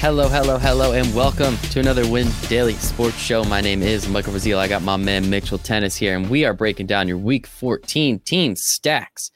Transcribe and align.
Hello, 0.00 0.28
hello, 0.28 0.56
hello, 0.56 0.92
and 0.92 1.14
welcome 1.14 1.58
to 1.72 1.78
another 1.78 2.08
Win 2.08 2.26
Daily 2.48 2.72
Sports 2.72 3.18
Show. 3.18 3.44
My 3.44 3.60
name 3.60 3.82
is 3.82 4.08
Michael 4.08 4.30
Brazil. 4.32 4.58
I 4.58 4.66
got 4.66 4.80
my 4.80 4.96
man 4.96 5.28
Mitchell 5.28 5.58
Tennis 5.58 5.94
here, 5.94 6.16
and 6.16 6.30
we 6.30 6.46
are 6.46 6.54
breaking 6.54 6.86
down 6.86 7.06
your 7.06 7.18
Week 7.18 7.46
14 7.46 8.18
team 8.20 8.56
stacks, 8.56 9.30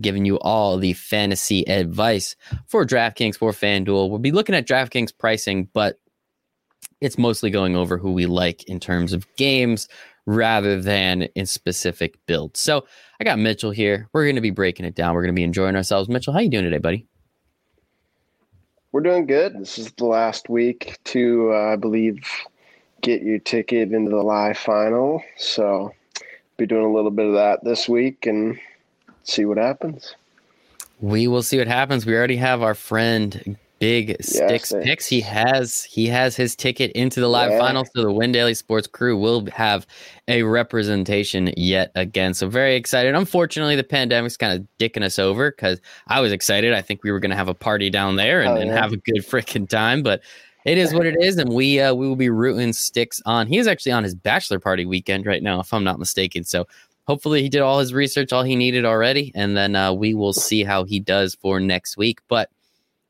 giving 0.00 0.24
you 0.24 0.38
all 0.38 0.78
the 0.78 0.92
fantasy 0.92 1.68
advice 1.68 2.36
for 2.68 2.86
DraftKings, 2.86 3.36
for 3.36 3.50
FanDuel. 3.50 4.08
We'll 4.08 4.20
be 4.20 4.30
looking 4.30 4.54
at 4.54 4.68
DraftKings 4.68 5.18
pricing, 5.18 5.68
but 5.74 5.98
it's 7.00 7.18
mostly 7.18 7.50
going 7.50 7.74
over 7.74 7.98
who 7.98 8.12
we 8.12 8.26
like 8.26 8.62
in 8.68 8.78
terms 8.78 9.12
of 9.12 9.26
games 9.34 9.88
rather 10.26 10.80
than 10.80 11.22
in 11.34 11.44
specific 11.44 12.24
builds. 12.26 12.60
So 12.60 12.86
I 13.20 13.24
got 13.24 13.40
Mitchell 13.40 13.72
here. 13.72 14.08
We're 14.12 14.26
going 14.26 14.36
to 14.36 14.40
be 14.40 14.50
breaking 14.50 14.86
it 14.86 14.94
down. 14.94 15.14
We're 15.16 15.22
going 15.22 15.34
to 15.34 15.40
be 15.40 15.42
enjoying 15.42 15.74
ourselves. 15.74 16.08
Mitchell, 16.08 16.32
how 16.32 16.38
you 16.38 16.50
doing 16.50 16.62
today, 16.62 16.78
buddy? 16.78 17.08
We're 18.94 19.00
doing 19.00 19.26
good. 19.26 19.58
This 19.58 19.76
is 19.76 19.90
the 19.90 20.04
last 20.04 20.48
week 20.48 21.00
to, 21.06 21.50
uh, 21.52 21.72
I 21.72 21.74
believe, 21.74 22.24
get 23.00 23.22
your 23.22 23.40
ticket 23.40 23.92
into 23.92 24.12
the 24.12 24.22
live 24.22 24.56
final. 24.56 25.20
So, 25.36 25.92
be 26.58 26.66
doing 26.66 26.84
a 26.84 26.92
little 26.92 27.10
bit 27.10 27.26
of 27.26 27.32
that 27.32 27.64
this 27.64 27.88
week 27.88 28.24
and 28.26 28.56
see 29.24 29.46
what 29.46 29.58
happens. 29.58 30.14
We 31.00 31.26
will 31.26 31.42
see 31.42 31.58
what 31.58 31.66
happens. 31.66 32.06
We 32.06 32.14
already 32.14 32.36
have 32.36 32.62
our 32.62 32.76
friend 32.76 33.56
big 33.78 34.16
sticks 34.22 34.72
picks. 34.82 35.06
He 35.06 35.20
has 35.20 35.84
he 35.84 36.06
has 36.06 36.36
his 36.36 36.56
ticket 36.56 36.92
into 36.92 37.20
the 37.20 37.28
live 37.28 37.50
yeah. 37.50 37.58
final, 37.58 37.84
so 37.84 38.02
the 38.02 38.12
Win 38.12 38.32
Daily 38.32 38.54
Sports 38.54 38.86
crew 38.86 39.16
will 39.16 39.46
have 39.50 39.86
a 40.28 40.42
representation 40.42 41.52
yet 41.56 41.90
again. 41.94 42.34
So 42.34 42.48
very 42.48 42.76
excited. 42.76 43.14
Unfortunately, 43.14 43.76
the 43.76 43.84
pandemic's 43.84 44.36
kind 44.36 44.58
of 44.58 44.66
dicking 44.78 45.04
us 45.04 45.18
over 45.18 45.50
because 45.50 45.80
I 46.08 46.20
was 46.20 46.32
excited. 46.32 46.72
I 46.72 46.82
think 46.82 47.02
we 47.02 47.12
were 47.12 47.20
going 47.20 47.30
to 47.30 47.36
have 47.36 47.48
a 47.48 47.54
party 47.54 47.90
down 47.90 48.16
there 48.16 48.40
and, 48.40 48.50
oh, 48.50 48.56
yeah. 48.56 48.62
and 48.62 48.70
have 48.70 48.92
a 48.92 48.96
good 48.96 49.16
freaking 49.26 49.68
time, 49.68 50.02
but 50.02 50.22
it 50.64 50.78
is 50.78 50.94
what 50.94 51.06
it 51.06 51.16
is, 51.20 51.36
and 51.36 51.52
we 51.52 51.80
uh, 51.80 51.94
we 51.94 52.08
will 52.08 52.16
be 52.16 52.30
rooting 52.30 52.72
sticks 52.72 53.20
on. 53.26 53.46
He 53.46 53.58
is 53.58 53.66
actually 53.66 53.92
on 53.92 54.02
his 54.02 54.14
bachelor 54.14 54.58
party 54.58 54.86
weekend 54.86 55.26
right 55.26 55.42
now, 55.42 55.60
if 55.60 55.72
I'm 55.74 55.84
not 55.84 55.98
mistaken. 55.98 56.44
So 56.44 56.66
hopefully 57.06 57.42
he 57.42 57.50
did 57.50 57.60
all 57.60 57.78
his 57.78 57.92
research, 57.92 58.32
all 58.32 58.42
he 58.42 58.56
needed 58.56 58.84
already, 58.84 59.30
and 59.34 59.56
then 59.56 59.76
uh, 59.76 59.92
we 59.92 60.14
will 60.14 60.32
see 60.32 60.64
how 60.64 60.84
he 60.84 61.00
does 61.00 61.34
for 61.34 61.60
next 61.60 61.98
week. 61.98 62.20
But 62.28 62.48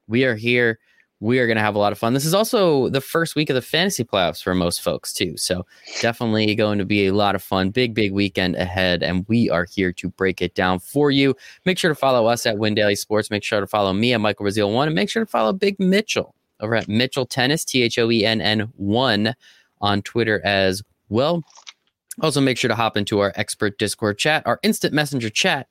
we 0.06 0.24
are 0.24 0.34
here. 0.34 0.78
We 1.20 1.38
are 1.38 1.47
going 1.47 1.56
to 1.56 1.62
have 1.62 1.74
a 1.74 1.78
lot 1.78 1.92
of 1.92 1.98
fun. 1.98 2.12
This 2.12 2.27
is 2.27 2.34
also 2.34 2.88
the 2.91 3.00
first 3.00 3.34
week 3.34 3.48
of 3.48 3.55
the 3.55 3.62
fantasy 3.62 4.05
playoffs 4.05 4.42
for 4.42 4.55
most 4.55 4.83
folks, 4.83 5.12
too. 5.12 5.36
So, 5.36 5.64
definitely 6.00 6.55
going 6.55 6.78
to 6.78 6.84
be 6.84 7.06
a 7.06 7.14
lot 7.14 7.34
of 7.34 7.42
fun. 7.42 7.70
Big, 7.70 7.94
big 7.94 8.12
weekend 8.12 8.56
ahead. 8.56 9.02
And 9.02 9.25
we 9.28 9.48
are 9.48 9.64
here 9.64 9.92
to 9.92 10.08
break 10.10 10.42
it 10.42 10.55
down 10.55 10.80
for 10.80 11.10
you. 11.10 11.34
Make 11.64 11.78
sure 11.78 11.88
to 11.88 11.94
follow 11.94 12.27
us 12.27 12.44
at 12.44 12.58
Win 12.58 12.75
Daily 12.75 12.97
Sports. 12.97 13.30
Make 13.30 13.44
sure 13.44 13.60
to 13.60 13.66
follow 13.66 13.92
me 13.92 14.12
at 14.12 14.20
Michael 14.20 14.44
Brazil 14.44 14.70
One. 14.72 14.88
And 14.88 14.94
make 14.94 15.08
sure 15.08 15.25
to 15.25 15.30
follow 15.30 15.52
Big 15.52 15.78
Mitchell 15.80 16.34
over 16.60 16.75
at 16.75 16.88
Mitchell 16.88 17.27
Tennis, 17.27 17.64
T 17.64 17.82
H 17.82 17.98
O 17.98 18.10
E 18.10 18.27
N 18.27 18.41
N 18.41 18.72
1 18.77 19.34
on 19.80 20.02
Twitter 20.02 20.44
as 20.44 20.82
well. 21.08 21.42
Also, 22.20 22.41
make 22.41 22.58
sure 22.58 22.69
to 22.69 22.77
hop 22.77 22.97
into 22.97 23.20
our 23.20 23.32
expert 23.36 23.78
Discord 23.78 24.19
chat, 24.19 24.47
our 24.47 24.60
instant 24.62 24.94
messenger 24.94 25.30
chat, 25.30 25.69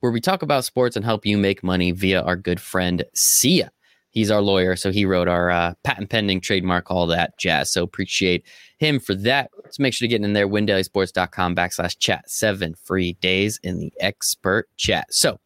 where 0.00 0.12
we 0.12 0.20
talk 0.20 0.42
about 0.42 0.64
sports 0.64 0.96
and 0.96 1.04
help 1.04 1.26
you 1.26 1.38
make 1.38 1.62
money 1.62 1.90
via 1.90 2.22
our 2.22 2.36
good 2.36 2.60
friend 2.60 3.04
Sia 3.14 3.70
he's 4.10 4.30
our 4.30 4.40
lawyer, 4.42 4.76
so 4.76 4.90
he 4.90 5.04
wrote 5.04 5.28
our 5.28 5.50
uh, 5.50 5.74
patent 5.84 6.10
pending, 6.10 6.40
trademark, 6.40 6.90
all 6.90 7.06
that 7.06 7.38
jazz. 7.38 7.70
So 7.70 7.82
appreciate 7.82 8.44
him 8.78 8.98
for 8.98 9.14
that. 9.14 9.50
So 9.70 9.82
make 9.82 9.94
sure 9.94 10.06
to 10.06 10.10
get 10.10 10.22
in 10.22 10.32
there, 10.32 10.48
windailysports.com 10.48 11.54
backslash 11.54 11.98
chat. 11.98 12.28
Seven 12.28 12.74
free 12.74 13.14
days 13.14 13.60
in 13.62 13.78
the 13.78 13.92
expert 14.00 14.68
chat. 14.76 15.06
So 15.12 15.38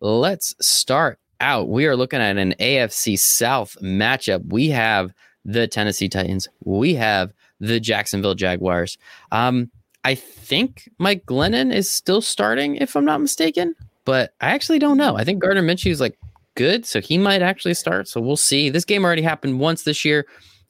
let's 0.00 0.54
start 0.60 1.18
out. 1.40 1.68
We 1.68 1.86
are 1.86 1.96
looking 1.96 2.20
at 2.20 2.38
an 2.38 2.54
AFC 2.58 3.18
South 3.18 3.76
matchup. 3.82 4.52
We 4.52 4.68
have 4.70 5.12
the 5.44 5.68
Tennessee 5.68 6.08
Titans. 6.08 6.48
We 6.64 6.94
have 6.94 7.32
the 7.60 7.80
Jacksonville 7.80 8.34
Jaguars. 8.34 8.98
Um, 9.32 9.70
I 10.04 10.14
think 10.14 10.88
Mike 10.98 11.26
Glennon 11.26 11.72
is 11.72 11.90
still 11.90 12.20
starting, 12.20 12.76
if 12.76 12.96
I'm 12.96 13.04
not 13.04 13.20
mistaken, 13.20 13.74
but 14.08 14.32
I 14.40 14.52
actually 14.52 14.78
don't 14.78 14.96
know. 14.96 15.18
I 15.18 15.24
think 15.24 15.42
Gardner 15.42 15.62
Minshew 15.62 15.90
is 15.90 16.00
like 16.00 16.18
good, 16.54 16.86
so 16.86 16.98
he 16.98 17.18
might 17.18 17.42
actually 17.42 17.74
start. 17.74 18.08
So 18.08 18.22
we'll 18.22 18.38
see. 18.38 18.70
This 18.70 18.86
game 18.86 19.04
already 19.04 19.20
happened 19.20 19.60
once 19.60 19.82
this 19.82 20.02
year. 20.02 20.24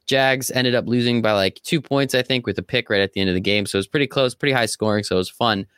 Jags 0.06 0.50
ended 0.50 0.75
up 0.75 0.88
losing 0.88 1.22
by 1.22 1.31
like 1.31 1.62
two 1.62 1.81
points, 1.81 2.16
I 2.16 2.22
think, 2.22 2.49
with 2.49 2.59
a 2.59 2.65
pick 2.65 2.91
right 2.91 3.00
at 3.00 3.12
the 3.12 3.21
end 3.21 3.31
of 3.31 3.34
the 3.34 3.41
game. 3.41 3.65
So 3.65 3.76
it 3.76 3.78
was 3.78 3.87
pretty 3.87 4.09
close, 4.09 4.34
pretty 4.34 4.54
high 4.54 4.66
scoring. 4.66 5.04
So 5.04 5.15
it 5.15 5.19
was 5.19 5.31
fun. 5.31 5.69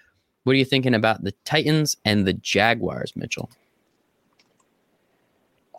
What 0.45 0.55
are 0.55 0.57
you 0.57 0.65
thinking 0.65 0.95
about 0.95 1.23
the 1.23 1.35
Titans 1.45 1.99
and 2.07 2.27
the 2.27 2.33
Jaguars, 2.33 3.15
Mitchell? 3.15 3.51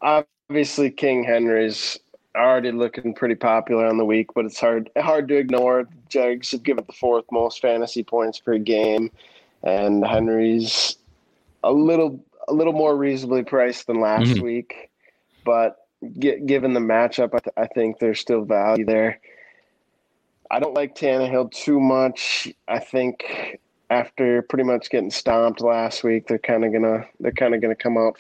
Obviously, 0.03 0.92
King 0.92 1.24
Henry's 1.24 1.98
already 2.36 2.72
looking 2.72 3.16
pretty 3.16 3.34
popular 3.34 3.88
on 3.88 3.98
the 3.98 4.06
week, 4.06 4.28
but 4.36 4.46
it's 4.46 4.59
hard 4.59 4.92
hard 4.98 5.28
to 5.30 5.36
ignore. 5.36 5.88
Jags 6.09 6.52
have 6.52 6.62
given 6.62 6.86
the 6.86 6.94
fourth 6.94 7.25
most 7.31 7.59
fantasy 7.59 8.03
points 8.03 8.40
per 8.40 8.59
game, 8.59 9.09
and 9.63 10.06
Henry's 10.06 10.98
a 11.63 11.72
little 11.72 12.23
a 12.47 12.53
little 12.53 12.73
more 12.73 12.95
reasonably 12.95 13.44
priced 13.44 13.88
than 13.88 14.01
last 14.01 14.31
mm-hmm. 14.31 14.44
week, 14.44 14.89
but 15.45 15.77
get, 16.19 16.45
given 16.45 16.73
the 16.73 16.79
matchup, 16.79 17.33
I, 17.33 17.39
th- 17.39 17.53
I, 17.55 17.67
think 17.67 17.99
there's 17.99 18.19
still 18.19 18.44
value 18.44 18.85
there. 18.85 19.19
I 20.50 20.59
don't 20.59 20.73
like 20.73 20.95
Tannehill 20.95 21.51
too 21.51 21.79
much. 21.79 22.51
I 22.67 22.79
think 22.79 23.59
after 23.89 24.41
pretty 24.41 24.63
much 24.63 24.89
getting 24.89 25.11
stomped 25.11 25.61
last 25.61 26.03
week, 26.03 26.27
they're 26.27 26.39
kind 26.39 26.66
of 26.66 26.73
gonna 26.73 27.05
they're 27.19 27.31
kind 27.31 27.53
of 27.53 27.61
gonna 27.61 27.75
come 27.75 27.97
out 27.97 28.17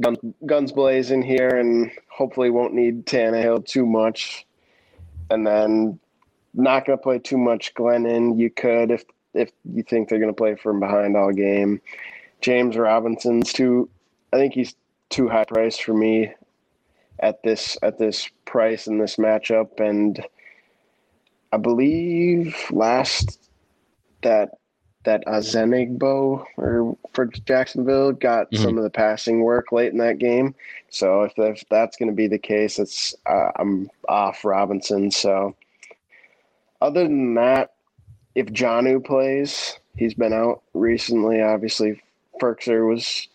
guns, 0.00 0.18
guns 0.46 0.72
blazing 0.72 1.22
here, 1.22 1.58
and 1.58 1.90
hopefully 2.08 2.50
won't 2.50 2.74
need 2.74 3.06
Tannehill 3.06 3.66
too 3.66 3.86
much. 3.86 4.46
And 5.30 5.46
then 5.46 5.98
not 6.54 6.86
gonna 6.86 6.98
play 6.98 7.18
too 7.18 7.38
much 7.38 7.74
Glennon. 7.74 8.38
You 8.38 8.50
could 8.50 8.90
if 8.90 9.04
if 9.34 9.50
you 9.64 9.82
think 9.82 10.08
they're 10.08 10.20
gonna 10.20 10.32
play 10.32 10.54
from 10.54 10.80
behind 10.80 11.16
all 11.16 11.32
game. 11.32 11.80
James 12.42 12.76
Robinson's 12.76 13.52
too. 13.52 13.88
I 14.32 14.36
think 14.36 14.52
he's 14.52 14.74
too 15.08 15.28
high 15.28 15.44
priced 15.44 15.82
for 15.82 15.94
me 15.94 16.32
at 17.20 17.42
this 17.42 17.78
at 17.82 17.98
this 17.98 18.28
price 18.44 18.86
in 18.86 18.98
this 18.98 19.16
matchup, 19.16 19.80
and 19.80 20.24
I 21.52 21.56
believe 21.56 22.56
last 22.70 23.48
that 24.22 24.50
that 25.04 25.24
Ogunbowale 25.26 26.44
or 26.56 26.96
for 27.12 27.26
Jacksonville 27.26 28.12
got 28.12 28.50
mm-hmm. 28.50 28.62
some 28.62 28.76
of 28.76 28.84
the 28.84 28.90
passing 28.90 29.42
work 29.42 29.72
late 29.72 29.92
in 29.92 29.98
that 29.98 30.18
game. 30.18 30.54
So 30.90 31.22
if, 31.22 31.32
if 31.36 31.64
that's 31.70 31.96
going 31.96 32.10
to 32.10 32.14
be 32.14 32.28
the 32.28 32.38
case, 32.38 32.78
it's 32.78 33.14
uh, 33.26 33.50
I'm 33.56 33.90
off 34.08 34.44
Robinson. 34.44 35.10
So 35.10 35.56
other 36.80 37.04
than 37.04 37.34
that, 37.34 37.72
if 38.34 38.46
Jonnu 38.46 39.04
plays, 39.04 39.78
he's 39.96 40.14
been 40.14 40.32
out 40.32 40.62
recently, 40.72 41.42
obviously 41.42 42.00
Firkser 42.40 42.88
was 42.88 43.28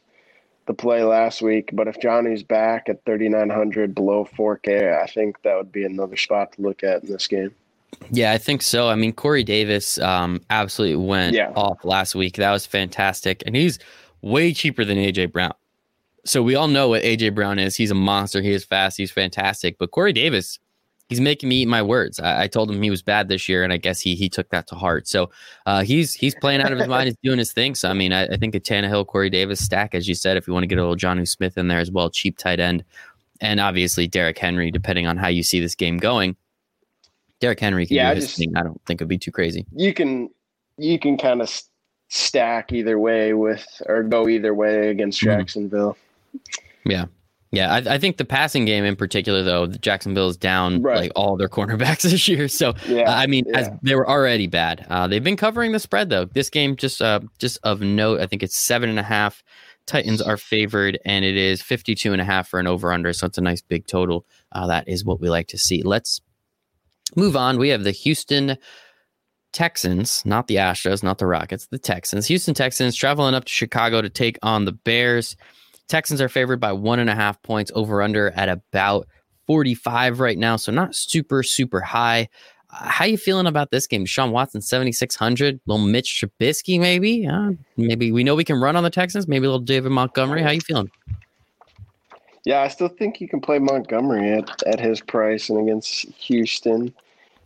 the 0.66 0.74
play 0.74 1.03
last 1.03 1.41
week, 1.41 1.69
but 1.74 1.88
if 1.88 2.00
Jonnu's 2.00 2.44
back 2.44 2.90
at 2.90 3.03
3,900 3.06 3.96
below 3.96 4.28
4K, 4.38 5.02
I 5.02 5.08
think 5.08 5.41
that 5.44 5.56
would 5.56 5.72
be 5.72 5.85
another 5.85 6.18
spot 6.18 6.53
to 6.53 6.62
look 6.62 6.84
at 6.84 7.03
in 7.03 7.12
this 7.12 7.28
game. 7.28 7.53
Yeah, 8.12 8.34
I 8.34 8.38
think 8.38 8.62
so. 8.62 8.90
I 8.90 8.96
mean, 8.96 9.13
Corey 9.13 9.44
Davis 9.44 9.97
um, 10.00 10.41
absolutely 10.50 10.97
went 10.97 11.35
yeah. 11.35 11.52
off 11.56 11.84
last 11.84 12.16
week. 12.16 12.35
That 12.35 12.52
was 12.52 12.66
fantastic. 12.66 13.41
And 13.46 13.56
he's 13.56 13.80
way 14.22 14.53
cheaper 14.53 14.84
than 14.84 14.97
AJ 14.97 15.31
Brown. 15.31 15.53
So 16.25 16.44
we 16.44 16.56
all 16.56 16.68
know 16.68 16.90
what 16.90 17.03
AJ 17.03 17.34
Brown 17.34 17.58
is. 17.59 17.75
He's 17.75 17.91
a 17.91 17.96
monster. 17.96 18.41
He 18.41 18.52
is 18.52 18.66
fast. 18.66 18.97
He's 18.97 19.12
fantastic. 19.12 19.78
But 19.78 19.91
Corey 19.91 20.14
Davis 20.14 20.59
he's 21.07 21.22
making 21.22 21.50
me 21.50 21.57
eat 21.62 21.68
my 21.68 21.81
words. 21.81 22.19
I, 22.19 22.44
I, 22.44 22.47
told 22.47 22.69
him 22.69 22.81
he 22.81 22.90
was 22.90 23.01
bad 23.01 23.28
this 23.28 23.47
year, 23.47 23.63
and 23.63 23.72
I 23.72 23.78
guess 23.78 24.00
he 24.00 24.16
he 24.16 24.29
took 24.29 24.50
that 24.50 24.67
to 24.67 24.76
heart. 24.76 25.08
So 25.08 25.29
uh, 25.66 25.84
he's 25.84 26.14
he's 26.14 26.35
playing 26.35 26.61
out 26.61 26.72
of 26.72 26.79
his 26.79 26.87
mind. 26.87 27.08
He's 27.08 27.17
doing 27.23 27.40
his 27.40 27.53
thing. 27.53 27.76
So 27.76 27.90
I 27.90 27.93
mean, 27.93 28.14
I, 28.14 28.26
I, 28.26 28.37
think 28.37 28.55
a 28.55 28.59
Tannehill, 28.59 29.08
Corey 29.08 29.29
Davis 29.29 29.64
stack, 29.64 29.96
as 29.96 30.08
you 30.08 30.16
said, 30.16 30.37
if 30.37 30.47
you 30.47 30.53
want 30.53 30.64
to 30.64 30.67
get 30.67 30.78
a 30.78 30.81
little 30.81 30.96
Jonnu 30.96 31.28
Smith 31.28 31.58
in 31.58 31.67
there 31.67 31.79
as 31.79 31.91
well, 31.91 32.09
cheap 32.09 32.37
tight 32.37 32.59
end, 32.59 32.84
and 33.41 33.59
obviously 33.59 34.08
Derrick 34.08 34.37
Henry, 34.37 34.72
depending 34.72 35.08
on 35.08 35.17
how 35.17 35.28
you 35.28 35.43
see 35.43 35.59
this 35.59 35.76
game 35.76 35.97
going. 35.97 36.35
Derrick 37.40 37.59
Henry 37.59 37.85
can 37.85 37.97
yeah, 37.97 38.14
do 38.14 38.16
his 38.16 38.26
just, 38.26 38.37
thing. 38.37 38.55
I 38.55 38.64
don't 38.64 38.81
think 38.85 38.99
it'd 38.99 39.08
be 39.08 39.17
too 39.17 39.31
crazy. 39.31 39.66
You 39.76 39.93
can 39.93 40.29
you 40.78 40.99
can 40.99 41.17
kind 41.17 41.41
of 41.41 41.49
stack 42.09 42.72
either 42.72 42.97
way 42.97 43.34
with 43.34 43.66
or 43.85 44.03
go 44.03 44.28
either 44.28 44.53
way 44.53 44.90
against 44.90 45.20
mm-hmm. 45.20 45.40
Jacksonville. 45.40 45.97
Yeah. 46.85 47.05
Yeah, 47.57 47.73
I, 47.73 47.95
I, 47.95 47.97
think 47.97 48.17
the 48.17 48.25
passing 48.25 48.65
game 48.65 48.85
in 48.85 48.95
particular, 48.95 49.41
though, 49.41 49.65
Jacksonville 49.65 50.29
is 50.29 50.37
down 50.37 50.83
right. 50.83 50.97
like 50.97 51.11
all 51.15 51.37
their 51.37 51.49
cornerbacks 51.57 52.03
this 52.03 52.27
year. 52.27 52.47
So, 52.47 52.75
yeah, 52.87 53.09
uh, 53.09 53.15
I 53.15 53.25
mean, 53.25 53.45
yeah. 53.47 53.57
as 53.57 53.69
they 53.81 53.95
were 53.95 54.07
already 54.07 54.45
bad. 54.45 54.85
Uh, 54.89 55.07
they've 55.07 55.23
been 55.23 55.37
covering 55.37 55.71
the 55.71 55.79
spread 55.79 56.09
though. 56.09 56.25
This 56.25 56.51
game, 56.51 56.75
just 56.75 57.01
uh, 57.01 57.21
just 57.39 57.57
of 57.63 57.81
note, 57.81 58.21
I 58.21 58.27
think 58.27 58.43
it's 58.43 58.57
seven 58.57 58.89
and 58.89 58.99
a 58.99 59.03
half. 59.03 59.43
Titans 59.87 60.21
are 60.21 60.37
favored, 60.37 60.99
and 61.05 61.25
it 61.25 61.35
is 61.35 61.61
52 61.61 62.11
and 62.11 62.21
a 62.21 62.25
half 62.25 62.47
for 62.47 62.59
an 62.59 62.67
over 62.67 62.93
under. 62.93 63.11
So 63.13 63.25
it's 63.25 63.37
a 63.37 63.41
nice 63.41 63.61
big 63.61 63.87
total. 63.87 64.25
Uh, 64.51 64.67
that 64.67 64.87
is 64.87 65.03
what 65.03 65.19
we 65.19 65.29
like 65.29 65.47
to 65.47 65.57
see. 65.57 65.81
Let's 65.81 66.21
move 67.15 67.35
on. 67.35 67.57
We 67.57 67.69
have 67.69 67.83
the 67.83 67.91
Houston 67.91 68.57
Texans, 69.53 70.23
not 70.25 70.47
the 70.47 70.57
Astros, 70.57 71.01
not 71.03 71.17
the 71.17 71.25
Rockets, 71.25 71.67
the 71.67 71.79
Texans. 71.79 72.27
Houston 72.27 72.53
Texans 72.53 72.95
traveling 72.95 73.33
up 73.33 73.45
to 73.45 73.51
Chicago 73.51 74.01
to 74.01 74.09
take 74.09 74.37
on 74.43 74.65
the 74.65 74.73
Bears. 74.73 75.35
Texans 75.87 76.22
are 76.22 76.29
favored 76.29 76.59
by 76.59 76.72
one 76.72 76.99
and 76.99 77.09
a 77.09 77.16
half 77.16 77.41
points 77.43 77.72
over 77.75 78.01
under 78.01 78.31
at 78.31 78.49
about 78.49 79.07
45 79.47 80.19
right 80.19 80.37
now, 80.37 80.57
so 80.57 80.72
not 80.72 80.95
super, 80.95 81.41
super 81.43 81.79
high. 81.79 82.28
Uh, 82.69 82.89
how 82.89 83.05
you 83.05 83.17
feeling 83.17 83.47
about 83.47 83.72
this 83.72 83.87
game? 83.87 84.05
Sean 84.05 84.31
Watson, 84.31 84.61
7,600. 84.61 85.59
Little 85.66 85.85
Mitch 85.85 86.22
Trubisky, 86.22 86.79
maybe? 86.79 87.25
Uh, 87.25 87.51
maybe 87.78 88.11
we 88.11 88.23
know 88.23 88.35
we 88.35 88.43
can 88.43 88.59
run 88.59 88.75
on 88.75 88.84
the 88.84 88.89
Texans. 88.89 89.28
Maybe 89.28 89.45
a 89.45 89.49
little 89.49 89.66
David 89.66 89.91
Montgomery. 89.91 90.41
How 90.41 90.51
you 90.51 90.59
feeling? 90.59 90.91
Yeah, 92.43 92.61
I 92.61 92.67
still 92.67 92.90
think 92.90 93.19
you 93.22 93.28
can 93.28 93.41
play 93.41 93.59
Montgomery 93.59 94.33
at, 94.33 94.63
at 94.63 94.79
his 94.79 95.01
price 95.01 95.49
and 95.49 95.59
against 95.59 96.05
Houston. 96.11 96.93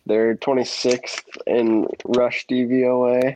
They're 0.08 0.36
26th 0.36 1.24
in 1.46 1.88
rush 2.06 2.46
DVOA, 2.48 3.36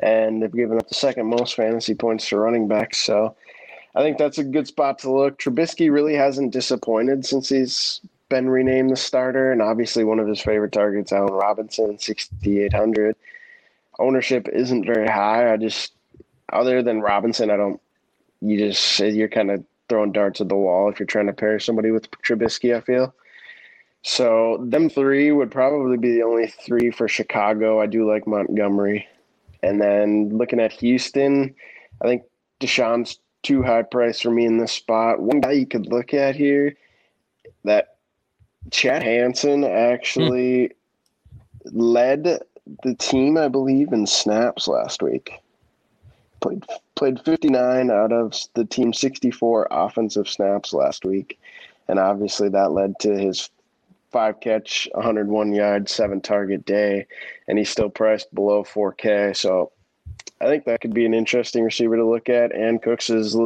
and 0.00 0.42
they've 0.42 0.52
given 0.52 0.78
up 0.78 0.88
the 0.88 0.94
second 0.94 1.26
most 1.26 1.54
fantasy 1.54 1.94
points 1.94 2.28
to 2.28 2.38
running 2.38 2.66
backs. 2.66 2.98
So 2.98 3.36
I 3.94 4.02
think 4.02 4.18
that's 4.18 4.38
a 4.38 4.44
good 4.44 4.66
spot 4.66 5.00
to 5.00 5.12
look. 5.12 5.38
Trubisky 5.38 5.90
really 5.90 6.14
hasn't 6.14 6.52
disappointed 6.52 7.26
since 7.26 7.48
he's 7.48 8.00
been 8.28 8.48
renamed 8.48 8.90
the 8.90 8.96
starter, 8.96 9.52
and 9.52 9.60
obviously 9.60 10.04
one 10.04 10.20
of 10.20 10.28
his 10.28 10.40
favorite 10.40 10.72
targets, 10.72 11.12
Allen 11.12 11.32
Robinson, 11.32 11.98
6,800. 11.98 13.16
Ownership 13.98 14.48
isn't 14.48 14.86
very 14.86 15.08
high. 15.08 15.52
I 15.52 15.56
just, 15.56 15.92
other 16.52 16.82
than 16.82 17.00
Robinson, 17.00 17.50
I 17.50 17.56
don't. 17.56 17.80
You 18.40 18.56
just 18.56 18.98
you're 19.00 19.28
kind 19.28 19.50
of 19.50 19.62
throwing 19.90 20.12
darts 20.12 20.40
at 20.40 20.48
the 20.48 20.56
wall 20.56 20.88
if 20.88 20.98
you're 20.98 21.06
trying 21.06 21.26
to 21.26 21.32
pair 21.34 21.60
somebody 21.60 21.90
with 21.90 22.10
Trubisky. 22.22 22.74
I 22.74 22.80
feel. 22.80 23.14
So 24.02 24.64
them 24.66 24.88
three 24.88 25.30
would 25.30 25.50
probably 25.50 25.98
be 25.98 26.14
the 26.14 26.22
only 26.22 26.46
three 26.46 26.90
for 26.90 27.06
Chicago. 27.06 27.82
I 27.82 27.86
do 27.86 28.10
like 28.10 28.26
Montgomery, 28.26 29.06
and 29.62 29.78
then 29.78 30.30
looking 30.30 30.60
at 30.60 30.72
Houston, 30.72 31.54
I 32.00 32.06
think 32.06 32.22
Deshaun's 32.60 33.18
too 33.42 33.62
high 33.62 33.82
price 33.82 34.20
for 34.20 34.30
me 34.30 34.44
in 34.44 34.58
this 34.58 34.72
spot. 34.72 35.20
One 35.20 35.40
guy 35.40 35.52
you 35.52 35.66
could 35.66 35.86
look 35.86 36.14
at 36.14 36.36
here 36.36 36.76
that 37.64 37.96
Chad 38.70 39.02
Hansen 39.02 39.64
actually 39.64 40.72
hmm. 41.66 41.80
led 41.80 42.42
the 42.82 42.94
team, 42.94 43.36
I 43.36 43.48
believe, 43.48 43.92
in 43.92 44.06
snaps 44.06 44.68
last 44.68 45.02
week. 45.02 45.32
Played 46.40 46.64
played 46.96 47.20
59 47.24 47.90
out 47.90 48.12
of 48.12 48.34
the 48.54 48.64
team 48.64 48.92
64 48.92 49.68
offensive 49.70 50.28
snaps 50.28 50.74
last 50.74 51.04
week. 51.04 51.38
And 51.88 51.98
obviously 51.98 52.50
that 52.50 52.72
led 52.72 52.98
to 53.00 53.16
his 53.16 53.48
five 54.12 54.40
catch, 54.40 54.88
101 54.92 55.52
yard, 55.52 55.88
seven 55.88 56.20
target 56.20 56.64
day, 56.66 57.06
and 57.48 57.58
he's 57.58 57.70
still 57.70 57.88
priced 57.88 58.34
below 58.34 58.62
4K. 58.64 59.34
So 59.36 59.72
I 60.40 60.46
think 60.46 60.64
that 60.64 60.80
could 60.80 60.94
be 60.94 61.04
an 61.04 61.14
interesting 61.14 61.64
receiver 61.64 61.96
to 61.96 62.04
look 62.04 62.28
at. 62.28 62.54
And 62.54 62.82
Cooks 62.82 63.10
is 63.10 63.36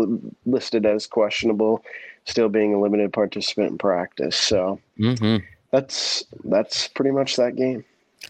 listed 0.46 0.86
as 0.86 1.06
questionable, 1.06 1.84
still 2.24 2.48
being 2.48 2.74
a 2.74 2.80
limited 2.80 3.12
participant 3.12 3.72
in 3.72 3.78
practice. 3.78 4.36
So 4.36 4.78
mm-hmm. 4.98 5.44
that's 5.70 6.24
that's 6.44 6.88
pretty 6.88 7.10
much 7.10 7.36
that 7.36 7.56
game. 7.56 7.84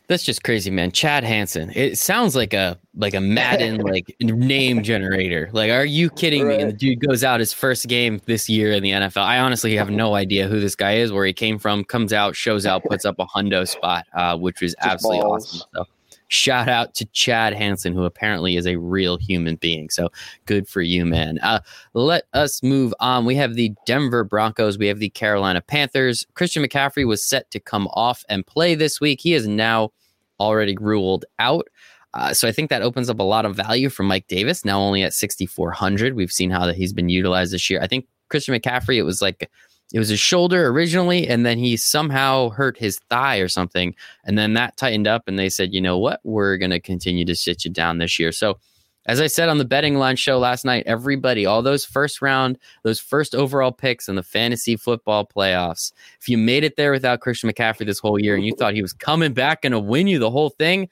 That's 0.06 0.24
just 0.24 0.42
crazy, 0.42 0.70
man. 0.70 0.92
Chad 0.92 1.24
Hansen. 1.24 1.70
It 1.74 1.98
sounds 1.98 2.36
like 2.36 2.52
a 2.52 2.78
like 2.96 3.14
a 3.14 3.20
Madden 3.20 3.80
like 3.80 4.14
name 4.20 4.82
generator. 4.82 5.48
Like, 5.52 5.70
are 5.70 5.84
you 5.84 6.10
kidding 6.10 6.46
right. 6.46 6.56
me? 6.56 6.62
And 6.62 6.72
the 6.72 6.76
dude 6.76 7.00
goes 7.00 7.24
out 7.24 7.40
his 7.40 7.52
first 7.52 7.86
game 7.86 8.20
this 8.26 8.48
year 8.48 8.72
in 8.72 8.82
the 8.82 8.90
NFL. 8.90 9.22
I 9.22 9.38
honestly 9.38 9.76
have 9.76 9.90
no 9.90 10.14
idea 10.14 10.48
who 10.48 10.60
this 10.60 10.74
guy 10.74 10.96
is, 10.96 11.12
where 11.12 11.24
he 11.24 11.32
came 11.32 11.58
from. 11.58 11.84
Comes 11.84 12.12
out, 12.12 12.36
shows 12.36 12.66
out, 12.66 12.84
puts 12.84 13.04
up 13.04 13.16
a 13.18 13.26
hundo 13.26 13.66
spot, 13.66 14.06
uh, 14.14 14.36
which 14.36 14.60
was 14.60 14.74
just 14.74 14.86
absolutely 14.86 15.22
balls. 15.22 15.46
awesome. 15.46 15.68
So, 15.74 15.86
shout 16.28 16.68
out 16.68 16.94
to 16.94 17.06
Chad 17.06 17.54
Hansen, 17.54 17.92
who 17.92 18.04
apparently 18.04 18.56
is 18.56 18.66
a 18.66 18.76
real 18.76 19.16
human 19.16 19.56
being. 19.56 19.90
So 19.90 20.10
good 20.46 20.68
for 20.68 20.82
you, 20.82 21.04
man. 21.04 21.38
Uh, 21.40 21.60
let 21.92 22.24
us 22.32 22.62
move 22.62 22.94
on. 23.00 23.24
We 23.24 23.36
have 23.36 23.54
the 23.54 23.72
Denver 23.86 24.24
Broncos. 24.24 24.78
We 24.78 24.88
have 24.88 24.98
the 24.98 25.10
Carolina 25.10 25.60
Panthers. 25.60 26.26
Christian 26.34 26.64
McCaffrey 26.64 27.06
was 27.06 27.24
set 27.24 27.50
to 27.50 27.60
come 27.60 27.88
off 27.88 28.24
and 28.28 28.46
play 28.46 28.74
this 28.74 29.00
week. 29.00 29.20
He 29.20 29.34
is 29.34 29.46
now 29.46 29.92
already 30.40 30.76
ruled 30.80 31.24
out. 31.38 31.68
Uh, 32.14 32.32
so 32.32 32.46
I 32.46 32.52
think 32.52 32.70
that 32.70 32.82
opens 32.82 33.10
up 33.10 33.18
a 33.18 33.24
lot 33.24 33.44
of 33.44 33.56
value 33.56 33.88
for 33.88 34.04
Mike 34.04 34.28
Davis, 34.28 34.64
now 34.64 34.80
only 34.80 35.02
at 35.02 35.12
6,400. 35.12 36.14
We've 36.14 36.30
seen 36.30 36.50
how 36.50 36.64
that 36.66 36.76
he's 36.76 36.92
been 36.92 37.08
utilized 37.08 37.52
this 37.52 37.68
year. 37.68 37.80
I 37.82 37.88
think 37.88 38.06
Christian 38.28 38.54
McCaffrey, 38.54 38.96
it 38.96 39.02
was 39.02 39.20
like 39.20 39.50
it 39.94 40.00
was 40.00 40.08
his 40.08 40.18
shoulder 40.18 40.66
originally, 40.66 41.28
and 41.28 41.46
then 41.46 41.56
he 41.56 41.76
somehow 41.76 42.48
hurt 42.50 42.76
his 42.76 42.98
thigh 43.10 43.36
or 43.36 43.46
something, 43.46 43.94
and 44.24 44.36
then 44.36 44.54
that 44.54 44.76
tightened 44.76 45.06
up, 45.06 45.28
and 45.28 45.38
they 45.38 45.48
said, 45.48 45.72
you 45.72 45.80
know 45.80 45.96
what, 45.98 46.18
we're 46.24 46.56
going 46.56 46.72
to 46.72 46.80
continue 46.80 47.24
to 47.24 47.36
sit 47.36 47.64
you 47.64 47.70
down 47.70 47.98
this 47.98 48.18
year. 48.18 48.32
So, 48.32 48.58
as 49.06 49.20
I 49.20 49.28
said 49.28 49.48
on 49.48 49.58
the 49.58 49.64
betting 49.64 49.94
line 49.94 50.16
show 50.16 50.36
last 50.36 50.64
night, 50.64 50.82
everybody, 50.86 51.46
all 51.46 51.62
those 51.62 51.84
first 51.84 52.20
round, 52.20 52.58
those 52.82 52.98
first 52.98 53.36
overall 53.36 53.70
picks 53.70 54.08
in 54.08 54.16
the 54.16 54.24
fantasy 54.24 54.74
football 54.74 55.24
playoffs, 55.24 55.92
if 56.20 56.28
you 56.28 56.38
made 56.38 56.64
it 56.64 56.74
there 56.74 56.90
without 56.90 57.20
Christian 57.20 57.48
McCaffrey 57.48 57.86
this 57.86 58.00
whole 58.00 58.18
year 58.18 58.34
and 58.34 58.44
you 58.44 58.54
thought 58.58 58.74
he 58.74 58.82
was 58.82 58.92
coming 58.92 59.32
back 59.32 59.64
and 59.64 59.74
to 59.74 59.78
win 59.78 60.08
you 60.08 60.18
the 60.18 60.30
whole 60.30 60.50
thing, 60.50 60.88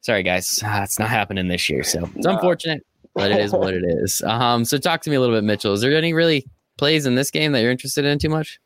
sorry 0.00 0.24
guys, 0.24 0.60
uh, 0.64 0.80
it's 0.82 0.98
not 0.98 1.10
happening 1.10 1.46
this 1.46 1.70
year. 1.70 1.84
So 1.84 2.10
it's 2.16 2.26
unfortunate, 2.26 2.84
but 3.14 3.30
it 3.30 3.38
is 3.38 3.52
what 3.52 3.72
it 3.72 3.84
is. 3.86 4.20
Um, 4.26 4.64
so 4.64 4.78
talk 4.78 5.02
to 5.02 5.10
me 5.10 5.16
a 5.16 5.20
little 5.20 5.36
bit, 5.36 5.44
Mitchell. 5.44 5.74
Is 5.74 5.82
there 5.82 5.94
any 5.94 6.12
really 6.12 6.44
plays 6.78 7.06
in 7.06 7.14
this 7.14 7.30
game 7.30 7.52
that 7.52 7.60
you're 7.60 7.70
interested 7.70 8.04
in 8.04 8.18
too 8.18 8.28
much? 8.28 8.60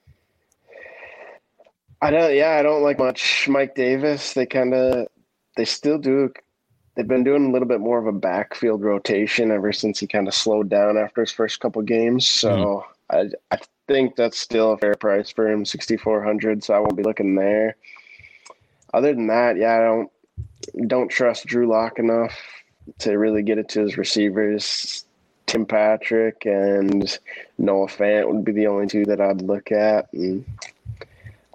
I 2.03 2.11
don't. 2.11 2.35
Yeah, 2.35 2.57
I 2.59 2.63
don't 2.63 2.83
like 2.83 2.99
much 2.99 3.49
Mike 3.49 3.75
Davis. 3.75 4.35
They 4.35 4.47
kind 4.47 4.75
of 4.75 5.09
they 5.57 5.65
still 5.65 5.99
do. 5.99 6.31
They've 6.95 7.09
been 7.09 7.25
doing 7.25 7.47
a 7.47 7.53
little 7.53 7.69
bit 7.69 7.81
more 7.81 7.99
of 7.99 8.07
a 8.07 8.13
backfield 8.13 8.83
rotation 8.83 9.51
ever 9.51 9.73
since 9.73 10.01
he 10.01 10.07
kind 10.07 10.29
of 10.29 10.35
slowed 10.35 10.69
down 10.69 10.97
after 10.97 11.23
his 11.23 11.33
first 11.33 11.61
couple 11.61 11.83
games. 11.83 12.27
So 12.29 12.85
mm-hmm. 13.11 13.31
I 13.51 13.55
I 13.55 13.59
think 13.89 14.17
that's 14.17 14.39
still 14.39 14.73
a 14.73 14.79
fair 14.79 14.95
price 14.95 15.31
for 15.31 15.49
him, 15.49 15.65
sixty 15.65 15.97
four 15.97 16.23
hundred. 16.23 16.63
So 16.63 16.75
I 16.75 16.79
won't 16.79 16.97
be 16.97 17.03
looking 17.03 17.35
there. 17.35 17.77
Other 18.93 19.15
than 19.15 19.27
that, 19.29 19.57
yeah, 19.57 19.77
I 19.77 19.81
don't 19.81 20.11
don't 20.89 21.09
trust 21.09 21.47
Drew 21.47 21.67
Lock 21.67 21.99
enough 21.99 22.39
to 22.99 23.15
really 23.15 23.43
get 23.43 23.59
it 23.59 23.69
to 23.71 23.81
his 23.81 23.97
receivers. 23.97 25.06
Tim 25.47 25.65
Patrick 25.65 26.45
and 26.45 27.19
Noah 27.59 27.87
Fant 27.87 28.33
would 28.33 28.45
be 28.45 28.53
the 28.53 28.67
only 28.67 28.87
two 28.87 29.05
that 29.05 29.21
I'd 29.21 29.43
look 29.43 29.71
at. 29.71 30.13
And 30.13 30.45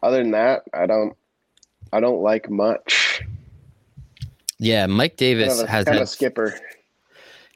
other 0.02 0.18
than 0.18 0.32
that, 0.32 0.64
I 0.74 0.86
don't 0.86 1.16
I 1.94 2.00
don't 2.00 2.22
like 2.22 2.50
much. 2.50 3.22
Yeah, 4.60 4.86
Mike 4.86 5.18
Davis 5.18 5.50
kind 5.50 5.62
of 5.62 5.68
a, 5.68 5.72
has 5.72 5.86
kind 5.86 5.96
had 5.96 6.02
of 6.04 6.10
skipper. 6.10 6.60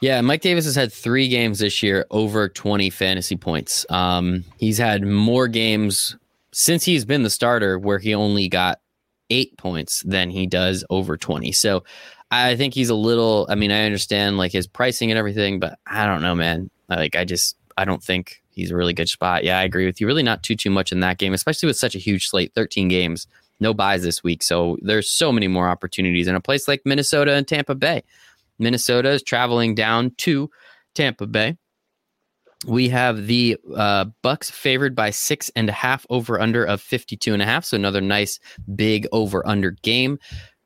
Yeah, 0.01 0.19
Mike 0.21 0.41
Davis 0.41 0.65
has 0.65 0.75
had 0.75 0.91
three 0.91 1.29
games 1.29 1.59
this 1.59 1.81
year 1.81 2.05
over 2.11 2.49
20 2.49 2.89
fantasy 2.89 3.37
points. 3.37 3.85
Um, 3.89 4.43
he's 4.57 4.77
had 4.77 5.03
more 5.03 5.47
games 5.47 6.17
since 6.51 6.83
he's 6.83 7.05
been 7.05 7.23
the 7.23 7.29
starter 7.29 7.79
where 7.79 7.99
he 7.99 8.13
only 8.13 8.49
got 8.49 8.81
eight 9.29 9.57
points 9.57 10.03
than 10.03 10.29
he 10.29 10.47
does 10.47 10.83
over 10.89 11.17
20. 11.17 11.51
So 11.53 11.83
I 12.31 12.55
think 12.55 12.73
he's 12.73 12.89
a 12.89 12.95
little. 12.95 13.47
I 13.49 13.55
mean, 13.55 13.71
I 13.71 13.85
understand 13.85 14.37
like 14.37 14.51
his 14.51 14.67
pricing 14.67 15.11
and 15.11 15.17
everything, 15.17 15.59
but 15.59 15.79
I 15.85 16.05
don't 16.05 16.21
know, 16.21 16.35
man. 16.35 16.69
Like, 16.89 17.15
I 17.15 17.23
just 17.23 17.55
I 17.77 17.85
don't 17.85 18.03
think 18.03 18.41
he's 18.49 18.71
a 18.71 18.75
really 18.75 18.93
good 18.93 19.09
spot. 19.09 19.43
Yeah, 19.43 19.59
I 19.59 19.63
agree 19.63 19.85
with 19.85 20.01
you. 20.01 20.07
Really, 20.07 20.23
not 20.23 20.43
too 20.43 20.55
too 20.55 20.69
much 20.69 20.91
in 20.91 21.01
that 21.01 21.17
game, 21.17 21.33
especially 21.33 21.67
with 21.67 21.77
such 21.77 21.95
a 21.95 21.99
huge 21.99 22.27
slate, 22.27 22.53
thirteen 22.53 22.87
games, 22.87 23.27
no 23.59 23.73
byes 23.73 24.03
this 24.03 24.23
week. 24.23 24.43
So 24.43 24.77
there's 24.81 25.09
so 25.09 25.31
many 25.31 25.47
more 25.47 25.69
opportunities 25.69 26.27
in 26.27 26.35
a 26.35 26.41
place 26.41 26.67
like 26.67 26.81
Minnesota 26.85 27.33
and 27.33 27.47
Tampa 27.47 27.75
Bay. 27.75 28.03
Minnesota 28.59 29.09
is 29.09 29.23
traveling 29.23 29.75
down 29.75 30.11
to 30.17 30.49
Tampa 30.93 31.27
Bay. 31.27 31.57
We 32.65 32.89
have 32.89 33.27
the 33.27 33.57
uh, 33.75 34.05
Bucs 34.23 34.51
favored 34.51 34.95
by 34.95 35.11
six 35.11 35.51
and 35.55 35.69
a 35.69 35.73
half 35.73 36.05
over 36.09 36.39
under 36.39 36.63
of 36.63 36.81
52 36.81 37.33
and 37.33 37.41
a 37.41 37.45
half. 37.45 37.65
So 37.65 37.75
another 37.75 38.01
nice 38.01 38.39
big 38.75 39.07
over 39.11 39.45
under 39.45 39.71
game. 39.71 40.17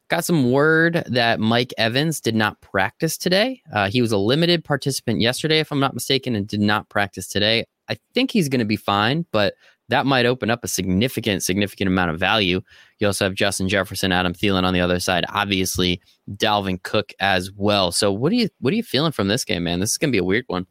Got 0.10 0.25
some 0.25 0.51
word 0.51 1.04
that 1.06 1.39
Mike 1.39 1.72
Evans 1.78 2.20
did 2.20 2.36
not 2.36 2.60
practice 2.62 3.16
today. 3.16 3.62
Uh, 3.72 3.89
he 3.89 4.01
was 4.01 4.12
a 4.12 4.18
limited 4.18 4.66
participant 4.66 5.22
yesterday, 5.22 5.60
if 5.60 5.72
I'm 5.72 5.80
not 5.80 5.94
mistaken, 5.94 6.36
and 6.36 6.48
did 6.48 6.62
not 6.62 6.89
practice 6.89 7.28
today. 7.28 7.66
I 7.89 7.98
think 8.16 8.32
he's 8.32 8.50
going 8.50 8.60
to 8.60 8.66
be 8.66 8.75
fine, 8.75 9.28
but 9.32 9.54
that 9.89 10.08
might 10.08 10.25
open 10.25 10.50
up 10.50 10.63
a 10.63 10.68
significant, 10.68 11.44
significant 11.44 11.88
amount 11.88 12.10
of 12.10 12.20
value. 12.20 12.62
You 12.98 13.08
also 13.08 13.25
have 13.25 13.36
Justin 13.36 13.70
Jefferson, 13.70 14.12
Adam 14.12 14.34
Thielen 14.34 14.63
on 14.63 14.74
the 14.74 14.82
other 14.82 15.00
side, 15.00 15.25
obviously 15.30 16.01
Dalvin 16.32 16.82
Cook 16.82 17.13
as 17.20 17.51
well. 17.56 17.92
So, 17.92 18.12
what 18.12 18.32
are 18.32 18.36
you 18.36 18.50
what 18.60 18.74
are 18.74 18.78
you 18.78 18.84
feeling 18.84 19.12
from 19.12 19.28
this 19.28 19.46
game, 19.46 19.63
man? 19.63 19.80
This 19.80 19.92
is 19.92 19.98
going 19.98 20.10
to 20.10 20.16
be 20.16 20.20
a 20.20 20.24
weird 20.24 20.46
one. 20.48 20.66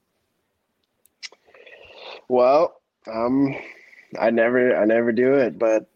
Well, 2.28 2.80
um, 3.06 3.54
I 4.18 4.30
never 4.30 4.76
I 4.76 4.84
never 4.84 5.12
do 5.12 5.34
it, 5.34 5.58
but 5.58 5.88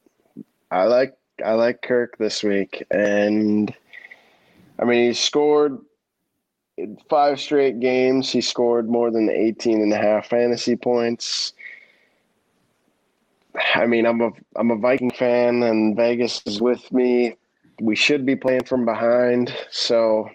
I 0.70 0.84
like 0.84 1.14
I 1.44 1.52
like 1.52 1.82
Kirk 1.82 2.18
this 2.18 2.42
week, 2.42 2.84
and 2.90 3.74
I 4.78 4.84
mean 4.84 5.08
he 5.08 5.14
scored 5.14 5.78
five 7.08 7.40
straight 7.40 7.80
games. 7.80 8.30
He 8.30 8.40
scored 8.40 8.88
more 8.88 9.10
than 9.10 9.28
18 9.28 9.82
and 9.82 9.92
a 9.92 9.96
half 9.96 10.28
fantasy 10.28 10.76
points. 10.76 11.52
I 13.74 13.86
mean, 13.86 14.06
I'm 14.06 14.20
a 14.20 14.30
I'm 14.56 14.70
a 14.70 14.76
Viking 14.76 15.10
fan, 15.10 15.62
and 15.62 15.96
Vegas 15.96 16.42
is 16.46 16.60
with 16.60 16.90
me. 16.92 17.36
We 17.80 17.96
should 17.96 18.24
be 18.24 18.36
playing 18.36 18.64
from 18.64 18.84
behind, 18.84 19.54
so 19.70 20.28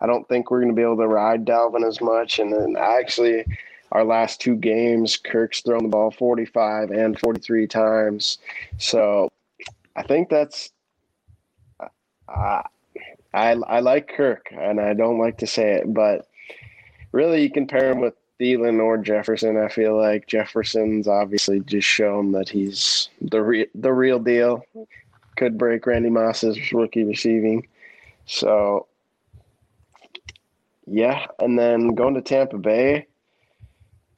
I 0.00 0.06
don't 0.06 0.28
think 0.28 0.50
we're 0.50 0.60
going 0.60 0.72
to 0.72 0.76
be 0.76 0.82
able 0.82 0.96
to 0.96 1.08
ride 1.08 1.44
Dalvin 1.44 1.86
as 1.86 2.00
much. 2.00 2.38
And 2.38 2.52
then 2.52 2.76
actually 2.78 3.44
our 3.92 4.04
last 4.04 4.40
two 4.40 4.56
games, 4.56 5.16
Kirk's 5.16 5.60
thrown 5.60 5.84
the 5.84 5.88
ball 5.88 6.10
45 6.10 6.90
and 6.90 7.18
43 7.18 7.66
times. 7.66 8.38
So 8.78 9.28
I 9.96 10.02
think 10.02 10.28
that's. 10.28 10.70
I 12.28 12.62
I 13.32 13.80
like 13.80 14.08
Kirk, 14.08 14.48
and 14.52 14.80
I 14.80 14.94
don't 14.94 15.18
like 15.18 15.38
to 15.38 15.46
say 15.46 15.74
it, 15.74 15.92
but 15.92 16.26
really 17.12 17.42
you 17.42 17.50
compare 17.50 17.90
him 17.90 18.00
with 18.00 18.14
Thielen 18.40 18.82
or 18.82 18.98
Jefferson. 18.98 19.56
I 19.56 19.68
feel 19.68 19.96
like 19.96 20.26
Jefferson's 20.26 21.08
obviously 21.08 21.60
just 21.60 21.86
shown 21.86 22.32
that 22.32 22.48
he's 22.48 23.08
the 23.20 23.42
re- 23.42 23.70
the 23.74 23.92
real 23.92 24.18
deal. 24.18 24.64
Could 25.36 25.58
break 25.58 25.86
Randy 25.86 26.10
Moss's 26.10 26.72
rookie 26.72 27.04
receiving. 27.04 27.66
So 28.26 28.86
yeah, 30.86 31.26
and 31.38 31.58
then 31.58 31.94
going 31.94 32.14
to 32.14 32.22
Tampa 32.22 32.58
Bay, 32.58 33.06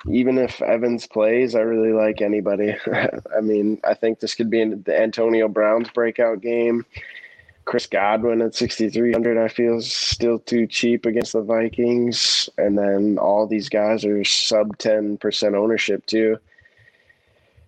even 0.08 0.38
if 0.38 0.62
Evans 0.62 1.06
plays, 1.06 1.54
I 1.54 1.60
really 1.60 1.92
like 1.92 2.20
anybody. 2.20 2.76
I 3.36 3.40
mean, 3.40 3.80
I 3.84 3.94
think 3.94 4.20
this 4.20 4.34
could 4.34 4.50
be 4.50 4.64
the 4.64 5.00
Antonio 5.00 5.48
Brown's 5.48 5.90
breakout 5.90 6.40
game. 6.40 6.84
Chris 7.64 7.86
Godwin 7.86 8.42
at 8.42 8.54
6,300, 8.54 9.36
I 9.36 9.48
feel 9.48 9.78
is 9.78 9.92
still 9.92 10.38
too 10.38 10.68
cheap 10.68 11.04
against 11.04 11.32
the 11.32 11.42
Vikings. 11.42 12.48
And 12.58 12.78
then 12.78 13.18
all 13.18 13.46
these 13.46 13.68
guys 13.68 14.04
are 14.04 14.22
sub 14.25 14.78
10% 14.78 15.54
ownership 15.54 16.06
too. 16.06 16.38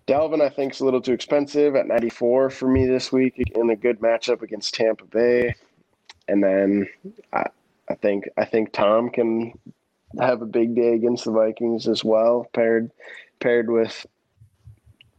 Dalvin, 0.07 0.41
I 0.41 0.49
think, 0.49 0.73
is 0.73 0.79
a 0.79 0.85
little 0.85 1.01
too 1.01 1.11
expensive 1.11 1.75
at 1.75 1.85
94 1.85 2.49
for 2.49 2.67
me 2.67 2.87
this 2.87 3.11
week 3.11 3.35
in 3.53 3.69
a 3.69 3.75
good 3.75 3.99
matchup 3.99 4.41
against 4.41 4.73
Tampa 4.73 5.03
Bay. 5.05 5.53
And 6.29 6.41
then 6.41 6.87
I, 7.33 7.47
I 7.89 7.95
think 7.95 8.29
I 8.37 8.45
think 8.45 8.71
Tom 8.71 9.09
can 9.09 9.53
have 10.19 10.41
a 10.41 10.45
big 10.45 10.75
day 10.75 10.93
against 10.93 11.25
the 11.25 11.31
Vikings 11.31 11.87
as 11.87 12.03
well, 12.03 12.47
paired 12.53 12.91
paired 13.39 13.69
with 13.69 14.05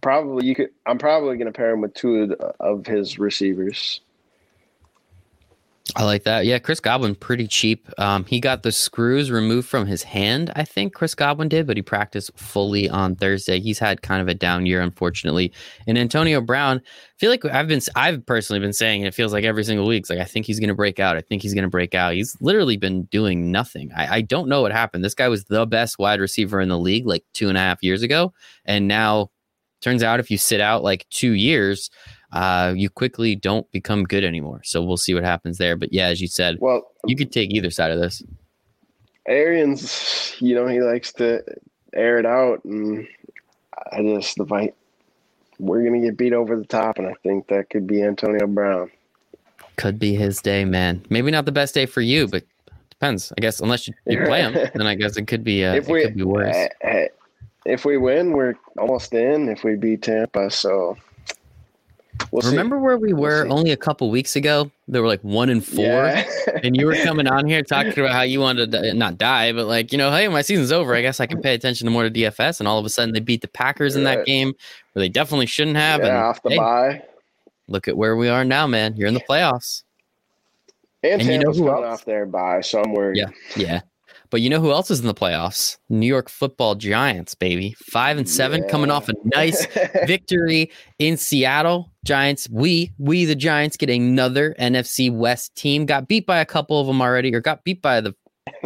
probably 0.00 0.46
you 0.46 0.54
could. 0.54 0.70
I'm 0.86 0.98
probably 0.98 1.36
going 1.36 1.46
to 1.46 1.52
pair 1.52 1.70
him 1.70 1.80
with 1.80 1.94
two 1.94 2.36
of 2.58 2.86
his 2.86 3.18
receivers. 3.18 4.00
I 5.96 6.04
like 6.04 6.24
that. 6.24 6.46
Yeah, 6.46 6.58
Chris 6.58 6.80
Godwin 6.80 7.14
pretty 7.14 7.46
cheap. 7.46 7.88
Um, 7.98 8.24
he 8.24 8.40
got 8.40 8.62
the 8.62 8.72
screws 8.72 9.30
removed 9.30 9.68
from 9.68 9.86
his 9.86 10.02
hand. 10.02 10.52
I 10.54 10.64
think 10.64 10.94
Chris 10.94 11.14
Godwin 11.14 11.48
did, 11.48 11.66
but 11.66 11.76
he 11.76 11.82
practiced 11.82 12.30
fully 12.36 12.88
on 12.88 13.16
Thursday. 13.16 13.60
He's 13.60 13.78
had 13.78 14.02
kind 14.02 14.22
of 14.22 14.28
a 14.28 14.34
down 14.34 14.66
year, 14.66 14.80
unfortunately. 14.80 15.52
And 15.86 15.98
Antonio 15.98 16.40
Brown, 16.40 16.78
I 16.78 17.18
feel 17.18 17.30
like 17.30 17.44
I've 17.44 17.68
been, 17.68 17.80
I've 17.96 18.24
personally 18.24 18.60
been 18.60 18.72
saying 18.72 19.02
it 19.02 19.14
feels 19.14 19.32
like 19.32 19.44
every 19.44 19.64
single 19.64 19.86
week. 19.86 20.00
It's 20.00 20.10
like 20.10 20.18
I 20.20 20.24
think 20.24 20.46
he's 20.46 20.60
going 20.60 20.68
to 20.68 20.74
break 20.74 21.00
out. 21.00 21.16
I 21.16 21.22
think 21.22 21.42
he's 21.42 21.54
going 21.54 21.64
to 21.64 21.70
break 21.70 21.94
out. 21.94 22.14
He's 22.14 22.36
literally 22.40 22.76
been 22.76 23.04
doing 23.04 23.50
nothing. 23.50 23.90
I, 23.96 24.16
I 24.16 24.20
don't 24.20 24.48
know 24.48 24.62
what 24.62 24.72
happened. 24.72 25.04
This 25.04 25.14
guy 25.14 25.28
was 25.28 25.44
the 25.44 25.66
best 25.66 25.98
wide 25.98 26.20
receiver 26.20 26.60
in 26.60 26.68
the 26.68 26.78
league 26.78 27.06
like 27.06 27.24
two 27.34 27.48
and 27.48 27.58
a 27.58 27.60
half 27.60 27.82
years 27.82 28.02
ago, 28.02 28.32
and 28.64 28.86
now 28.86 29.30
turns 29.80 30.02
out 30.02 30.20
if 30.20 30.30
you 30.30 30.38
sit 30.38 30.60
out 30.60 30.82
like 30.82 31.06
two 31.10 31.32
years 31.32 31.90
uh, 32.32 32.72
you 32.76 32.88
quickly 32.88 33.34
don't 33.34 33.70
become 33.72 34.04
good 34.04 34.24
anymore. 34.24 34.60
So 34.64 34.82
we'll 34.82 34.96
see 34.96 35.14
what 35.14 35.24
happens 35.24 35.58
there. 35.58 35.76
But 35.76 35.92
yeah, 35.92 36.06
as 36.06 36.20
you 36.20 36.28
said, 36.28 36.58
well, 36.60 36.90
you 37.06 37.16
could 37.16 37.32
take 37.32 37.50
either 37.50 37.70
side 37.70 37.90
of 37.90 38.00
this. 38.00 38.22
Arians, 39.26 40.34
you 40.38 40.54
know, 40.54 40.66
he 40.66 40.80
likes 40.80 41.12
to 41.14 41.42
air 41.92 42.18
it 42.18 42.26
out, 42.26 42.64
and 42.64 43.06
I 43.92 44.02
just 44.02 44.36
the 44.36 44.46
fight. 44.46 44.74
We're 45.58 45.84
gonna 45.84 46.00
get 46.00 46.16
beat 46.16 46.32
over 46.32 46.56
the 46.56 46.64
top, 46.64 46.98
and 46.98 47.06
I 47.06 47.14
think 47.22 47.48
that 47.48 47.68
could 47.70 47.86
be 47.86 48.02
Antonio 48.02 48.46
Brown. 48.46 48.90
Could 49.76 49.98
be 49.98 50.14
his 50.14 50.40
day, 50.40 50.64
man. 50.64 51.04
Maybe 51.10 51.30
not 51.30 51.44
the 51.44 51.52
best 51.52 51.74
day 51.74 51.86
for 51.86 52.00
you, 52.00 52.26
but 52.28 52.44
depends. 52.90 53.32
I 53.36 53.40
guess 53.40 53.60
unless 53.60 53.86
you, 53.86 53.94
you 54.06 54.24
play 54.24 54.42
him, 54.42 54.54
then 54.74 54.86
I 54.86 54.94
guess 54.94 55.16
it 55.16 55.26
could 55.26 55.44
be. 55.44 55.64
Uh, 55.64 55.74
if 55.76 55.88
we, 55.88 56.02
could 56.02 56.16
be 56.16 56.22
worse. 56.22 56.56
if 57.66 57.84
we 57.84 57.98
win, 57.98 58.32
we're 58.32 58.54
almost 58.78 59.12
in. 59.12 59.48
If 59.48 59.64
we 59.64 59.76
beat 59.76 60.02
Tampa, 60.02 60.50
so 60.50 60.96
We'll 62.30 62.48
Remember 62.48 62.76
see. 62.76 62.82
where 62.82 62.96
we 62.96 63.12
were 63.12 63.44
we'll 63.44 63.58
only 63.58 63.72
a 63.72 63.76
couple 63.76 64.10
weeks 64.10 64.36
ago? 64.36 64.70
They 64.88 65.00
were 65.00 65.06
like 65.06 65.22
one 65.22 65.50
and 65.50 65.64
four, 65.64 65.84
yeah. 65.84 66.28
and 66.62 66.76
you 66.76 66.86
were 66.86 66.94
coming 66.96 67.26
on 67.26 67.46
here 67.46 67.62
talking 67.62 67.92
about 67.92 68.12
how 68.12 68.22
you 68.22 68.40
wanted 68.40 68.72
to 68.72 68.94
not 68.94 69.18
die, 69.18 69.52
but 69.52 69.66
like 69.66 69.92
you 69.92 69.98
know, 69.98 70.10
hey, 70.10 70.28
my 70.28 70.42
season's 70.42 70.72
over. 70.72 70.94
I 70.94 71.02
guess 71.02 71.20
I 71.20 71.26
can 71.26 71.40
pay 71.40 71.54
attention 71.54 71.86
to 71.86 71.90
more 71.90 72.04
to 72.04 72.10
DFS, 72.10 72.60
and 72.60 72.68
all 72.68 72.78
of 72.78 72.84
a 72.84 72.88
sudden 72.88 73.12
they 73.14 73.20
beat 73.20 73.40
the 73.40 73.48
Packers 73.48 73.96
in 73.96 74.04
that 74.04 74.26
game 74.26 74.54
where 74.92 75.00
they 75.00 75.08
definitely 75.08 75.46
shouldn't 75.46 75.76
have. 75.76 76.00
Yeah, 76.00 76.08
and, 76.08 76.16
off 76.16 76.42
the 76.42 76.50
hey, 76.50 76.56
bye. 76.56 77.02
Look 77.68 77.88
at 77.88 77.96
where 77.96 78.16
we 78.16 78.28
are 78.28 78.44
now, 78.44 78.66
man. 78.66 78.96
You're 78.96 79.08
in 79.08 79.14
the 79.14 79.20
playoffs. 79.28 79.82
And, 81.02 81.22
and 81.22 81.30
you 81.30 81.38
know 81.38 81.52
who 81.52 81.70
off 81.70 82.04
there 82.04 82.26
by, 82.26 82.60
so 82.60 82.82
I'm 82.82 82.92
worried. 82.92 83.16
Yeah, 83.16 83.30
yeah. 83.56 83.80
But 84.30 84.40
you 84.42 84.48
know 84.48 84.60
who 84.60 84.70
else 84.70 84.92
is 84.92 85.00
in 85.00 85.06
the 85.08 85.14
playoffs? 85.14 85.76
New 85.88 86.06
York 86.06 86.28
Football 86.28 86.76
Giants, 86.76 87.34
baby. 87.34 87.74
Five 87.78 88.16
and 88.16 88.28
seven, 88.28 88.62
yeah. 88.62 88.68
coming 88.68 88.90
off 88.90 89.08
a 89.08 89.14
nice 89.24 89.66
victory 90.06 90.70
in 91.00 91.16
Seattle. 91.16 91.90
Giants, 92.04 92.48
we, 92.48 92.92
we 92.98 93.24
the 93.24 93.34
Giants, 93.34 93.76
get 93.76 93.90
another 93.90 94.54
NFC 94.60 95.12
West 95.12 95.56
team. 95.56 95.84
Got 95.84 96.06
beat 96.06 96.26
by 96.26 96.38
a 96.38 96.46
couple 96.46 96.80
of 96.80 96.86
them 96.86 97.02
already, 97.02 97.34
or 97.34 97.40
got 97.40 97.64
beat 97.64 97.82
by 97.82 98.00
the, 98.00 98.14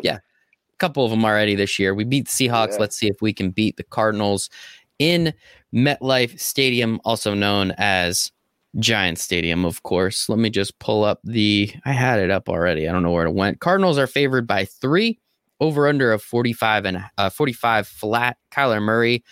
yeah, 0.03 0.17
a 0.17 0.77
couple 0.79 1.03
of 1.03 1.11
them 1.11 1.25
already 1.25 1.55
this 1.55 1.79
year. 1.79 1.95
We 1.95 2.05
beat 2.05 2.29
the 2.29 2.49
Seahawks. 2.49 2.73
Yeah. 2.73 2.81
Let's 2.81 2.97
see 2.97 3.09
if 3.09 3.17
we 3.23 3.33
can 3.33 3.51
beat 3.51 3.79
the 3.79 3.85
Cardinals 3.85 4.51
in 4.99 5.33
MetLife 5.75 6.39
Stadium, 6.39 7.01
also 7.07 7.33
known 7.33 7.73
as 7.79 8.31
Giant 8.79 9.19
Stadium, 9.19 9.65
of 9.65 9.83
course. 9.83 10.29
Let 10.29 10.39
me 10.39 10.51
just 10.51 10.79
pull 10.79 11.05
up 11.05 11.21
the. 11.25 11.73
I 11.87 11.93
had 11.93 12.19
it 12.19 12.31
up 12.31 12.51
already. 12.51 12.87
I 12.87 12.93
don't 12.93 13.03
know 13.03 13.13
where 13.13 13.27
it 13.27 13.33
went. 13.33 13.61
Cardinals 13.61 13.97
are 13.97 14.07
favored 14.07 14.47
by 14.47 14.67
three 14.67 15.21
over 15.65 15.89
under 15.89 16.13
of 16.13 16.23
45 16.23 16.85
and 16.85 17.05
uh, 17.17 17.31
45 17.31 17.89
flat. 17.89 18.37
Kyler 18.51 18.83
Murray, 18.83 19.25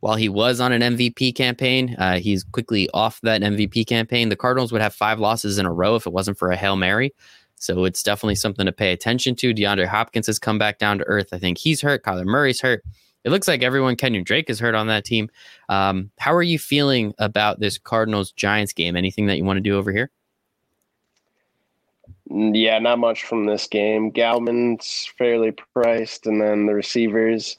while 0.00 0.16
he 0.16 0.28
was 0.28 0.60
on 0.60 0.72
an 0.72 0.96
MVP 0.96 1.34
campaign, 1.34 1.94
uh, 1.98 2.18
he's 2.18 2.42
quickly 2.42 2.88
off 2.94 3.20
that 3.22 3.42
MVP 3.42 3.86
campaign. 3.86 4.30
The 4.30 4.36
Cardinals 4.36 4.72
would 4.72 4.82
have 4.82 4.94
five 4.94 5.20
losses 5.20 5.58
in 5.58 5.66
a 5.66 5.72
row 5.72 5.94
if 5.94 6.06
it 6.06 6.12
wasn't 6.12 6.38
for 6.38 6.50
a 6.50 6.56
Hail 6.56 6.76
Mary. 6.76 7.14
So 7.56 7.84
it's 7.84 8.02
definitely 8.02 8.34
something 8.34 8.66
to 8.66 8.72
pay 8.72 8.92
attention 8.92 9.36
to. 9.36 9.54
DeAndre 9.54 9.86
Hopkins 9.86 10.26
has 10.26 10.38
come 10.38 10.58
back 10.58 10.78
down 10.78 10.98
to 10.98 11.04
earth. 11.04 11.28
I 11.32 11.38
think 11.38 11.58
he's 11.58 11.80
hurt. 11.80 12.02
Kyler 12.02 12.24
Murray's 12.24 12.60
hurt. 12.60 12.82
It 13.24 13.30
looks 13.30 13.48
like 13.48 13.62
everyone, 13.62 13.96
Kenyon 13.96 14.24
Drake 14.24 14.50
is 14.50 14.60
hurt 14.60 14.74
on 14.74 14.86
that 14.88 15.04
team. 15.04 15.30
Um, 15.68 16.10
how 16.18 16.34
are 16.34 16.42
you 16.42 16.58
feeling 16.58 17.14
about 17.18 17.60
this 17.60 17.78
Cardinals 17.78 18.32
Giants 18.32 18.72
game? 18.72 18.96
Anything 18.96 19.26
that 19.26 19.38
you 19.38 19.44
want 19.44 19.56
to 19.56 19.62
do 19.62 19.76
over 19.76 19.92
here? 19.92 20.10
Yeah, 22.30 22.78
not 22.78 22.98
much 22.98 23.24
from 23.24 23.46
this 23.46 23.66
game. 23.66 24.10
Gallman's 24.10 25.10
fairly 25.18 25.52
priced, 25.52 26.26
and 26.26 26.40
then 26.40 26.66
the 26.66 26.74
receivers. 26.74 27.56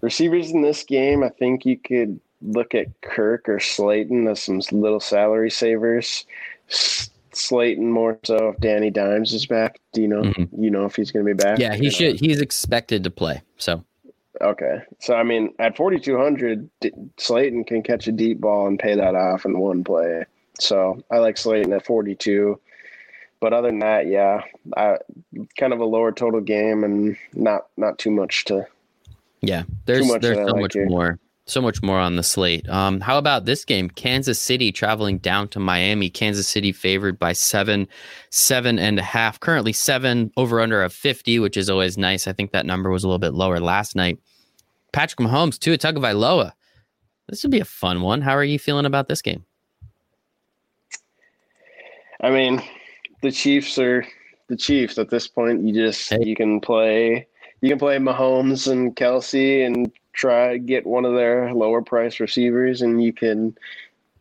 Receivers 0.00 0.50
in 0.50 0.62
this 0.62 0.82
game, 0.84 1.24
I 1.24 1.30
think 1.30 1.66
you 1.66 1.76
could 1.76 2.20
look 2.42 2.74
at 2.74 3.00
Kirk 3.00 3.48
or 3.48 3.58
Slayton 3.58 4.28
as 4.28 4.42
some 4.42 4.60
little 4.70 5.00
salary 5.00 5.50
savers. 5.50 6.26
Slayton 6.68 7.90
more 7.90 8.18
so 8.22 8.50
if 8.50 8.60
Danny 8.60 8.90
Dimes 8.90 9.32
is 9.32 9.46
back. 9.46 9.80
Do 9.92 10.02
you 10.02 10.08
know? 10.08 10.22
Mm-hmm. 10.22 10.62
You 10.62 10.70
know 10.70 10.84
if 10.84 10.94
he's 10.94 11.10
going 11.10 11.26
to 11.26 11.34
be 11.34 11.42
back? 11.42 11.58
Yeah, 11.58 11.74
he 11.74 11.90
should. 11.90 12.20
He's 12.20 12.40
expected 12.40 13.02
to 13.04 13.10
play. 13.10 13.42
So. 13.56 13.84
Okay, 14.40 14.80
so 14.98 15.14
I 15.14 15.22
mean, 15.22 15.54
at 15.60 15.76
forty 15.76 16.00
two 16.00 16.18
hundred, 16.18 16.68
Slayton 17.18 17.64
can 17.64 17.82
catch 17.82 18.08
a 18.08 18.12
deep 18.12 18.40
ball 18.40 18.66
and 18.66 18.78
pay 18.78 18.94
that 18.94 19.14
off 19.14 19.44
in 19.44 19.58
one 19.58 19.84
play. 19.84 20.24
So 20.58 21.02
I 21.10 21.18
like 21.18 21.36
Slayton 21.36 21.72
at 21.72 21.86
forty 21.86 22.14
two 22.14 22.60
but 23.44 23.52
other 23.52 23.68
than 23.68 23.80
that, 23.80 24.06
yeah, 24.06 24.40
I, 24.74 24.96
kind 25.58 25.74
of 25.74 25.80
a 25.80 25.84
lower 25.84 26.12
total 26.12 26.40
game 26.40 26.82
and 26.82 27.14
not 27.34 27.66
not 27.76 27.98
too 27.98 28.10
much 28.10 28.46
to. 28.46 28.66
Yeah, 29.42 29.64
there's 29.84 30.10
there's 30.22 30.38
so 30.38 30.54
like 30.54 30.62
much 30.62 30.72
here. 30.72 30.86
more, 30.86 31.18
so 31.44 31.60
much 31.60 31.82
more 31.82 31.98
on 31.98 32.16
the 32.16 32.22
slate. 32.22 32.66
Um, 32.70 33.02
how 33.02 33.18
about 33.18 33.44
this 33.44 33.66
game? 33.66 33.90
Kansas 33.90 34.40
City 34.40 34.72
traveling 34.72 35.18
down 35.18 35.48
to 35.48 35.60
Miami. 35.60 36.08
Kansas 36.08 36.48
City 36.48 36.72
favored 36.72 37.18
by 37.18 37.34
seven, 37.34 37.86
seven 38.30 38.78
and 38.78 38.98
a 38.98 39.02
half. 39.02 39.38
Currently 39.40 39.74
seven 39.74 40.30
over 40.38 40.58
under 40.62 40.82
of 40.82 40.94
fifty, 40.94 41.38
which 41.38 41.58
is 41.58 41.68
always 41.68 41.98
nice. 41.98 42.26
I 42.26 42.32
think 42.32 42.52
that 42.52 42.64
number 42.64 42.88
was 42.88 43.04
a 43.04 43.08
little 43.08 43.18
bit 43.18 43.34
lower 43.34 43.60
last 43.60 43.94
night. 43.94 44.18
Patrick 44.94 45.20
Mahomes, 45.20 45.58
Tua 45.58 45.76
Tagovailoa. 45.76 46.52
This 47.28 47.42
would 47.42 47.52
be 47.52 47.60
a 47.60 47.66
fun 47.66 48.00
one. 48.00 48.22
How 48.22 48.32
are 48.32 48.42
you 48.42 48.58
feeling 48.58 48.86
about 48.86 49.08
this 49.08 49.20
game? 49.20 49.44
I 52.22 52.30
mean, 52.30 52.62
the 53.24 53.32
Chiefs 53.32 53.78
are 53.78 54.06
the 54.48 54.56
Chiefs 54.56 54.98
at 54.98 55.08
this 55.08 55.26
point. 55.26 55.66
You 55.66 55.72
just 55.72 56.10
hey. 56.10 56.22
you 56.22 56.36
can 56.36 56.60
play 56.60 57.26
you 57.62 57.70
can 57.70 57.78
play 57.78 57.96
Mahomes 57.96 58.70
and 58.70 58.94
Kelce 58.94 59.66
and 59.66 59.90
try 60.12 60.58
get 60.58 60.86
one 60.86 61.06
of 61.06 61.14
their 61.14 61.52
lower 61.54 61.80
price 61.80 62.20
receivers 62.20 62.82
and 62.82 63.02
you 63.02 63.12
can 63.12 63.56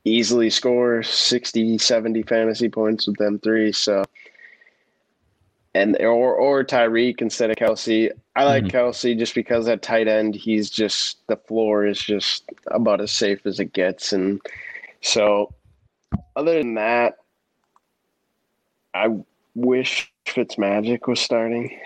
easily 0.06 0.50
score 0.50 1.04
60 1.04 1.78
70 1.78 2.24
fantasy 2.24 2.68
points 2.68 3.06
with 3.06 3.18
them 3.18 3.40
three 3.40 3.72
so 3.72 4.04
and 5.76 5.98
or 6.00 6.36
or 6.36 6.64
Tyreek 6.64 7.22
instead 7.22 7.50
of 7.50 7.58
Kelce. 7.58 8.10
I 8.36 8.46
like 8.46 8.64
mm-hmm. 8.64 8.78
Kelce 8.78 9.18
just 9.18 9.36
because 9.36 9.68
at 9.68 9.82
tight 9.82 10.08
end 10.08 10.34
he's 10.34 10.70
just 10.70 11.28
the 11.28 11.36
floor 11.36 11.86
is 11.86 12.00
just 12.00 12.50
about 12.68 13.02
as 13.02 13.12
safe 13.12 13.46
as 13.46 13.60
it 13.60 13.74
gets 13.74 14.14
and 14.14 14.40
so 15.02 15.54
other 16.38 16.58
than 16.58 16.76
that 16.76 17.18
I 18.94 19.16
wish 19.56 20.12
Fitzmagic 20.26 21.08
was 21.08 21.20
starting. 21.20 21.78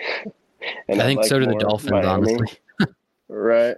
and 0.88 1.02
I 1.02 1.06
think 1.06 1.22
like 1.22 1.30
so 1.30 1.40
do 1.40 1.46
the 1.46 1.56
Dolphins, 1.56 1.92
Miami. 1.92 2.08
honestly. 2.10 2.58
right. 3.30 3.78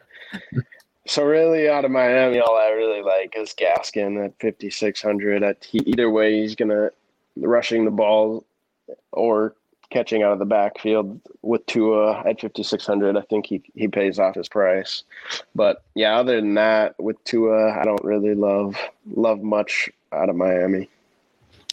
so 1.07 1.23
really, 1.23 1.69
out 1.69 1.85
of 1.85 1.91
Miami, 1.91 2.39
all 2.39 2.57
I 2.57 2.69
really 2.69 3.01
like 3.01 3.33
is 3.35 3.53
Gaskin 3.53 4.23
at 4.23 4.33
fifty 4.39 4.69
six 4.69 5.01
hundred. 5.01 5.43
At 5.43 5.67
either 5.73 6.09
way, 6.09 6.41
he's 6.41 6.55
gonna 6.55 6.91
rushing 7.37 7.85
the 7.85 7.91
ball 7.91 8.45
or 9.11 9.55
catching 9.89 10.21
out 10.23 10.33
of 10.33 10.39
the 10.39 10.45
backfield 10.45 11.19
with 11.41 11.65
Tua 11.65 12.19
at 12.19 12.39
5600 12.39 13.17
I 13.17 13.21
think 13.21 13.47
he 13.47 13.61
he 13.75 13.87
pays 13.87 14.19
off 14.19 14.35
his 14.35 14.47
price. 14.47 15.03
But 15.55 15.83
yeah, 15.95 16.17
other 16.17 16.35
than 16.35 16.53
that 16.55 16.99
with 16.99 17.23
Tua, 17.23 17.71
I 17.79 17.83
don't 17.83 18.03
really 18.03 18.35
love 18.35 18.75
love 19.15 19.41
much 19.41 19.89
out 20.11 20.29
of 20.29 20.35
Miami. 20.35 20.89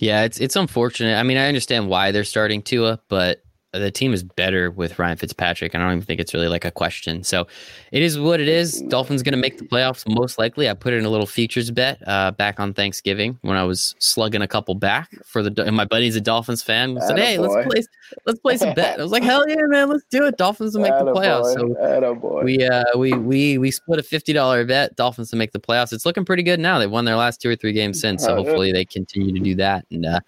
Yeah, 0.00 0.24
it's 0.24 0.38
it's 0.38 0.56
unfortunate. 0.56 1.16
I 1.16 1.22
mean, 1.22 1.38
I 1.38 1.48
understand 1.48 1.88
why 1.88 2.12
they're 2.12 2.24
starting 2.24 2.62
Tua, 2.62 3.00
but 3.08 3.42
the 3.78 3.90
team 3.90 4.12
is 4.12 4.23
better 4.23 4.71
with 4.71 4.99
Ryan 4.99 5.16
Fitzpatrick. 5.16 5.75
I 5.75 5.78
don't 5.78 5.92
even 5.92 6.02
think 6.02 6.21
it's 6.21 6.35
really 6.35 6.49
like 6.49 6.64
a 6.64 6.71
question. 6.71 7.23
So 7.25 7.47
it 7.92 8.02
is 8.02 8.18
what 8.18 8.40
it 8.40 8.49
is. 8.49 8.80
Dolphins 8.83 9.23
going 9.23 9.33
to 9.33 9.38
make 9.38 9.59
the 9.59 9.64
playoffs 9.64 10.04
most 10.14 10.38
likely. 10.38 10.68
I 10.68 10.75
put 10.75 10.92
in 10.92 11.04
a 11.04 11.11
little 11.11 11.26
futures 11.26 11.71
bet 11.71 11.99
uh, 12.06 12.30
back 12.33 12.61
on 12.61 12.75
Thanksgiving 12.75 13.38
when 13.42 13.56
I 13.56 13.64
was 13.64 13.95
slugging 13.99 14.42
a 14.42 14.49
couple 14.49 14.75
back 14.75 15.11
for 15.25 15.42
the. 15.42 15.62
And 15.64 15.76
my 15.76 15.85
buddy's 15.85 16.16
a 16.16 16.21
Dolphins 16.21 16.62
fan. 16.62 16.99
Said, 17.06 17.18
"Hey, 17.18 17.38
let's 17.38 17.66
place 17.66 17.87
let's 18.25 18.40
place 18.40 18.62
a 18.62 18.73
bet." 18.73 18.99
I 18.99 19.02
was 19.02 19.12
like, 19.12 19.23
"Hell 19.25 19.49
yeah, 19.49 19.56
man, 19.66 19.88
let's 19.88 20.04
do 20.11 20.26
it. 20.26 20.37
Dolphins 20.37 20.75
will 20.75 20.83
make 20.83 20.92
Atta 20.92 21.04
the 21.04 21.12
playoffs." 21.12 21.54
So 21.54 22.42
we 22.45 22.66
uh, 22.66 22.85
we 22.97 23.12
we 23.12 23.59
we 23.59 23.71
split 23.71 23.99
a 23.99 24.02
fifty 24.02 24.33
dollar 24.33 24.64
bet. 24.64 24.97
Dolphins 24.97 25.30
to 25.30 25.37
make 25.37 25.52
the 25.52 25.61
playoffs. 25.61 25.92
It's 25.92 26.06
looking 26.06 26.25
pretty 26.25 26.42
good 26.42 26.61
now. 26.61 26.78
They've 26.78 26.90
won 26.90 27.04
their 27.04 27.16
last 27.16 27.40
two 27.40 27.50
or 27.50 27.56
three 27.56 27.73
games 27.73 28.00
since. 28.00 28.25
So 28.25 28.35
hopefully 28.35 28.73
they 28.73 28.85
continue 28.85 29.33
to 29.33 29.40
do 29.40 29.54
that 29.56 29.87
and 29.90 30.06
uh, 30.06 30.21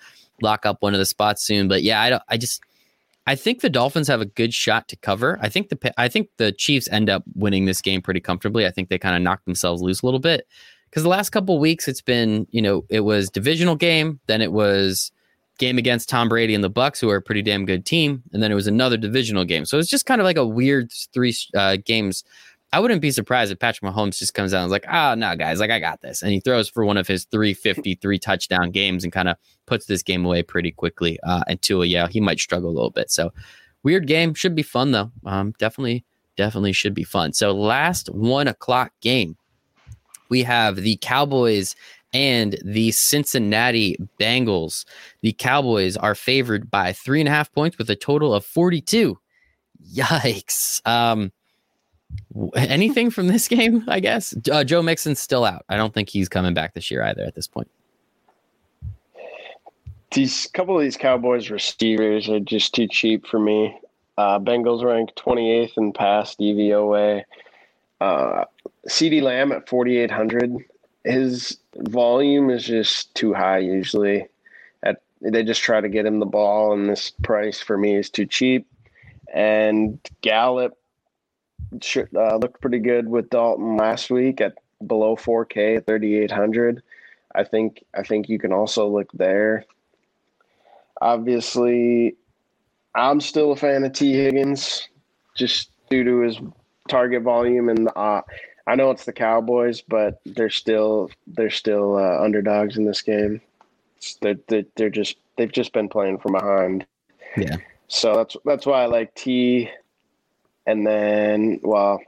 lock 0.43 0.67
up 0.67 0.83
one 0.83 0.95
of 0.95 0.99
the 0.99 1.07
spots 1.07 1.43
soon. 1.45 1.69
But 1.69 1.83
yeah, 1.83 2.01
I 2.01 2.11
don't. 2.11 2.23
I 2.29 2.37
just 2.37 2.63
I 3.29 3.35
think 3.35 3.61
the 3.61 3.69
Dolphins 3.69 4.09
have 4.09 4.23
a 4.23 4.25
good 4.25 4.55
shot 4.55 4.89
to 4.89 4.97
cover. 4.97 5.39
I 5.43 5.51
think 5.51 5.69
the 5.69 6.01
I 6.01 6.09
think 6.09 6.31
the 6.39 6.51
Chiefs 6.51 6.89
end 6.89 7.11
up 7.11 7.25
winning 7.35 7.67
this 7.67 7.83
game 7.83 8.01
pretty 8.01 8.21
comfortably. 8.21 8.65
I 8.65 8.71
think 8.71 8.89
they 8.89 8.99
kind 8.99 9.15
of 9.15 9.21
knocked 9.21 9.45
themselves 9.45 9.83
loose 9.83 10.01
a 10.01 10.07
little 10.07 10.19
bit 10.19 10.49
because 10.89 11.03
the 11.03 11.11
last 11.11 11.29
couple 11.29 11.59
weeks 11.59 11.89
it's 11.89 12.01
been 12.01 12.47
you 12.53 12.63
know 12.63 12.87
it 12.89 13.01
was 13.01 13.29
divisional 13.29 13.77
game, 13.77 14.19
then 14.29 14.41
it 14.41 14.53
was 14.53 15.13
game 15.59 15.77
against 15.77 16.09
Tom 16.09 16.31
Brady 16.31 16.55
and 16.55 16.65
the 16.65 16.71
Bucs, 16.71 17.03
who 17.03 17.11
are 17.11 17.17
a 17.17 17.23
pretty 17.23 17.43
damn 17.43 17.67
good 17.67 17.85
team, 17.85 18.23
and 18.33 18.43
then 18.43 18.51
it 18.51 18.55
was 18.55 18.67
another 18.67 18.97
divisional 18.97 19.45
game. 19.45 19.67
So 19.67 19.79
it's 19.79 19.91
just 19.91 20.07
kind 20.07 20.23
of 20.23 20.25
like 20.25 20.39
a 20.39 20.47
weird 20.47 20.91
three 21.13 21.37
uh, 21.55 21.77
games 21.85 22.25
I 22.73 22.81
wouldn't 22.81 23.01
be 23.01 23.11
surprised 23.11 23.51
if 23.51 23.59
Patrick 23.59 23.91
Mahomes 23.91 24.19
just 24.19 24.35
comes 24.35 24.53
out 24.53 24.59
and 24.59 24.67
is 24.67 24.73
like, 24.73 24.85
oh, 24.93 25.15
no, 25.15 25.35
guys, 25.37 25.59
like 25.59 25.71
I 25.71 25.81
got 25.81 26.03
this. 26.03 26.23
And 26.23 26.33
he 26.33 26.41
throws 26.41 26.69
for 26.69 26.85
one 26.85 26.99
of 26.99 27.09
his 27.09 27.25
353 27.27 28.19
touchdown 28.19 28.71
games 28.71 29.05
and 29.05 29.13
kind 29.13 29.29
of 29.29 29.37
puts 29.67 29.87
this 29.87 30.03
game 30.03 30.25
away 30.27 30.43
pretty 30.43 30.71
quickly. 30.71 31.19
Uh, 31.23 31.43
and 31.49 31.63
Tua, 31.63 31.87
yeah, 31.87 32.09
he 32.09 32.21
might 32.21 32.39
struggle 32.39 32.69
a 32.69 32.73
little 32.73 32.91
bit. 32.91 33.11
So 33.11 33.33
weird 33.83 34.07
game. 34.07 34.35
Should 34.35 34.55
be 34.55 34.63
fun, 34.63 34.93
though. 34.93 35.11
Um, 35.25 35.55
definitely, 35.59 36.05
definitely 36.37 36.73
should 36.73 36.95
be 36.95 37.05
fun. 37.05 37.33
So 37.33 37.53
last 37.53 38.09
one 38.09 38.49
o'clock 38.49 38.93
game, 39.01 39.37
we 40.29 40.43
have 40.43 40.77
the 40.77 40.99
Cowboys 41.01 41.75
and 42.13 42.59
the 42.63 42.91
Cincinnati 42.91 43.97
Bengals. 44.21 44.85
The 45.23 45.33
Cowboys 45.33 45.97
are 45.97 46.15
favored 46.15 46.71
by 46.71 46.93
three 46.93 47.21
and 47.21 47.29
a 47.29 47.33
half 47.33 47.51
points 47.53 47.79
with 47.79 47.89
a 47.89 47.97
total 47.97 48.35
of 48.35 48.45
42. 48.45 49.19
Yikes. 49.95 50.87
Um, 50.87 51.33
anything 52.55 53.11
from 53.11 53.29
this 53.29 53.49
game, 53.49 53.85
I 53.89 54.01
guess. 54.01 54.35
Uh, 54.51 54.65
Joe 54.65 54.83
Mixon's 54.83 55.21
still 55.21 55.45
out. 55.45 55.65
I 55.69 55.77
don't 55.77 55.95
think 55.95 56.09
he's 56.09 56.29
coming 56.29 56.55
back 56.55 56.75
this 56.75 56.91
year 56.91 57.03
either 57.03 57.23
at 57.23 57.35
this 57.35 57.47
point. 57.47 57.71
These 60.13 60.49
couple 60.55 60.75
of 60.75 60.83
these 60.83 60.97
Cowboys 60.97 61.51
receivers 61.51 62.29
are 62.29 62.41
just 62.41 62.75
too 62.75 62.89
cheap 62.89 63.27
for 63.27 63.39
me. 63.39 63.79
Uh, 64.17 64.39
Bengals 64.39 64.83
ranked 64.83 65.15
28th 65.23 65.77
in 65.77 65.93
pass 65.93 66.35
DVOA. 66.35 67.23
Uh, 68.01 68.45
CeeDee 68.89 69.23
Lamb 69.23 69.53
at 69.53 69.69
4,800. 69.69 70.65
His 71.05 71.59
volume 71.77 72.51
is 72.51 72.65
just 72.65 73.15
too 73.15 73.35
high 73.35 73.59
usually. 73.59 74.27
At 74.83 75.03
they 75.21 75.45
just 75.45 75.63
try 75.63 75.81
to 75.81 75.89
get 75.89 76.07
him 76.07 76.19
the 76.19 76.27
ball, 76.27 76.73
and 76.73 76.89
this 76.89 77.13
price 77.23 77.61
for 77.61 77.77
me 77.77 77.95
is 77.95 78.11
too 78.11 78.27
cheap. 78.27 78.67
And 79.33 80.01
Gallup 80.23 80.77
uh, 82.17 82.37
looked 82.37 82.61
pretty 82.61 82.79
good 82.79 83.09
with 83.09 83.31
Dalton 83.31 83.77
last 83.77 84.11
week 84.11 84.41
at 84.41 84.55
below 84.87 85.17
4K 85.17 85.79
at 85.79 85.87
3,800. 85.87 86.83
I 87.35 87.45
think 87.45 87.85
I 87.95 88.03
think 88.03 88.29
you 88.29 88.39
can 88.39 88.53
also 88.53 88.89
look 88.89 89.11
there. 89.13 89.65
Obviously, 91.01 92.17
I'm 92.95 93.21
still 93.21 93.53
a 93.53 93.57
fan 93.57 93.85
of 93.85 93.93
Tee 93.93 94.15
Higgins, 94.15 94.89
just 95.37 95.71
due 95.91 96.05
to 96.05 96.21
his 96.21 96.41
target 96.89 97.23
volume 97.23 97.69
and 97.69 97.87
the. 97.87 97.95
uh, 97.95 98.23
I 98.67 98.75
know 98.75 98.91
it's 98.91 99.07
the 99.07 99.15
Cowboys, 99.15 99.81
but 99.81 100.21
they're 100.27 100.51
still 100.51 101.11
they're 101.27 101.49
still 101.49 101.97
uh, 101.97 102.23
underdogs 102.23 102.77
in 102.77 102.85
this 102.85 103.01
game. 103.01 103.41
They're, 104.21 104.39
they're 104.49 104.65
they're 104.77 104.91
just 104.91 105.17
they've 105.37 105.51
just 105.51 105.73
been 105.73 105.89
playing 105.89 106.19
from 106.19 106.33
behind. 106.33 106.87
Yeah. 107.37 107.57
So 107.89 108.15
that's 108.15 108.37
that's 108.45 108.67
why 108.67 108.83
I 108.83 108.87
like 108.87 109.15
T. 109.15 109.71
And 110.69 110.87
then, 110.87 111.61
well, 111.63 111.99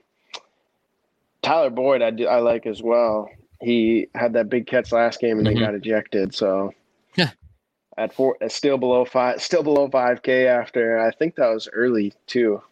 Tyler 1.40 1.70
Boyd, 1.70 2.02
I, 2.02 2.10
do, 2.10 2.26
I 2.26 2.40
like 2.40 2.66
as 2.66 2.82
well. 2.82 3.30
He 3.62 4.08
had 4.14 4.34
that 4.34 4.50
big 4.50 4.66
catch 4.66 4.92
last 4.92 5.18
game 5.18 5.38
and 5.38 5.46
mm-hmm. 5.46 5.60
then 5.60 5.64
got 5.64 5.74
ejected. 5.74 6.34
So, 6.34 6.74
yeah, 7.16 7.30
at 7.96 8.12
four, 8.12 8.36
still 8.48 8.76
below 8.76 9.06
five, 9.06 9.40
still 9.40 9.62
below 9.62 9.88
five 9.88 10.22
K 10.22 10.46
after. 10.46 11.00
I 11.00 11.10
think 11.10 11.36
that 11.36 11.48
was 11.48 11.68
early 11.72 12.12
too. 12.26 12.62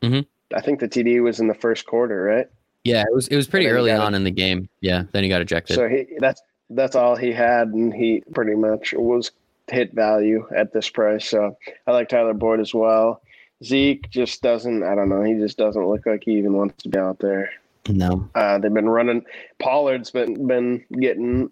Mm-hmm. 0.00 0.56
I 0.56 0.60
think 0.62 0.80
the 0.80 0.88
TD 0.88 1.22
was 1.22 1.40
in 1.40 1.46
the 1.46 1.54
first 1.54 1.84
quarter, 1.84 2.22
right? 2.22 2.46
Yeah, 2.84 3.02
it 3.02 3.14
was. 3.14 3.28
It 3.28 3.36
was 3.36 3.46
pretty 3.46 3.66
early 3.66 3.92
on 3.92 4.14
in 4.14 4.24
the 4.24 4.30
game. 4.30 4.68
Yeah, 4.80 5.04
then 5.12 5.24
he 5.24 5.28
got 5.28 5.42
ejected. 5.42 5.76
So 5.76 5.88
he 5.88 6.06
that's 6.20 6.40
that's 6.70 6.96
all 6.96 7.16
he 7.16 7.32
had, 7.32 7.68
and 7.68 7.92
he 7.92 8.22
pretty 8.32 8.54
much 8.54 8.94
was 8.94 9.30
hit 9.70 9.92
value 9.92 10.46
at 10.56 10.72
this 10.72 10.88
price. 10.88 11.28
So 11.28 11.56
I 11.86 11.92
like 11.92 12.08
Tyler 12.08 12.34
Boyd 12.34 12.60
as 12.60 12.72
well. 12.72 13.20
Zeke 13.62 14.08
just 14.10 14.42
doesn't. 14.42 14.82
I 14.82 14.94
don't 14.94 15.08
know. 15.08 15.22
He 15.22 15.34
just 15.34 15.58
doesn't 15.58 15.86
look 15.86 16.06
like 16.06 16.24
he 16.24 16.32
even 16.38 16.54
wants 16.54 16.82
to 16.82 16.88
be 16.88 16.98
out 16.98 17.18
there. 17.18 17.50
No. 17.88 18.28
Uh, 18.34 18.58
they've 18.58 18.72
been 18.72 18.88
running. 18.88 19.24
Pollard's 19.58 20.10
been 20.10 20.46
been 20.46 20.84
getting 21.00 21.50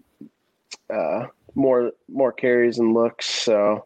uh, 0.89 1.27
more 1.55 1.93
more 2.09 2.33
carries 2.33 2.79
and 2.79 2.95
looks. 2.95 3.27
So 3.29 3.85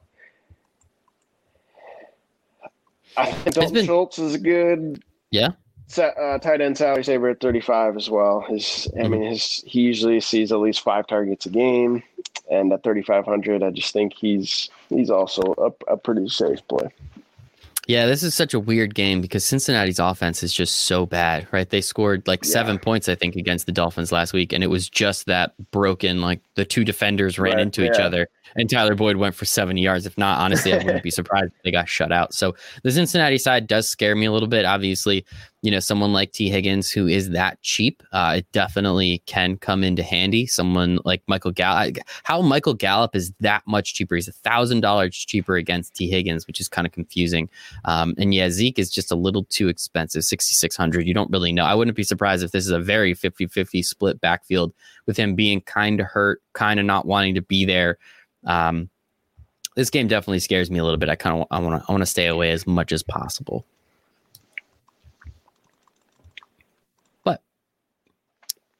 I 3.17 3.33
think 3.33 3.55
Dalton 3.55 3.75
been, 3.75 3.87
Schultz 3.87 4.19
is 4.19 4.37
good. 4.37 5.03
Yeah. 5.31 5.51
Uh, 5.97 6.39
tight 6.39 6.61
end 6.61 6.77
salary 6.77 7.05
saver 7.05 7.29
at 7.29 7.41
35 7.41 7.97
as 7.97 8.11
well. 8.11 8.41
His, 8.41 8.89
I 8.95 9.03
mm-hmm. 9.03 9.13
mean, 9.13 9.23
his 9.31 9.63
he 9.67 9.81
usually 9.83 10.21
sees 10.21 10.51
at 10.51 10.59
least 10.59 10.81
five 10.81 11.07
targets 11.07 11.47
a 11.47 11.51
game, 11.51 12.03
and 12.51 12.73
at 12.73 12.83
3,500, 12.83 13.63
I 13.63 13.71
just 13.71 13.93
think 13.93 14.13
he's 14.13 14.71
he's 14.89 15.11
also 15.11 15.55
a, 15.59 15.93
a 15.93 15.97
pretty 15.97 16.29
safe 16.29 16.67
play. 16.69 16.89
Yeah, 17.87 18.07
this 18.07 18.23
is 18.23 18.35
such 18.35 18.55
a 18.55 18.61
weird 18.61 18.95
game 18.95 19.21
because 19.21 19.45
Cincinnati's 19.45 19.99
offense 19.99 20.43
is 20.43 20.55
just 20.55 20.83
so 20.83 21.05
bad, 21.05 21.47
right? 21.53 21.69
They 21.69 21.83
scored 21.83 22.27
like 22.27 22.43
yeah. 22.43 22.51
seven 22.51 22.79
points, 22.79 23.09
I 23.09 23.15
think, 23.15 23.37
against 23.37 23.67
the 23.67 23.73
Dolphins 23.73 24.11
last 24.11 24.33
week, 24.33 24.53
and 24.53 24.65
it 24.65 24.69
was 24.69 24.89
just 24.89 25.27
that 25.27 25.53
broken. 25.71 26.23
Like 26.23 26.41
the 26.55 26.65
two 26.65 26.85
defenders 26.85 27.39
ran 27.39 27.55
right, 27.55 27.63
into 27.63 27.83
yeah. 27.83 27.91
each 27.91 28.01
other, 28.01 28.29
and 28.57 28.69
Tyler 28.69 28.95
Boyd 28.95 29.17
went 29.17 29.35
for 29.35 29.45
70 29.45 29.81
yards. 29.81 30.07
If 30.07 30.17
not, 30.19 30.39
honestly, 30.39 30.73
I 30.73 30.79
wouldn't 30.79 31.03
be 31.03 31.11
surprised 31.13 31.53
if 31.57 31.63
they 31.63 31.71
got 31.71 31.89
shut 31.89 32.13
out. 32.13 32.35
So 32.35 32.55
the 32.83 32.93
Cincinnati 32.93 33.39
side 33.39 33.67
does 33.67 33.89
scare 33.89 34.15
me 34.15 34.27
a 34.27 34.33
little 34.33 34.49
bit. 34.49 34.65
Obviously, 34.65 35.25
you 35.65 35.71
know, 35.71 35.81
someone 35.81 36.13
like 36.13 36.33
Tee 36.33 36.51
Higgins 36.51 36.91
who 36.91 37.07
is 37.07 37.31
that 37.31 37.61
cheap, 37.63 38.03
uh, 38.13 38.35
it 38.37 38.47
definitely 38.53 39.23
can 39.25 39.57
come 39.57 39.83
into 39.83 40.03
handy. 40.03 40.47
Someone 40.47 40.99
like 41.07 41.23
Michael 41.27 41.53
Gallup, 41.53 41.97
how 42.25 42.43
Michael 42.43 42.75
Gallup 42.75 43.17
is 43.17 43.33
that 43.41 43.63
much 43.67 43.95
cheaper. 43.95 44.15
He's 44.15 44.29
a 44.29 44.33
thousand 44.33 44.81
dollars 44.81 45.17
cheaper 45.17 45.57
against 45.57 45.95
Tee 45.95 46.11
Higgins, 46.11 46.47
which 46.47 46.61
is 46.61 46.69
kind 46.69 46.87
of 46.87 46.93
confusing. 46.93 47.49
Um, 47.87 48.15
and 48.19 48.35
yeah, 48.35 48.51
Zeke 48.51 48.79
is 48.79 48.91
just 48.91 49.11
a 49.11 49.17
little 49.17 49.45
too 49.45 49.69
expensive, 49.69 50.25
6,600. 50.25 51.07
You 51.07 51.15
don't 51.15 51.31
really 51.31 51.51
know. 51.51 51.65
I 51.65 51.75
wouldn't 51.75 51.97
be 51.97 52.05
surprised 52.05 52.45
if 52.45 52.51
this 52.51 52.67
is 52.67 52.71
a 52.71 52.79
very 52.79 53.15
50 53.15 53.47
50 53.47 53.83
split 53.83 54.21
backfield 54.21 54.75
with 55.07 55.17
him 55.17 55.35
being 55.35 55.63
kind 55.63 55.99
of 55.99 56.07
hurt, 56.07 56.43
kind 56.53 56.79
of 56.79 56.85
not 56.85 57.07
wanting 57.07 57.35
to 57.37 57.43
be 57.43 57.65
there. 57.65 57.97
Um, 58.47 58.91
this 59.77 59.91
game 59.91 60.07
definitely 60.07 60.41
scares 60.41 60.71
me 60.71 60.79
a 60.79 60.85
little 60.85 60.99
bit. 60.99 61.09
I 61.09 61.17
kind 61.17 61.41
of 61.41 61.47
I 61.51 61.59
want 61.59 61.83
to 61.83 61.89
I 61.89 61.93
want 61.93 62.03
to 62.03 62.07
stay 62.07 62.27
away 62.27 62.51
as 62.53 62.67
much 62.67 62.93
as 62.93 63.03
possible. 63.03 63.67
But 67.25 67.43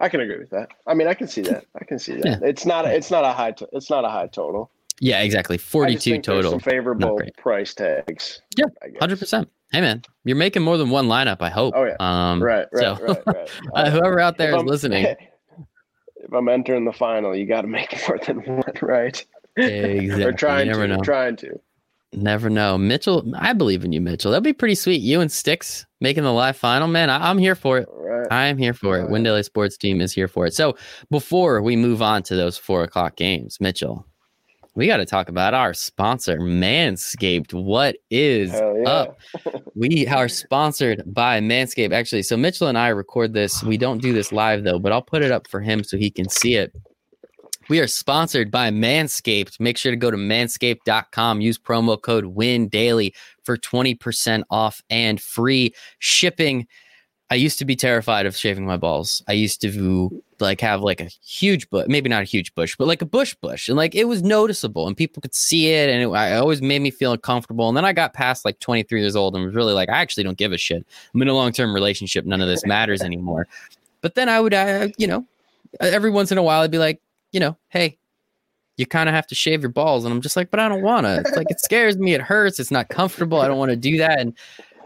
I 0.01 0.09
can 0.09 0.21
agree 0.21 0.39
with 0.39 0.51
that. 0.51 0.69
I 0.87 0.95
mean, 0.95 1.09
I 1.09 1.15
can 1.15 1.27
see 1.27 1.43
that. 1.43 1.67
I 1.81 1.85
can 1.85 1.99
see 1.99 2.15
that. 2.17 2.25
Yeah. 2.25 2.39
It's 2.43 2.65
not 2.65 2.85
it's 2.87 3.11
not 3.11 3.25
a 3.25 3.33
high 3.33 3.53
to, 3.53 3.69
it's 3.73 3.91
not 3.91 4.05
a 4.05 4.09
high 4.09 4.29
total. 4.29 4.71
Yeah, 5.01 5.23
exactly. 5.23 5.59
Forty 5.59 5.97
two 5.97 6.21
total. 6.21 6.53
Some 6.53 6.61
favorable 6.61 7.21
price 7.37 7.75
tags. 7.75 8.41
Yeah, 8.57 8.67
hundred 9.01 9.19
percent. 9.19 9.51
Hey 9.73 9.81
man, 9.81 10.03
you're 10.25 10.37
making 10.37 10.63
more 10.63 10.77
than 10.79 10.91
one 10.91 11.09
lineup. 11.09 11.39
I 11.41 11.51
hope. 11.51 11.75
Oh 11.77 11.85
yeah. 11.85 11.97
Um, 11.99 12.41
right. 12.41 12.69
Right. 12.73 12.81
So, 12.81 13.05
right. 13.05 13.27
right. 13.27 13.51
uh, 13.75 13.91
whoever 13.91 14.21
out 14.21 14.39
there 14.39 14.55
is 14.57 14.63
listening. 14.63 15.05
if 16.25 16.33
I'm 16.33 16.49
entering 16.49 16.85
the 16.85 16.93
final, 16.93 17.35
you 17.35 17.47
got 17.47 17.63
to 17.63 17.67
make 17.67 17.93
more 18.09 18.19
than 18.19 18.39
one, 18.45 18.73
right? 18.83 19.25
Exactly. 19.57 20.25
or 20.25 20.33
trying 20.33 20.69
to. 20.71 20.87
Know. 20.87 21.01
Trying 21.03 21.37
to. 21.37 21.61
Never 22.13 22.49
know. 22.49 22.79
Mitchell, 22.79 23.33
I 23.37 23.53
believe 23.53 23.85
in 23.85 23.93
you, 23.93 24.01
Mitchell. 24.01 24.31
That'd 24.31 24.45
be 24.45 24.53
pretty 24.53 24.77
sweet. 24.77 25.01
You 25.01 25.21
and 25.21 25.31
Sticks 25.31 25.85
making 26.01 26.23
the 26.23 26.33
live 26.33 26.57
final, 26.57 26.87
man. 26.87 27.11
I, 27.11 27.31
am 27.31 27.39
here 27.39 27.55
for 27.55 27.79
it. 27.79 27.89
Right. 27.91 28.27
I 28.31 28.47
am 28.47 28.57
here 28.57 28.75
for 28.75 28.99
it. 28.99 29.11
Win 29.11 29.23
Daily 29.23 29.43
Sports 29.43 29.77
team 29.77 30.01
is 30.01 30.13
here 30.13 30.29
for 30.29 30.47
it. 30.47 30.55
So 30.55 30.77
before 31.11 31.61
we 31.61 31.77
move 31.77 32.03
on 32.03 32.23
to 32.25 32.37
those 32.37 32.57
four 32.57 32.85
o'clock 32.85 33.17
games, 33.17 33.61
Mitchell, 33.61 34.07
we 34.77 34.87
got 34.87 34.99
to 34.99 35.07
talk 35.07 35.29
about 35.29 35.55
our 35.55 35.73
sponsor, 35.75 36.39
Manscaped. 36.39 37.53
What 37.53 37.97
is 38.11 38.53
yeah. 38.53 38.83
up? 38.87 39.19
we 39.75 40.07
are 40.07 40.29
sponsored 40.29 41.03
by 41.07 41.41
Manscaped, 41.41 41.93
actually. 41.93 42.23
So 42.23 42.37
Mitchell 42.37 42.69
and 42.69 42.79
I 42.79 42.89
record 42.89 43.33
this. 43.33 43.63
We 43.63 43.77
don't 43.77 44.03
do 44.03 44.13
this 44.13 44.33
live 44.33 44.65
though, 44.65 44.79
but 44.79 44.93
I'll 44.93 45.03
put 45.03 45.23
it 45.23 45.33
up 45.33 45.49
for 45.49 45.61
him 45.61 45.85
so 45.85 45.97
he 45.97 46.11
can 46.11 46.29
see 46.29 46.55
it. 46.55 46.73
We 47.69 47.81
are 47.81 47.87
sponsored 47.87 48.51
by 48.51 48.71
Manscaped. 48.71 49.59
Make 49.59 49.79
sure 49.79 49.91
to 49.91 49.97
go 49.97 50.11
to 50.11 50.17
manscaped.com. 50.17 51.41
Use 51.41 51.59
promo 51.59 52.01
code 52.01 52.27
WIN 52.27 52.69
daily 52.69 53.15
for 53.43 53.57
20% 53.57 54.43
off 54.51 54.83
and 54.91 55.21
free 55.21 55.75
shipping. 55.99 56.67
I 57.31 57.37
used 57.37 57.59
to 57.61 57.65
be 57.65 57.75
terrified 57.75 58.27
of 58.27 58.37
shaving 58.37 58.67
my 58.67 58.77
balls. 58.77 59.23
I 59.29 59.33
used 59.33 59.63
to 59.63 60.23
like 60.41 60.61
have 60.61 60.83
like 60.83 61.01
a 61.01 61.09
huge 61.25 61.71
bush, 61.71 61.87
maybe 61.89 62.11
not 62.11 62.21
a 62.21 62.27
huge 62.27 62.55
bush, 62.55 62.77
but 62.77 62.87
like 62.87 63.01
a 63.01 63.07
bush 63.07 63.35
bush, 63.35 63.69
and 63.69 63.79
like 63.79 63.95
it 63.95 64.05
was 64.05 64.23
noticeable, 64.23 64.87
and 64.87 64.95
people 64.95 65.23
could 65.23 65.35
see 65.35 65.71
it, 65.71 65.89
and 65.89 66.03
it, 66.03 66.37
always 66.39 66.61
made 66.61 66.83
me 66.83 66.91
feel 66.91 67.13
uncomfortable. 67.13 67.67
And 67.67 67.77
then 67.77 67.85
I 67.87 67.95
got 67.95 68.13
past 68.13 68.45
like 68.45 68.61
23 68.61 69.01
years 69.01 69.17
old 69.17 69.35
and 69.35 69.45
was 69.45 69.55
really 69.55 69.73
like, 69.73 69.89
I 69.89 69.97
actually 69.97 70.25
don't 70.25 70.37
give 70.37 70.53
a 70.53 70.59
shit. 70.59 70.87
I'm 71.15 71.23
in 71.23 71.29
a 71.29 71.35
long 71.35 71.51
term 71.51 71.75
relationship. 71.75 72.27
None 72.27 72.43
of 72.43 72.49
this 72.49 72.67
matters 72.67 73.01
anymore. 73.01 73.49
But 74.03 74.17
then 74.17 74.29
I 74.29 74.39
would, 74.39 74.53
you 74.99 75.07
know, 75.07 75.27
every 75.81 76.11
once 76.11 76.31
in 76.31 76.37
a 76.37 76.43
while, 76.43 76.61
I'd 76.61 76.71
be 76.71 76.79
like, 76.79 77.01
you 77.35 77.41
know, 77.41 77.59
hey, 77.69 77.99
you 78.77 78.87
kind 78.87 79.09
of 79.09 79.15
have 79.15 79.27
to 79.27 79.35
shave 79.35 79.61
your 79.61 79.71
balls. 79.71 80.05
And 80.05 80.15
I'm 80.15 80.21
just 80.21 80.37
like, 80.37 80.51
but 80.51 80.61
I 80.61 80.69
don't 80.69 80.83
want 80.83 81.05
to. 81.05 81.23
Like, 81.37 81.51
it 81.51 81.61
scares 81.61 81.99
me. 81.99 82.15
It 82.15 82.23
hurts. 82.23 82.61
It's 82.61 82.71
not 82.71 82.89
comfortable. 82.89 83.41
I 83.41 83.49
don't 83.49 83.59
want 83.59 83.71
to 83.71 83.77
do 83.77 83.99
that. 83.99 84.21
And, 84.21 84.37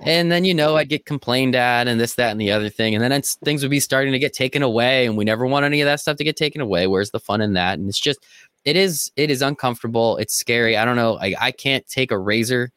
and 0.03 0.33
then, 0.33 0.45
you 0.45 0.55
know, 0.55 0.77
I'd 0.77 0.89
get 0.89 1.05
complained 1.05 1.55
at 1.55 1.89
and 1.89 2.01
this, 2.01 2.15
that, 2.15 2.31
and 2.31 2.41
the 2.41 2.51
other 2.51 2.71
thing. 2.71 2.95
And 2.95 3.05
then 3.05 3.23
things 3.45 3.63
would 3.63 3.71
be 3.71 3.81
starting 3.81 4.13
to 4.13 4.19
get 4.19 4.33
taken 4.33 4.63
away. 4.63 5.07
And 5.07 5.17
we 5.17 5.25
never 5.25 5.47
want 5.47 5.65
any 5.65 5.81
of 5.83 5.87
that 5.87 6.01
stuff 6.01 6.17
to 6.17 6.25
get 6.25 6.37
taken 6.37 6.61
away. 6.61 6.87
Where's 6.87 7.11
the 7.11 7.21
fun 7.21 7.41
in 7.43 7.53
that? 7.53 7.79
And 7.79 7.89
it's 7.89 8.01
just, 8.01 8.25
it 8.65 8.77
is, 8.77 9.13
it 9.17 9.31
is 9.31 9.43
uncomfortable. 9.43 10.17
It's 10.17 10.35
scary. 10.35 10.77
I 10.77 10.85
don't 10.85 10.97
know. 10.97 11.19
I, 11.21 11.35
I 11.39 11.51
can't 11.51 11.87
take 11.87 12.11
a 12.11 12.19
razor 12.19 12.71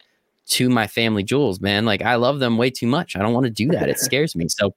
to 0.47 0.69
my 0.69 0.87
family 0.87 1.23
jewels, 1.23 1.61
man. 1.61 1.85
Like 1.85 2.01
I 2.01 2.15
love 2.15 2.39
them 2.39 2.57
way 2.57 2.71
too 2.71 2.87
much. 2.87 3.15
I 3.15 3.19
don't 3.19 3.33
want 3.33 3.45
to 3.45 3.51
do 3.51 3.67
that. 3.69 3.87
It 3.87 3.99
scares 3.99 4.35
me. 4.35 4.47
So 4.49 4.73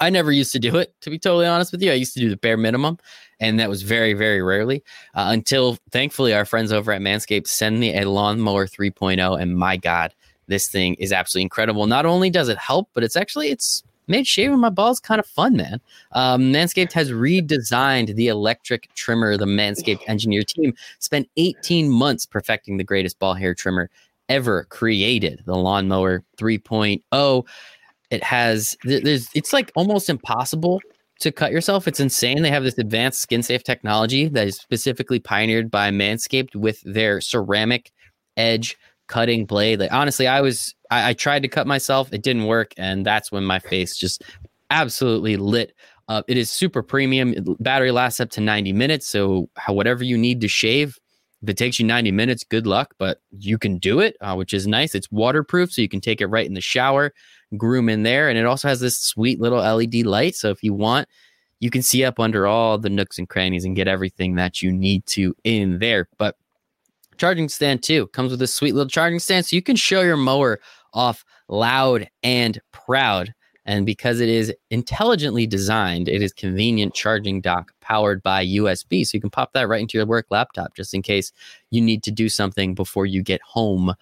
I 0.00 0.10
never 0.10 0.32
used 0.32 0.52
to 0.52 0.58
do 0.58 0.76
it, 0.76 0.94
to 1.02 1.10
be 1.10 1.18
totally 1.18 1.46
honest 1.46 1.72
with 1.72 1.82
you. 1.82 1.90
I 1.90 1.94
used 1.94 2.14
to 2.14 2.20
do 2.20 2.28
the 2.28 2.36
bare 2.36 2.56
minimum, 2.56 2.98
and 3.40 3.58
that 3.60 3.68
was 3.68 3.82
very, 3.82 4.12
very 4.12 4.42
rarely 4.42 4.82
uh, 5.14 5.26
until 5.28 5.78
thankfully 5.90 6.34
our 6.34 6.44
friends 6.44 6.72
over 6.72 6.92
at 6.92 7.00
Manscaped 7.00 7.46
send 7.46 7.80
me 7.80 7.96
a 7.96 8.08
lawnmower 8.08 8.66
3.0. 8.66 9.40
And 9.40 9.56
my 9.56 9.76
God, 9.76 10.14
this 10.46 10.68
thing 10.68 10.94
is 10.94 11.12
absolutely 11.12 11.44
incredible. 11.44 11.86
Not 11.86 12.06
only 12.06 12.30
does 12.30 12.48
it 12.48 12.58
help, 12.58 12.88
but 12.92 13.04
it's 13.04 13.16
actually 13.16 13.48
it's 13.48 13.82
made 14.06 14.26
shaving 14.26 14.58
my 14.58 14.68
balls 14.68 15.00
kind 15.00 15.18
of 15.18 15.26
fun, 15.26 15.56
man. 15.56 15.80
Um, 16.12 16.52
Manscaped 16.52 16.92
has 16.92 17.10
redesigned 17.10 18.14
the 18.14 18.28
electric 18.28 18.92
trimmer. 18.94 19.36
The 19.36 19.46
Manscaped 19.46 20.02
engineer 20.08 20.42
team 20.42 20.74
spent 20.98 21.28
18 21.36 21.88
months 21.88 22.26
perfecting 22.26 22.76
the 22.76 22.84
greatest 22.84 23.18
ball 23.18 23.34
hair 23.34 23.54
trimmer 23.54 23.90
ever 24.28 24.64
created, 24.64 25.42
the 25.44 25.54
Lawnmower 25.54 26.22
3.0. 26.38 27.46
It 28.14 28.24
has 28.24 28.76
there's 28.84 29.28
it's 29.34 29.52
like 29.52 29.72
almost 29.74 30.08
impossible 30.08 30.80
to 31.20 31.32
cut 31.32 31.52
yourself. 31.52 31.86
It's 31.88 32.00
insane. 32.00 32.42
They 32.42 32.50
have 32.50 32.64
this 32.64 32.78
advanced 32.78 33.20
skin 33.20 33.42
safe 33.42 33.62
technology 33.62 34.28
that 34.28 34.46
is 34.46 34.56
specifically 34.56 35.20
pioneered 35.20 35.70
by 35.70 35.90
Manscaped 35.90 36.54
with 36.54 36.80
their 36.84 37.20
ceramic 37.20 37.90
edge 38.36 38.76
cutting 39.06 39.46
blade. 39.46 39.80
Like 39.80 39.92
honestly, 39.92 40.26
I 40.26 40.40
was 40.40 40.74
I, 40.90 41.10
I 41.10 41.12
tried 41.12 41.42
to 41.42 41.48
cut 41.48 41.66
myself, 41.66 42.12
it 42.12 42.22
didn't 42.22 42.44
work, 42.46 42.72
and 42.76 43.04
that's 43.04 43.30
when 43.30 43.44
my 43.44 43.58
face 43.58 43.96
just 43.96 44.22
absolutely 44.70 45.36
lit 45.36 45.72
up. 46.08 46.24
It 46.28 46.36
is 46.36 46.50
super 46.50 46.82
premium. 46.82 47.34
Battery 47.60 47.90
lasts 47.90 48.20
up 48.20 48.30
to 48.30 48.40
90 48.40 48.72
minutes. 48.72 49.08
So 49.08 49.48
whatever 49.68 50.04
you 50.04 50.18
need 50.18 50.40
to 50.40 50.48
shave, 50.48 50.98
if 51.44 51.50
it 51.50 51.58
takes 51.58 51.78
you 51.78 51.84
90 51.84 52.10
minutes, 52.10 52.42
good 52.42 52.66
luck, 52.66 52.94
but 52.98 53.20
you 53.30 53.58
can 53.58 53.76
do 53.76 54.00
it, 54.00 54.16
uh, 54.22 54.34
which 54.34 54.54
is 54.54 54.66
nice. 54.66 54.94
It's 54.94 55.12
waterproof, 55.12 55.72
so 55.72 55.82
you 55.82 55.90
can 55.90 56.00
take 56.00 56.22
it 56.22 56.26
right 56.26 56.46
in 56.46 56.54
the 56.54 56.60
shower 56.62 57.12
groom 57.58 57.90
in 57.90 58.02
there. 58.02 58.30
And 58.30 58.38
it 58.38 58.46
also 58.46 58.66
has 58.66 58.80
this 58.80 58.98
sweet 58.98 59.38
little 59.40 59.58
LED 59.58 60.06
light. 60.06 60.34
So 60.34 60.48
if 60.50 60.62
you 60.62 60.72
want, 60.72 61.06
you 61.60 61.68
can 61.68 61.82
see 61.82 62.02
up 62.02 62.18
under 62.18 62.46
all 62.46 62.78
the 62.78 62.88
nooks 62.88 63.18
and 63.18 63.28
crannies 63.28 63.66
and 63.66 63.76
get 63.76 63.88
everything 63.88 64.36
that 64.36 64.62
you 64.62 64.72
need 64.72 65.04
to 65.08 65.34
in 65.44 65.78
there. 65.80 66.08
But 66.16 66.36
charging 67.18 67.50
stand 67.50 67.82
too 67.82 68.06
comes 68.08 68.30
with 68.30 68.40
a 68.40 68.46
sweet 68.46 68.74
little 68.74 68.88
charging 68.88 69.18
stand. 69.18 69.44
So 69.44 69.54
you 69.54 69.62
can 69.62 69.76
show 69.76 70.00
your 70.00 70.16
mower 70.16 70.60
off 70.94 71.26
loud 71.48 72.08
and 72.22 72.58
proud. 72.72 73.34
And 73.66 73.86
because 73.86 74.20
it 74.20 74.28
is 74.28 74.52
intelligently 74.70 75.46
designed, 75.46 76.08
it 76.08 76.22
is 76.22 76.32
convenient 76.32 76.94
charging 76.94 77.40
dock 77.40 77.72
powered 77.80 78.22
by 78.22 78.44
USB. 78.44 79.06
So 79.06 79.16
you 79.16 79.20
can 79.20 79.30
pop 79.30 79.52
that 79.54 79.68
right 79.68 79.80
into 79.80 79.96
your 79.96 80.06
work 80.06 80.26
laptop 80.30 80.74
just 80.74 80.92
in 80.92 81.02
case 81.02 81.32
you 81.70 81.80
need 81.80 82.02
to 82.02 82.10
do 82.10 82.28
something 82.28 82.74
before 82.74 83.06
you 83.06 83.22
get 83.22 83.40
home 83.42 83.94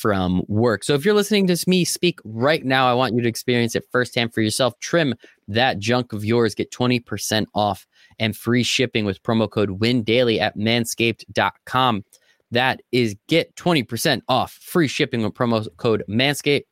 from 0.00 0.42
work. 0.48 0.82
So 0.82 0.94
if 0.94 1.04
you're 1.04 1.14
listening 1.14 1.46
to 1.48 1.64
me 1.68 1.84
speak 1.84 2.20
right 2.24 2.64
now, 2.64 2.88
I 2.88 2.94
want 2.94 3.14
you 3.14 3.20
to 3.20 3.28
experience 3.28 3.76
it 3.76 3.84
firsthand 3.92 4.32
for 4.32 4.40
yourself. 4.40 4.78
Trim 4.80 5.14
that 5.48 5.78
junk 5.78 6.14
of 6.14 6.24
yours, 6.24 6.54
get 6.54 6.70
20% 6.70 7.46
off 7.54 7.86
and 8.18 8.34
free 8.34 8.62
shipping 8.62 9.04
with 9.04 9.22
promo 9.22 9.50
code 9.50 9.72
WIN 9.72 10.02
daily 10.02 10.40
at 10.40 10.56
manscaped.com. 10.56 12.04
That 12.50 12.80
is 12.92 13.14
get 13.28 13.54
20% 13.56 14.22
off 14.28 14.52
free 14.52 14.88
shipping 14.88 15.22
with 15.22 15.34
promo 15.34 15.66
code 15.76 16.02
manscaped. 16.08 16.64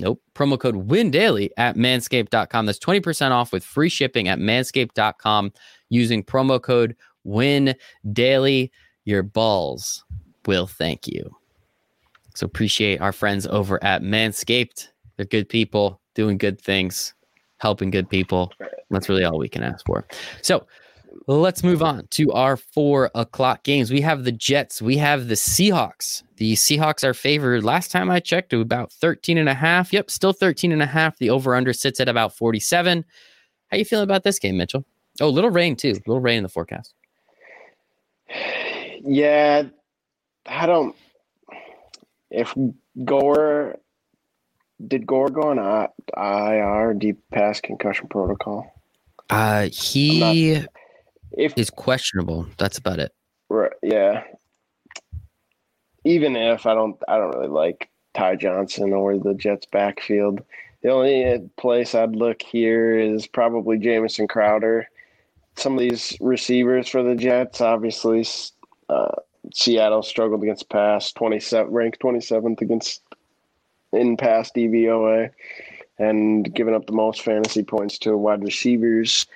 Nope, 0.00 0.22
promo 0.34 0.58
code 0.58 0.76
WIN 0.76 1.10
daily 1.10 1.50
at 1.56 1.76
manscaped.com. 1.76 2.66
That's 2.66 2.78
20% 2.78 3.30
off 3.30 3.52
with 3.52 3.62
free 3.62 3.88
shipping 3.88 4.28
at 4.28 4.38
manscaped.com 4.38 5.52
using 5.90 6.24
promo 6.24 6.60
code 6.60 6.96
WIN 7.24 7.74
daily. 8.12 8.72
Your 9.04 9.22
balls 9.22 10.04
will 10.46 10.66
thank 10.66 11.06
you. 11.06 11.34
So 12.34 12.46
appreciate 12.46 13.00
our 13.00 13.12
friends 13.12 13.46
over 13.46 13.82
at 13.84 14.02
Manscaped. 14.02 14.88
They're 15.16 15.26
good 15.26 15.48
people 15.48 16.00
doing 16.14 16.38
good 16.38 16.60
things, 16.60 17.14
helping 17.58 17.90
good 17.90 18.08
people. 18.08 18.52
That's 18.90 19.08
really 19.08 19.24
all 19.24 19.38
we 19.38 19.48
can 19.48 19.62
ask 19.62 19.84
for. 19.86 20.06
So 20.42 20.66
let's 21.26 21.62
move 21.64 21.82
on 21.82 22.06
to 22.12 22.32
our 22.32 22.56
four 22.56 23.10
o'clock 23.14 23.62
games. 23.62 23.90
We 23.90 24.00
have 24.00 24.24
the 24.24 24.32
Jets, 24.32 24.80
we 24.80 24.96
have 24.98 25.28
the 25.28 25.34
Seahawks. 25.34 26.22
The 26.36 26.54
Seahawks 26.54 27.04
are 27.04 27.14
favored. 27.14 27.64
Last 27.64 27.90
time 27.90 28.10
I 28.10 28.20
checked, 28.20 28.52
about 28.52 28.92
13 28.92 29.38
and 29.38 29.48
a 29.48 29.54
half. 29.54 29.92
Yep, 29.92 30.10
still 30.10 30.32
13 30.32 30.72
and 30.72 30.82
a 30.82 30.86
half. 30.86 31.18
The 31.18 31.30
over 31.30 31.54
under 31.54 31.72
sits 31.72 32.00
at 32.00 32.08
about 32.08 32.34
47. 32.34 33.04
How 33.70 33.76
you 33.76 33.84
feeling 33.84 34.04
about 34.04 34.24
this 34.24 34.38
game, 34.38 34.56
Mitchell? 34.56 34.84
Oh, 35.20 35.28
little 35.28 35.50
rain 35.50 35.76
too. 35.76 35.92
Little 36.06 36.20
rain 36.20 36.38
in 36.38 36.42
the 36.42 36.48
forecast. 36.48 36.94
Yeah, 39.02 39.64
I 40.46 40.66
don't 40.66 40.94
if 42.30 42.54
Gore 43.04 43.76
did 44.86 45.06
Gore 45.06 45.28
go 45.28 45.50
on 45.50 45.58
IR 46.16 46.94
deep 46.94 47.18
pass 47.32 47.60
concussion 47.60 48.08
protocol? 48.08 48.72
Uh, 49.28 49.68
he 49.72 50.54
not, 50.54 50.68
if 51.32 51.56
is 51.56 51.70
questionable. 51.70 52.46
That's 52.58 52.78
about 52.78 52.98
it. 52.98 53.12
Right. 53.48 53.72
Yeah. 53.82 54.24
Even 56.04 56.36
if 56.36 56.66
I 56.66 56.74
don't, 56.74 56.96
I 57.08 57.18
don't 57.18 57.36
really 57.36 57.48
like 57.48 57.90
Ty 58.14 58.36
Johnson 58.36 58.92
or 58.92 59.18
the 59.18 59.34
Jets 59.34 59.66
backfield. 59.66 60.42
The 60.82 60.90
only 60.90 61.50
place 61.58 61.94
I'd 61.94 62.16
look 62.16 62.40
here 62.40 62.98
is 62.98 63.26
probably 63.26 63.78
Jamison 63.78 64.26
Crowder. 64.26 64.88
Some 65.56 65.74
of 65.74 65.80
these 65.80 66.16
receivers 66.20 66.88
for 66.88 67.02
the 67.02 67.14
Jets, 67.14 67.60
obviously, 67.60 68.26
uh, 68.88 69.16
Seattle 69.52 70.02
struggled 70.02 70.42
against 70.42 70.70
pass, 70.70 71.12
27 71.12 71.72
ranked 71.72 72.00
27th 72.00 72.62
against 72.62 73.02
in 73.92 74.16
pass 74.16 74.50
DVOA, 74.52 75.30
and 75.98 76.54
giving 76.54 76.74
up 76.74 76.86
the 76.86 76.92
most 76.92 77.22
fantasy 77.22 77.62
points 77.62 77.98
to 77.98 78.16
wide 78.16 78.42
receivers 78.42 79.26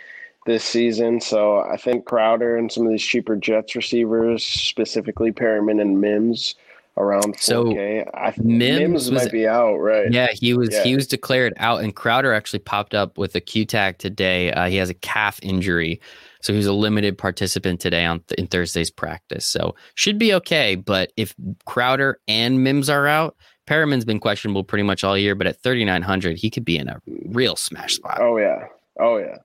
this 0.47 0.65
season. 0.65 1.21
So 1.21 1.61
I 1.61 1.77
think 1.77 2.05
Crowder 2.05 2.57
and 2.57 2.71
some 2.71 2.85
of 2.85 2.91
these 2.91 3.03
cheaper 3.03 3.37
Jets 3.37 3.75
receivers, 3.75 4.45
specifically 4.45 5.33
Perriman 5.33 5.81
and 5.81 6.01
Mims, 6.01 6.55
around 6.97 7.37
4K. 7.37 7.41
So 7.41 8.11
I 8.15 8.31
think 8.31 8.47
Mims, 8.47 8.81
Mims 8.81 9.11
was, 9.11 9.25
might 9.25 9.33
be 9.33 9.47
out, 9.47 9.77
right? 9.77 10.11
Yeah, 10.11 10.29
he 10.33 10.55
was 10.55 10.71
yeah. 10.73 10.85
he 10.85 10.95
was 10.95 11.07
declared 11.07 11.55
out, 11.57 11.83
and 11.83 11.95
Crowder 11.95 12.33
actually 12.33 12.61
popped 12.61 12.95
up 12.95 13.19
with 13.19 13.35
a 13.35 13.41
Q 13.41 13.65
tag 13.65 13.99
today. 13.99 14.53
Uh, 14.53 14.69
he 14.69 14.77
has 14.77 14.91
a 14.91 14.95
calf 14.95 15.41
injury. 15.43 16.01
So 16.41 16.53
he's 16.53 16.67
a 16.67 16.75
limited 16.75 17.17
participant 17.17 17.81
today 17.81 18.05
on 18.05 18.21
th- 18.21 18.39
in 18.39 18.47
Thursday's 18.47 18.91
practice. 18.91 19.47
So 19.47 19.75
should 19.95 20.19
be 20.19 20.35
okay. 20.35 20.75
But 20.75 21.11
if 21.17 21.35
Crowder 21.65 22.21
and 22.29 22.63
Mims 22.63 22.91
are 22.91 23.07
out, 23.07 23.35
Perriman's 23.67 24.05
been 24.05 24.21
questionable 24.21 24.63
pretty 24.63 24.83
much 24.83 25.05
all 25.05 25.17
year. 25.17 25.35
But 25.35 25.47
at 25.47 25.63
3,900, 25.63 26.37
he 26.37 26.51
could 26.51 26.65
be 26.65 26.77
in 26.77 26.89
a 26.89 27.01
real 27.07 27.57
smash 27.57 27.95
spot. 27.95 28.19
Oh 28.21 28.37
yeah. 28.37 28.67
Oh 29.01 29.17
yeah. 29.17 29.39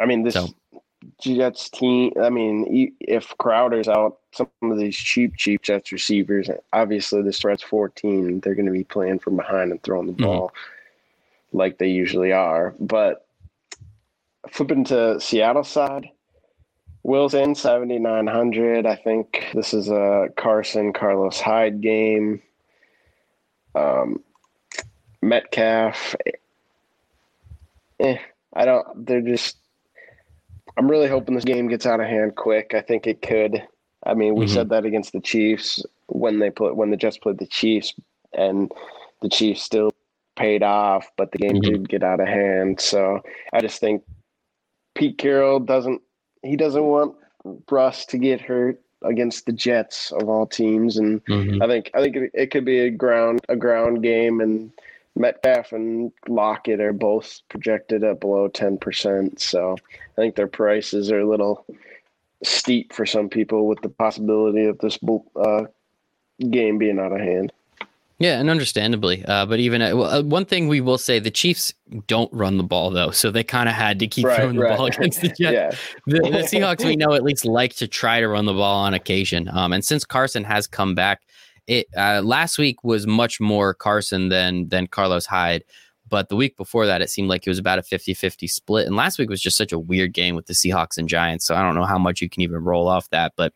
I 0.00 0.06
mean 0.06 0.22
this. 0.22 0.34
So, 0.34 0.48
Jets 1.20 1.68
team. 1.70 2.12
I 2.20 2.30
mean, 2.30 2.94
if 3.00 3.36
Crowder's 3.38 3.88
out, 3.88 4.18
some 4.32 4.48
of 4.62 4.78
these 4.78 4.96
cheap, 4.96 5.36
cheap 5.36 5.62
Jets 5.62 5.92
receivers, 5.92 6.50
obviously 6.72 7.22
the 7.22 7.32
spread's 7.32 7.62
14. 7.62 8.40
They're 8.40 8.54
going 8.54 8.66
to 8.66 8.72
be 8.72 8.84
playing 8.84 9.20
from 9.20 9.36
behind 9.36 9.70
and 9.70 9.82
throwing 9.82 10.06
the 10.06 10.12
mm-hmm. 10.12 10.24
ball 10.24 10.52
like 11.52 11.78
they 11.78 11.88
usually 11.88 12.32
are. 12.32 12.74
But 12.80 13.26
flipping 14.50 14.84
to 14.84 15.20
Seattle 15.20 15.64
side, 15.64 16.10
Wilson 17.02 17.54
7,900. 17.54 18.86
I 18.86 18.96
think 18.96 19.46
this 19.54 19.72
is 19.72 19.88
a 19.88 20.28
Carson 20.36 20.92
Carlos 20.92 21.40
Hyde 21.40 21.80
game. 21.80 22.42
Um, 23.74 24.22
Metcalf. 25.22 26.14
Eh, 28.00 28.18
I 28.52 28.64
don't. 28.64 29.06
They're 29.06 29.20
just 29.20 29.56
I'm 30.76 30.90
really 30.90 31.08
hoping 31.08 31.34
this 31.34 31.44
game 31.44 31.68
gets 31.68 31.86
out 31.86 32.00
of 32.00 32.06
hand 32.06 32.36
quick. 32.36 32.74
I 32.74 32.80
think 32.80 33.06
it 33.06 33.22
could. 33.22 33.62
I 34.06 34.14
mean, 34.14 34.34
we 34.34 34.46
mm-hmm. 34.46 34.54
said 34.54 34.68
that 34.70 34.84
against 34.84 35.12
the 35.12 35.20
Chiefs 35.20 35.84
when 36.06 36.38
they 36.38 36.50
put 36.50 36.76
when 36.76 36.90
the 36.90 36.96
Jets 36.96 37.18
played 37.18 37.38
the 37.38 37.46
Chiefs, 37.46 37.94
and 38.32 38.70
the 39.22 39.28
Chiefs 39.28 39.62
still 39.62 39.92
paid 40.36 40.62
off, 40.62 41.10
but 41.16 41.32
the 41.32 41.38
game 41.38 41.54
mm-hmm. 41.54 41.72
did 41.72 41.88
get 41.88 42.02
out 42.02 42.20
of 42.20 42.28
hand. 42.28 42.80
So 42.80 43.20
I 43.52 43.60
just 43.60 43.80
think 43.80 44.02
Pete 44.94 45.18
Carroll 45.18 45.60
doesn't 45.60 46.00
he 46.42 46.56
doesn't 46.56 46.84
want 46.84 47.16
Russ 47.70 48.06
to 48.06 48.18
get 48.18 48.40
hurt 48.40 48.80
against 49.02 49.46
the 49.46 49.52
Jets 49.52 50.12
of 50.12 50.28
all 50.28 50.46
teams, 50.46 50.96
and 50.96 51.24
mm-hmm. 51.26 51.62
I 51.62 51.66
think 51.66 51.90
I 51.94 52.02
think 52.02 52.16
it, 52.16 52.30
it 52.34 52.50
could 52.50 52.64
be 52.64 52.80
a 52.80 52.90
ground 52.90 53.40
a 53.48 53.56
ground 53.56 54.02
game 54.02 54.40
and 54.40 54.70
Metcalf 55.18 55.72
and 55.72 56.12
Lockett 56.28 56.80
are 56.80 56.92
both 56.92 57.40
projected 57.48 58.04
at 58.04 58.20
below 58.20 58.48
10%. 58.48 59.38
So 59.40 59.76
I 59.92 60.20
think 60.20 60.36
their 60.36 60.46
prices 60.46 61.10
are 61.10 61.20
a 61.20 61.28
little 61.28 61.66
steep 62.44 62.92
for 62.92 63.04
some 63.04 63.28
people 63.28 63.66
with 63.66 63.80
the 63.82 63.88
possibility 63.88 64.64
of 64.64 64.78
this 64.78 64.98
uh, 65.36 65.64
game 66.50 66.78
being 66.78 66.98
out 66.98 67.12
of 67.12 67.20
hand. 67.20 67.52
Yeah, 68.20 68.40
and 68.40 68.50
understandably. 68.50 69.24
Uh, 69.24 69.46
but 69.46 69.60
even 69.60 69.80
uh, 69.80 69.94
well, 69.94 70.10
uh, 70.10 70.22
one 70.22 70.44
thing 70.44 70.66
we 70.66 70.80
will 70.80 70.98
say 70.98 71.20
the 71.20 71.30
Chiefs 71.30 71.72
don't 72.08 72.32
run 72.32 72.56
the 72.56 72.64
ball, 72.64 72.90
though. 72.90 73.12
So 73.12 73.30
they 73.30 73.44
kind 73.44 73.68
of 73.68 73.76
had 73.76 74.00
to 74.00 74.08
keep 74.08 74.26
right, 74.26 74.40
throwing 74.40 74.56
right. 74.56 74.72
the 74.72 74.76
ball 74.76 74.86
against 74.86 75.20
the 75.20 75.28
Jets. 75.38 75.38
yeah. 75.38 75.70
the, 76.06 76.18
the, 76.18 76.38
Seahawks, 76.38 76.84
we 76.84 76.96
know, 76.96 77.12
at 77.12 77.22
least 77.22 77.44
like 77.44 77.76
to 77.76 77.86
try 77.86 78.18
to 78.18 78.26
run 78.26 78.44
the 78.44 78.54
ball 78.54 78.80
on 78.80 78.92
occasion. 78.92 79.48
Um, 79.48 79.72
and 79.72 79.84
since 79.84 80.04
Carson 80.04 80.42
has 80.42 80.66
come 80.66 80.96
back, 80.96 81.22
it 81.68 81.86
uh, 81.96 82.22
last 82.24 82.58
week 82.58 82.82
was 82.82 83.06
much 83.06 83.38
more 83.38 83.74
Carson 83.74 84.30
than 84.30 84.68
than 84.68 84.88
Carlos 84.88 85.26
Hyde. 85.26 85.62
But 86.08 86.30
the 86.30 86.36
week 86.36 86.56
before 86.56 86.86
that, 86.86 87.02
it 87.02 87.10
seemed 87.10 87.28
like 87.28 87.46
it 87.46 87.50
was 87.50 87.58
about 87.58 87.78
a 87.78 87.82
50 87.82 88.14
50 88.14 88.46
split. 88.48 88.86
And 88.86 88.96
last 88.96 89.18
week 89.18 89.28
was 89.28 89.42
just 89.42 89.58
such 89.58 89.72
a 89.72 89.78
weird 89.78 90.14
game 90.14 90.34
with 90.34 90.46
the 90.46 90.54
Seahawks 90.54 90.96
and 90.96 91.06
Giants. 91.06 91.46
So 91.46 91.54
I 91.54 91.62
don't 91.62 91.74
know 91.74 91.84
how 91.84 91.98
much 91.98 92.22
you 92.22 92.30
can 92.30 92.40
even 92.40 92.64
roll 92.64 92.88
off 92.88 93.10
that. 93.10 93.34
But 93.36 93.52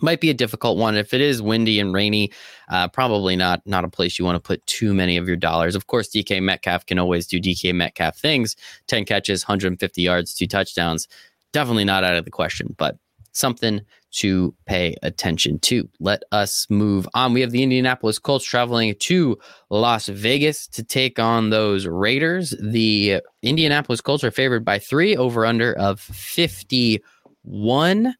might 0.00 0.20
be 0.20 0.30
a 0.30 0.34
difficult 0.34 0.78
one 0.78 0.96
if 0.96 1.14
it 1.14 1.20
is 1.20 1.40
windy 1.40 1.78
and 1.78 1.92
rainy 1.94 2.30
uh, 2.68 2.88
probably 2.88 3.36
not 3.36 3.62
not 3.64 3.84
a 3.84 3.88
place 3.88 4.18
you 4.18 4.24
want 4.24 4.34
to 4.34 4.40
put 4.40 4.64
too 4.66 4.92
many 4.92 5.16
of 5.16 5.28
your 5.28 5.36
dollars 5.36 5.76
of 5.76 5.86
course 5.86 6.08
dk 6.08 6.42
metcalf 6.42 6.84
can 6.86 6.98
always 6.98 7.28
do 7.28 7.38
dk 7.38 7.72
metcalf 7.72 8.18
things 8.18 8.56
10 8.88 9.04
catches 9.04 9.44
150 9.44 10.02
yards 10.02 10.34
two 10.34 10.48
touchdowns 10.48 11.06
definitely 11.52 11.84
not 11.84 12.02
out 12.02 12.16
of 12.16 12.24
the 12.24 12.30
question 12.30 12.74
but 12.76 12.96
something 13.34 13.82
to 14.12 14.54
pay 14.66 14.94
attention 15.02 15.58
to. 15.58 15.88
Let 16.00 16.22
us 16.32 16.66
move 16.70 17.08
on. 17.14 17.32
We 17.32 17.40
have 17.40 17.50
the 17.50 17.64
Indianapolis 17.64 18.18
Colts 18.18 18.44
traveling 18.44 18.94
to 19.00 19.38
Las 19.70 20.06
Vegas 20.06 20.68
to 20.68 20.84
take 20.84 21.18
on 21.18 21.50
those 21.50 21.86
Raiders. 21.86 22.54
The 22.60 23.20
Indianapolis 23.42 24.00
Colts 24.00 24.24
are 24.24 24.30
favored 24.30 24.64
by 24.64 24.78
three 24.78 25.16
over 25.16 25.44
under 25.44 25.74
of 25.74 26.00
51. 26.00 28.14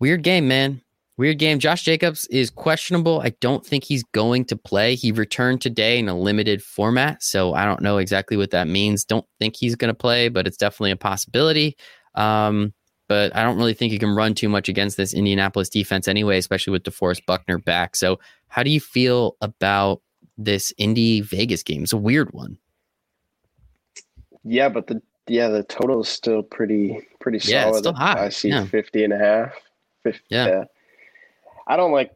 Weird 0.00 0.24
game, 0.24 0.48
man. 0.48 0.82
Weird 1.16 1.38
game. 1.38 1.60
Josh 1.60 1.84
Jacobs 1.84 2.26
is 2.26 2.50
questionable. 2.50 3.20
I 3.20 3.30
don't 3.40 3.64
think 3.64 3.84
he's 3.84 4.02
going 4.02 4.46
to 4.46 4.56
play. 4.56 4.96
He 4.96 5.12
returned 5.12 5.60
today 5.60 5.98
in 5.98 6.08
a 6.08 6.18
limited 6.18 6.62
format, 6.62 7.22
so 7.22 7.54
I 7.54 7.64
don't 7.64 7.82
know 7.82 7.98
exactly 7.98 8.36
what 8.36 8.50
that 8.50 8.66
means. 8.66 9.04
Don't 9.04 9.26
think 9.38 9.54
he's 9.54 9.76
going 9.76 9.90
to 9.90 9.94
play, 9.94 10.28
but 10.28 10.48
it's 10.48 10.56
definitely 10.56 10.90
a 10.90 10.96
possibility. 10.96 11.76
Um, 12.16 12.72
but 13.12 13.36
I 13.36 13.42
don't 13.42 13.58
really 13.58 13.74
think 13.74 13.92
you 13.92 13.98
can 13.98 14.16
run 14.16 14.32
too 14.32 14.48
much 14.48 14.70
against 14.70 14.96
this 14.96 15.12
Indianapolis 15.12 15.68
defense 15.68 16.08
anyway, 16.08 16.38
especially 16.38 16.70
with 16.70 16.84
DeForest 16.84 17.26
Buckner 17.26 17.58
back. 17.58 17.94
So, 17.94 18.18
how 18.48 18.62
do 18.62 18.70
you 18.70 18.80
feel 18.80 19.36
about 19.42 20.00
this 20.38 20.72
Indy 20.78 21.20
Vegas 21.20 21.62
game? 21.62 21.82
It's 21.82 21.92
a 21.92 21.98
weird 21.98 22.32
one. 22.32 22.56
Yeah, 24.44 24.70
but 24.70 24.86
the 24.86 25.02
yeah 25.28 25.48
the 25.48 25.62
total 25.62 26.00
is 26.00 26.08
still 26.08 26.42
pretty 26.42 27.06
pretty 27.20 27.38
solid. 27.38 27.52
Yeah, 27.52 27.68
it's 27.68 27.78
still 27.80 27.92
high. 27.92 28.24
I 28.24 28.28
see 28.30 28.48
yeah. 28.48 28.64
50 28.64 29.04
and 29.04 29.12
a 29.12 29.18
half. 29.18 29.52
50, 30.04 30.22
yeah. 30.30 30.46
yeah. 30.46 30.64
I 31.66 31.76
don't 31.76 31.92
like 31.92 32.12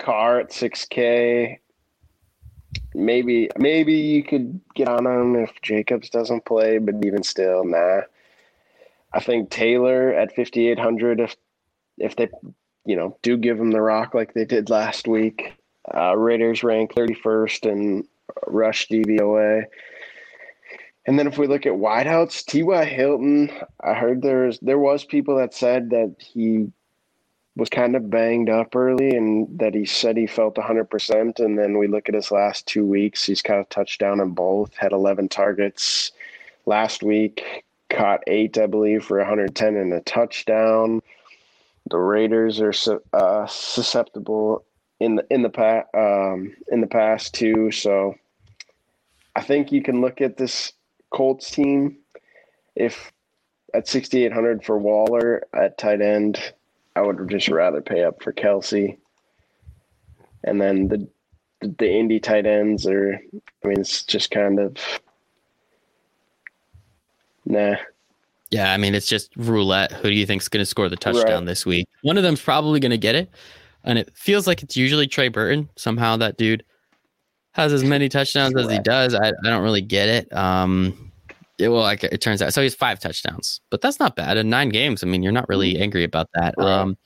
Carr 0.00 0.40
at 0.40 0.50
6K. 0.50 1.58
Maybe 2.92 3.50
maybe 3.56 3.92
you 3.92 4.24
could 4.24 4.60
get 4.74 4.88
on 4.88 5.06
him 5.06 5.36
if 5.36 5.52
Jacobs 5.62 6.10
doesn't 6.10 6.44
play, 6.44 6.78
but 6.78 6.96
even 7.04 7.22
still, 7.22 7.64
nah. 7.64 8.00
I 9.14 9.20
think 9.20 9.50
Taylor 9.50 10.12
at 10.12 10.34
5,800, 10.34 11.20
if 11.20 11.36
if 11.96 12.16
they, 12.16 12.28
you 12.84 12.96
know, 12.96 13.16
do 13.22 13.36
give 13.36 13.58
him 13.58 13.70
the 13.70 13.80
rock 13.80 14.12
like 14.12 14.34
they 14.34 14.44
did 14.44 14.68
last 14.68 15.06
week, 15.06 15.54
uh, 15.94 16.16
Raiders 16.16 16.64
rank 16.64 16.92
31st 16.92 17.70
in 17.70 18.08
rush 18.48 18.88
DVOA. 18.88 19.66
And 21.06 21.16
then 21.16 21.28
if 21.28 21.38
we 21.38 21.46
look 21.46 21.66
at 21.66 21.74
wideouts, 21.74 22.44
T.Y. 22.46 22.84
Hilton, 22.84 23.50
I 23.80 23.94
heard 23.94 24.22
there's 24.22 24.58
there 24.60 24.78
was 24.78 25.04
people 25.04 25.36
that 25.36 25.54
said 25.54 25.90
that 25.90 26.16
he 26.18 26.72
was 27.56 27.68
kind 27.68 27.94
of 27.94 28.10
banged 28.10 28.48
up 28.48 28.74
early 28.74 29.10
and 29.10 29.46
that 29.60 29.74
he 29.74 29.84
said 29.84 30.16
he 30.16 30.26
felt 30.26 30.56
100%. 30.56 31.38
And 31.38 31.56
then 31.56 31.78
we 31.78 31.86
look 31.86 32.08
at 32.08 32.16
his 32.16 32.32
last 32.32 32.66
two 32.66 32.84
weeks, 32.84 33.24
he's 33.24 33.42
kind 33.42 33.60
of 33.60 33.68
touched 33.68 34.00
down 34.00 34.18
in 34.18 34.30
both, 34.30 34.74
had 34.74 34.90
11 34.90 35.28
targets 35.28 36.10
last 36.66 37.04
week, 37.04 37.64
caught 37.94 38.24
eight, 38.26 38.58
I 38.58 38.66
believe, 38.66 39.04
for 39.04 39.18
110 39.18 39.76
and 39.76 39.92
a 39.92 40.00
touchdown. 40.00 41.00
The 41.90 41.98
Raiders 41.98 42.60
are 42.60 43.00
uh, 43.12 43.46
susceptible 43.46 44.64
in 45.00 45.16
the 45.16 45.26
in 45.30 45.42
the 45.42 45.50
past 45.50 45.86
um, 45.94 46.54
in 46.68 46.80
the 46.80 46.86
past 46.86 47.34
too. 47.34 47.70
So 47.70 48.14
I 49.36 49.42
think 49.42 49.72
you 49.72 49.82
can 49.82 50.00
look 50.00 50.20
at 50.20 50.36
this 50.36 50.72
Colts 51.10 51.50
team 51.50 51.98
if 52.74 53.12
at 53.74 53.88
6,800 53.88 54.64
for 54.64 54.78
Waller 54.78 55.42
at 55.52 55.78
tight 55.78 56.00
end. 56.00 56.38
I 56.96 57.02
would 57.02 57.28
just 57.28 57.48
rather 57.48 57.80
pay 57.80 58.04
up 58.04 58.22
for 58.22 58.32
Kelce. 58.32 58.96
And 60.44 60.60
then 60.60 60.88
the 60.88 61.08
the 61.60 61.90
Indy 61.90 62.20
tight 62.20 62.46
ends 62.46 62.86
are, 62.86 63.20
I 63.64 63.68
mean, 63.68 63.80
it's 63.80 64.02
just 64.04 64.30
kind 64.30 64.60
of 64.60 64.76
Nah. 67.44 67.76
Yeah, 68.50 68.72
I 68.72 68.76
mean 68.76 68.94
it's 68.94 69.06
just 69.06 69.34
roulette. 69.36 69.92
Who 69.92 70.04
do 70.04 70.14
you 70.14 70.26
think 70.26 70.42
is 70.42 70.48
going 70.48 70.62
to 70.62 70.66
score 70.66 70.88
the 70.88 70.96
touchdown 70.96 71.40
right. 71.40 71.44
this 71.46 71.66
week? 71.66 71.88
One 72.02 72.16
of 72.16 72.22
them's 72.22 72.40
probably 72.40 72.78
going 72.78 72.90
to 72.90 72.98
get 72.98 73.14
it, 73.14 73.30
and 73.82 73.98
it 73.98 74.10
feels 74.14 74.46
like 74.46 74.62
it's 74.62 74.76
usually 74.76 75.06
Trey 75.06 75.28
Burton. 75.28 75.68
Somehow 75.76 76.16
that 76.18 76.36
dude 76.36 76.64
has 77.52 77.72
as 77.72 77.84
many 77.84 78.08
touchdowns 78.08 78.56
as 78.56 78.70
he 78.70 78.78
does. 78.78 79.14
I, 79.14 79.28
I 79.28 79.48
don't 79.48 79.62
really 79.62 79.80
get 79.80 80.08
it. 80.08 80.32
Um, 80.32 81.12
it, 81.58 81.68
well, 81.68 81.82
like 81.82 82.04
it 82.04 82.20
turns 82.20 82.42
out, 82.42 82.52
so 82.52 82.62
he's 82.62 82.74
five 82.74 83.00
touchdowns, 83.00 83.60
but 83.70 83.80
that's 83.80 83.98
not 83.98 84.16
bad 84.16 84.36
in 84.36 84.50
nine 84.50 84.68
games. 84.68 85.02
I 85.02 85.06
mean, 85.06 85.22
you're 85.22 85.32
not 85.32 85.48
really 85.48 85.74
mm-hmm. 85.74 85.82
angry 85.82 86.04
about 86.04 86.28
that. 86.34 86.54
Right. 86.58 86.66
Um, 86.66 86.96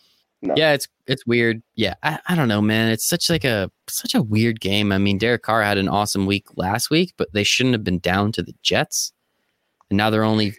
no. 0.41 0.55
Yeah, 0.57 0.73
it's 0.73 0.87
it's 1.07 1.27
weird. 1.27 1.63
Yeah, 1.75 1.95
I, 2.03 2.19
I 2.29 2.35
don't 2.35 2.49
know, 2.49 2.63
man. 2.63 2.91
It's 2.91 3.07
such 3.07 3.29
like 3.29 3.45
a 3.45 3.71
such 3.89 4.15
a 4.15 4.23
weird 4.23 4.61
game. 4.61 4.93
I 4.93 4.99
mean, 4.99 5.19
Derek 5.19 5.43
Carr 5.43 5.63
had 5.63 5.79
an 5.79 5.89
awesome 5.89 6.27
week 6.27 6.47
last 6.57 6.91
week, 6.91 7.13
but 7.17 7.33
they 7.33 7.43
shouldn't 7.43 7.75
have 7.75 7.85
been 7.85 7.99
down 7.99 8.33
to 8.33 8.43
the 8.43 8.55
Jets 8.63 9.13
and 9.91 9.97
now 9.97 10.11
they're 10.11 10.25
only 10.25 10.55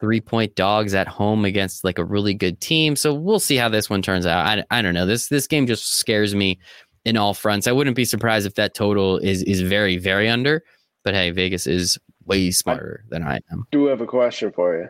three 0.00 0.20
point 0.20 0.54
dogs 0.54 0.94
at 0.94 1.06
home 1.06 1.44
against 1.44 1.84
like 1.84 1.98
a 1.98 2.04
really 2.04 2.34
good 2.34 2.60
team. 2.60 2.96
So 2.96 3.12
we'll 3.14 3.38
see 3.38 3.56
how 3.56 3.68
this 3.68 3.90
one 3.90 4.02
turns 4.02 4.26
out. 4.26 4.46
I, 4.46 4.78
I 4.78 4.82
don't 4.82 4.94
know. 4.94 5.06
This 5.06 5.28
this 5.28 5.46
game 5.46 5.66
just 5.66 5.96
scares 5.96 6.34
me 6.34 6.58
in 7.04 7.16
all 7.16 7.34
fronts. 7.34 7.66
I 7.66 7.72
wouldn't 7.72 7.96
be 7.96 8.04
surprised 8.04 8.46
if 8.46 8.54
that 8.54 8.74
total 8.74 9.18
is 9.18 9.42
is 9.42 9.60
very 9.60 9.98
very 9.98 10.28
under. 10.28 10.62
But 11.04 11.14
hey, 11.14 11.30
Vegas 11.30 11.66
is 11.66 11.98
way 12.24 12.50
smarter 12.50 13.04
than 13.08 13.22
I 13.22 13.40
am. 13.50 13.64
Do 13.70 13.86
have 13.86 14.00
a 14.00 14.06
question 14.06 14.52
for 14.52 14.76
you. 14.76 14.88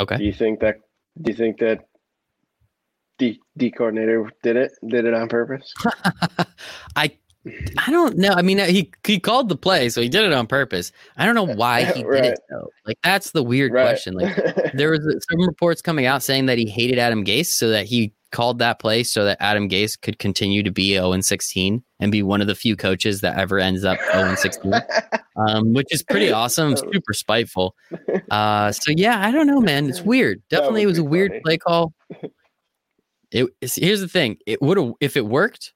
Okay. 0.00 0.16
Do 0.16 0.24
you 0.24 0.32
think 0.32 0.60
that? 0.60 0.76
Do 1.20 1.32
you 1.32 1.36
think 1.36 1.58
that 1.58 1.80
D 3.18 3.40
D 3.56 3.70
coordinator 3.70 4.30
did 4.42 4.56
it? 4.56 4.72
Did 4.86 5.04
it 5.06 5.14
on 5.14 5.28
purpose? 5.28 5.72
I 6.96 7.12
I 7.46 7.90
don't 7.90 8.18
know. 8.18 8.30
I 8.30 8.42
mean, 8.42 8.58
he 8.58 8.90
he 9.06 9.18
called 9.18 9.48
the 9.48 9.56
play, 9.56 9.88
so 9.88 10.02
he 10.02 10.08
did 10.08 10.24
it 10.24 10.32
on 10.32 10.46
purpose. 10.46 10.92
I 11.16 11.24
don't 11.24 11.34
know 11.34 11.46
why 11.54 11.84
he 11.84 12.04
right. 12.04 12.22
did 12.22 12.32
it 12.32 12.40
though. 12.50 12.68
Like 12.86 12.98
that's 13.02 13.30
the 13.30 13.42
weird 13.42 13.72
right. 13.72 13.84
question. 13.84 14.14
Like 14.14 14.36
there 14.74 14.90
was 14.90 15.00
some 15.30 15.46
reports 15.46 15.80
coming 15.80 16.06
out 16.06 16.22
saying 16.22 16.46
that 16.46 16.58
he 16.58 16.68
hated 16.68 16.98
Adam 16.98 17.24
Gase, 17.24 17.46
so 17.46 17.68
that 17.70 17.86
he 17.86 18.12
called 18.30 18.58
that 18.58 18.78
play 18.78 19.02
so 19.02 19.24
that 19.24 19.38
Adam 19.40 19.68
Gase 19.68 20.00
could 20.00 20.18
continue 20.18 20.62
to 20.62 20.70
be 20.70 20.92
0 20.92 21.12
and 21.12 21.24
16 21.24 21.82
and 22.00 22.12
be 22.12 22.22
one 22.22 22.40
of 22.40 22.46
the 22.46 22.54
few 22.54 22.76
coaches 22.76 23.20
that 23.22 23.38
ever 23.38 23.58
ends 23.58 23.84
up 23.84 23.98
0 24.12 24.28
and 24.28 24.38
16, 24.38 24.74
um, 25.36 25.72
which 25.72 25.86
is 25.90 26.02
pretty 26.02 26.30
awesome. 26.30 26.76
Super 26.76 27.14
spiteful. 27.14 27.74
Uh, 28.30 28.70
so 28.72 28.92
yeah, 28.96 29.26
I 29.26 29.30
don't 29.30 29.46
know, 29.46 29.60
man. 29.60 29.88
It's 29.88 30.02
weird. 30.02 30.42
Definitely, 30.50 30.82
it 30.82 30.86
was 30.86 30.98
a 30.98 31.02
funny. 31.02 31.10
weird 31.10 31.32
play 31.42 31.58
call. 31.58 31.94
It 33.30 33.48
here's 33.60 34.00
the 34.00 34.08
thing. 34.08 34.38
It 34.46 34.62
would 34.62 34.78
have 34.78 34.92
if 35.00 35.16
it 35.16 35.26
worked 35.26 35.72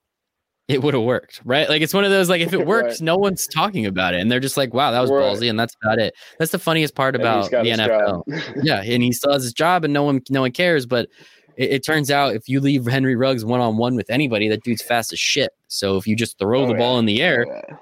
it 0.69 0.83
would 0.83 0.95
have 0.95 1.03
worked, 1.03 1.41
right? 1.45 1.69
Like 1.69 1.83
it's 1.83 1.93
one 1.93 2.05
of 2.05 2.11
those 2.11 2.29
like 2.29 2.41
if 2.41 2.53
it 2.53 2.67
works, 2.67 2.95
right. 2.95 3.01
no 3.03 3.17
one's 3.17 3.47
talking 3.47 3.87
about 3.87 4.15
it, 4.15 4.21
and 4.21 4.31
they're 4.31 4.41
just 4.41 4.57
like, 4.57 4.73
"Wow, 4.73 4.91
that 4.93 5.01
was 5.01 5.11
right. 5.11 5.23
ballsy," 5.23 5.51
and 5.51 5.59
that's 5.59 5.77
about 5.83 5.99
it. 5.99 6.15
That's 6.39 6.53
the 6.53 6.59
funniest 6.59 6.95
part 6.95 7.17
about 7.17 7.51
the 7.51 7.57
NFL. 7.57 8.23
yeah, 8.63 8.83
and 8.83 9.03
he 9.03 9.13
still 9.13 9.33
has 9.33 9.43
his 9.43 9.53
job, 9.53 9.85
and 9.85 9.93
no 9.93 10.05
one 10.05 10.23
no 10.31 10.43
one 10.43 10.53
cares. 10.53 10.87
But 10.87 11.09
it, 11.57 11.71
it 11.71 11.85
turns 11.85 12.11
out 12.11 12.35
if 12.35 12.49
you 12.49 12.61
leave 12.61 12.87
Henry 12.87 13.17
Ruggs 13.17 13.45
one 13.45 13.61
on 13.61 13.77
one 13.77 13.97
with 13.97 14.09
anybody, 14.09 14.49
that 14.49 14.63
dude's 14.63 14.83
fast 14.83 15.13
as 15.13 15.19
shit. 15.19 15.51
So 15.69 15.97
if 15.97 16.07
you 16.07 16.15
just 16.15 16.39
throw 16.39 16.63
oh, 16.63 16.67
the 16.67 16.73
yeah. 16.73 16.79
ball 16.79 16.99
in 16.99 17.07
the 17.07 17.23
air, 17.23 17.45
yeah. 17.47 17.77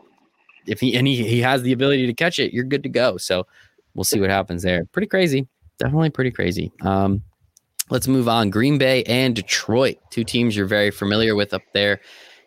if 0.66 0.80
he 0.80 0.96
and 0.96 1.06
he, 1.06 1.16
he 1.28 1.40
has 1.40 1.62
the 1.62 1.72
ability 1.72 2.06
to 2.06 2.14
catch 2.14 2.38
it, 2.38 2.52
you're 2.52 2.64
good 2.64 2.82
to 2.84 2.88
go. 2.88 3.18
So 3.18 3.46
we'll 3.94 4.04
see 4.04 4.20
what 4.20 4.30
happens 4.30 4.62
there. 4.62 4.86
Pretty 4.86 5.08
crazy, 5.08 5.46
definitely 5.78 6.10
pretty 6.10 6.30
crazy. 6.30 6.72
Um, 6.80 7.22
let's 7.90 8.08
move 8.08 8.26
on. 8.26 8.48
Green 8.48 8.78
Bay 8.78 9.04
and 9.04 9.36
Detroit, 9.36 9.98
two 10.10 10.24
teams 10.24 10.56
you're 10.56 10.66
very 10.66 10.90
familiar 10.90 11.36
with 11.36 11.52
up 11.52 11.62
there 11.74 12.00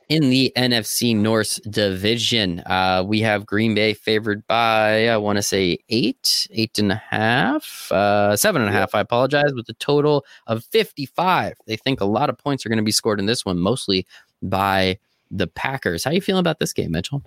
in 0.09 0.29
the 0.29 0.51
NFC 0.55 1.15
North 1.15 1.59
division. 1.69 2.59
Uh, 2.61 3.03
we 3.05 3.21
have 3.21 3.45
Green 3.45 3.73
Bay 3.73 3.93
favored 3.93 4.45
by, 4.47 5.07
I 5.07 5.17
want 5.17 5.37
to 5.37 5.43
say 5.43 5.79
eight, 5.89 6.47
eight 6.51 6.77
and 6.79 6.91
a 6.91 7.01
half, 7.09 7.91
uh, 7.91 8.35
seven 8.35 8.61
and 8.61 8.69
a 8.69 8.73
half. 8.73 8.93
I 8.95 8.99
apologize, 8.99 9.53
with 9.53 9.67
a 9.69 9.73
total 9.73 10.25
of 10.47 10.63
55. 10.65 11.55
They 11.65 11.77
think 11.77 12.01
a 12.01 12.05
lot 12.05 12.29
of 12.29 12.37
points 12.37 12.65
are 12.65 12.69
going 12.69 12.77
to 12.77 12.83
be 12.83 12.91
scored 12.91 13.19
in 13.19 13.25
this 13.25 13.45
one, 13.45 13.59
mostly 13.59 14.05
by 14.41 14.99
the 15.31 15.47
Packers. 15.47 16.03
How 16.03 16.11
are 16.11 16.13
you 16.13 16.21
feeling 16.21 16.41
about 16.41 16.59
this 16.59 16.73
game, 16.73 16.91
Mitchell? 16.91 17.23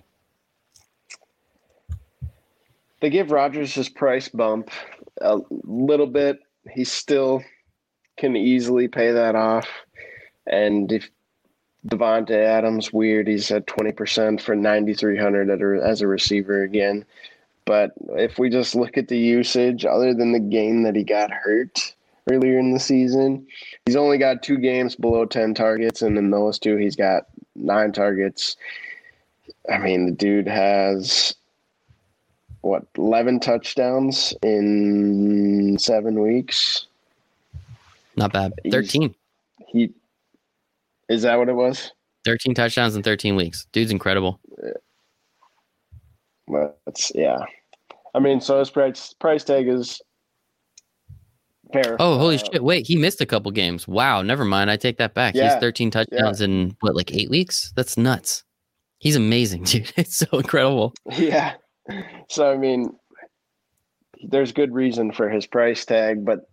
They 2.99 3.09
give 3.09 3.31
Rodgers 3.31 3.73
his 3.73 3.89
price 3.89 4.27
bump 4.27 4.69
a 5.21 5.39
little 5.49 6.07
bit. 6.07 6.39
He 6.71 6.83
still 6.83 7.43
can 8.17 8.35
easily 8.35 8.87
pay 8.87 9.11
that 9.11 9.35
off. 9.35 9.67
And 10.47 10.91
if 10.91 11.09
Davante 11.89 12.31
Adams, 12.31 12.91
weird. 12.91 13.27
He's 13.27 13.49
at 13.51 13.67
20% 13.67 14.41
for 14.41 14.55
9,300 14.55 15.81
as 15.81 16.01
a 16.01 16.07
receiver 16.07 16.63
again. 16.63 17.05
But 17.65 17.91
if 18.11 18.39
we 18.39 18.49
just 18.49 18.75
look 18.75 18.97
at 18.97 19.07
the 19.07 19.17
usage, 19.17 19.85
other 19.85 20.13
than 20.13 20.31
the 20.31 20.39
game 20.39 20.83
that 20.83 20.95
he 20.95 21.03
got 21.03 21.31
hurt 21.31 21.93
earlier 22.29 22.57
in 22.59 22.71
the 22.71 22.79
season, 22.79 23.45
he's 23.85 23.95
only 23.95 24.17
got 24.17 24.43
two 24.43 24.57
games 24.57 24.95
below 24.95 25.25
10 25.25 25.53
targets. 25.53 26.01
And 26.01 26.17
in 26.17 26.31
those 26.31 26.59
two, 26.59 26.77
he's 26.77 26.95
got 26.95 27.23
nine 27.55 27.91
targets. 27.91 28.57
I 29.69 29.77
mean, 29.77 30.05
the 30.05 30.11
dude 30.13 30.47
has 30.47 31.35
what 32.61 32.85
11 32.97 33.39
touchdowns 33.39 34.33
in 34.41 35.77
seven 35.79 36.21
weeks. 36.21 36.85
Not 38.15 38.33
bad. 38.33 38.53
13. 38.71 39.13
He's, 39.67 39.89
he 39.89 39.93
is 41.09 41.21
that 41.23 41.37
what 41.37 41.49
it 41.49 41.53
was? 41.53 41.91
13 42.25 42.53
touchdowns 42.53 42.95
in 42.95 43.03
13 43.03 43.35
weeks. 43.35 43.67
Dude's 43.71 43.91
incredible. 43.91 44.39
Yeah. 44.61 44.71
But 46.47 47.11
yeah. 47.15 47.39
I 48.13 48.19
mean, 48.19 48.41
so 48.41 48.59
his 48.59 48.69
price 48.69 49.13
price 49.13 49.43
tag 49.43 49.67
is 49.67 50.01
fair. 51.71 51.97
Oh, 51.99 52.17
holy 52.17 52.35
uh, 52.35 52.39
shit. 52.39 52.63
Wait, 52.63 52.87
he 52.87 52.95
missed 52.95 53.21
a 53.21 53.25
couple 53.25 53.51
games. 53.51 53.87
Wow, 53.87 54.21
never 54.21 54.45
mind. 54.45 54.71
I 54.71 54.77
take 54.77 54.97
that 54.97 55.13
back. 55.13 55.35
Yeah, 55.35 55.53
He's 55.53 55.59
13 55.61 55.91
touchdowns 55.91 56.39
yeah. 56.39 56.45
in 56.45 56.75
what, 56.79 56.95
like 56.95 57.13
eight 57.13 57.29
weeks? 57.29 57.71
That's 57.75 57.97
nuts. 57.97 58.43
He's 58.99 59.15
amazing, 59.15 59.63
dude. 59.65 59.91
It's 59.95 60.15
so 60.15 60.27
incredible. 60.33 60.93
Yeah. 61.17 61.53
So 62.29 62.51
I 62.51 62.57
mean, 62.57 62.91
there's 64.27 64.51
good 64.51 64.73
reason 64.73 65.11
for 65.11 65.29
his 65.29 65.45
price 65.45 65.85
tag, 65.85 66.25
but 66.25 66.49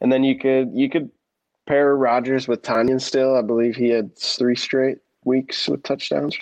and 0.00 0.12
then 0.12 0.24
you 0.24 0.38
could 0.38 0.70
you 0.74 0.88
could 0.88 1.10
pair 1.66 1.96
Rodgers 1.96 2.48
with 2.48 2.62
Tonyan 2.62 3.00
still. 3.00 3.36
I 3.36 3.42
believe 3.42 3.76
he 3.76 3.88
had 3.88 4.16
three 4.16 4.56
straight 4.56 4.98
weeks 5.24 5.68
with 5.68 5.82
touchdowns. 5.82 6.36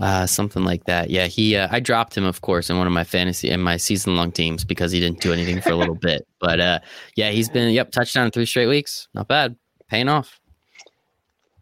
Uh, 0.00 0.26
something 0.26 0.64
like 0.64 0.84
that. 0.84 1.10
Yeah, 1.10 1.26
he. 1.26 1.56
Uh, 1.56 1.68
I 1.70 1.80
dropped 1.80 2.16
him, 2.16 2.24
of 2.24 2.40
course, 2.40 2.70
in 2.70 2.78
one 2.78 2.86
of 2.86 2.92
my 2.92 3.04
fantasy 3.04 3.50
in 3.50 3.60
my 3.60 3.76
season 3.76 4.16
long 4.16 4.30
teams 4.30 4.64
because 4.64 4.92
he 4.92 5.00
didn't 5.00 5.20
do 5.20 5.32
anything 5.32 5.60
for 5.60 5.70
a 5.70 5.76
little 5.76 5.94
bit. 6.00 6.26
But 6.40 6.60
uh, 6.60 6.78
yeah, 7.16 7.30
he's 7.30 7.48
been 7.48 7.72
yep 7.72 7.90
touchdown 7.90 8.30
three 8.30 8.46
straight 8.46 8.68
weeks. 8.68 9.08
Not 9.14 9.28
bad, 9.28 9.56
paying 9.88 10.08
off. 10.08 10.40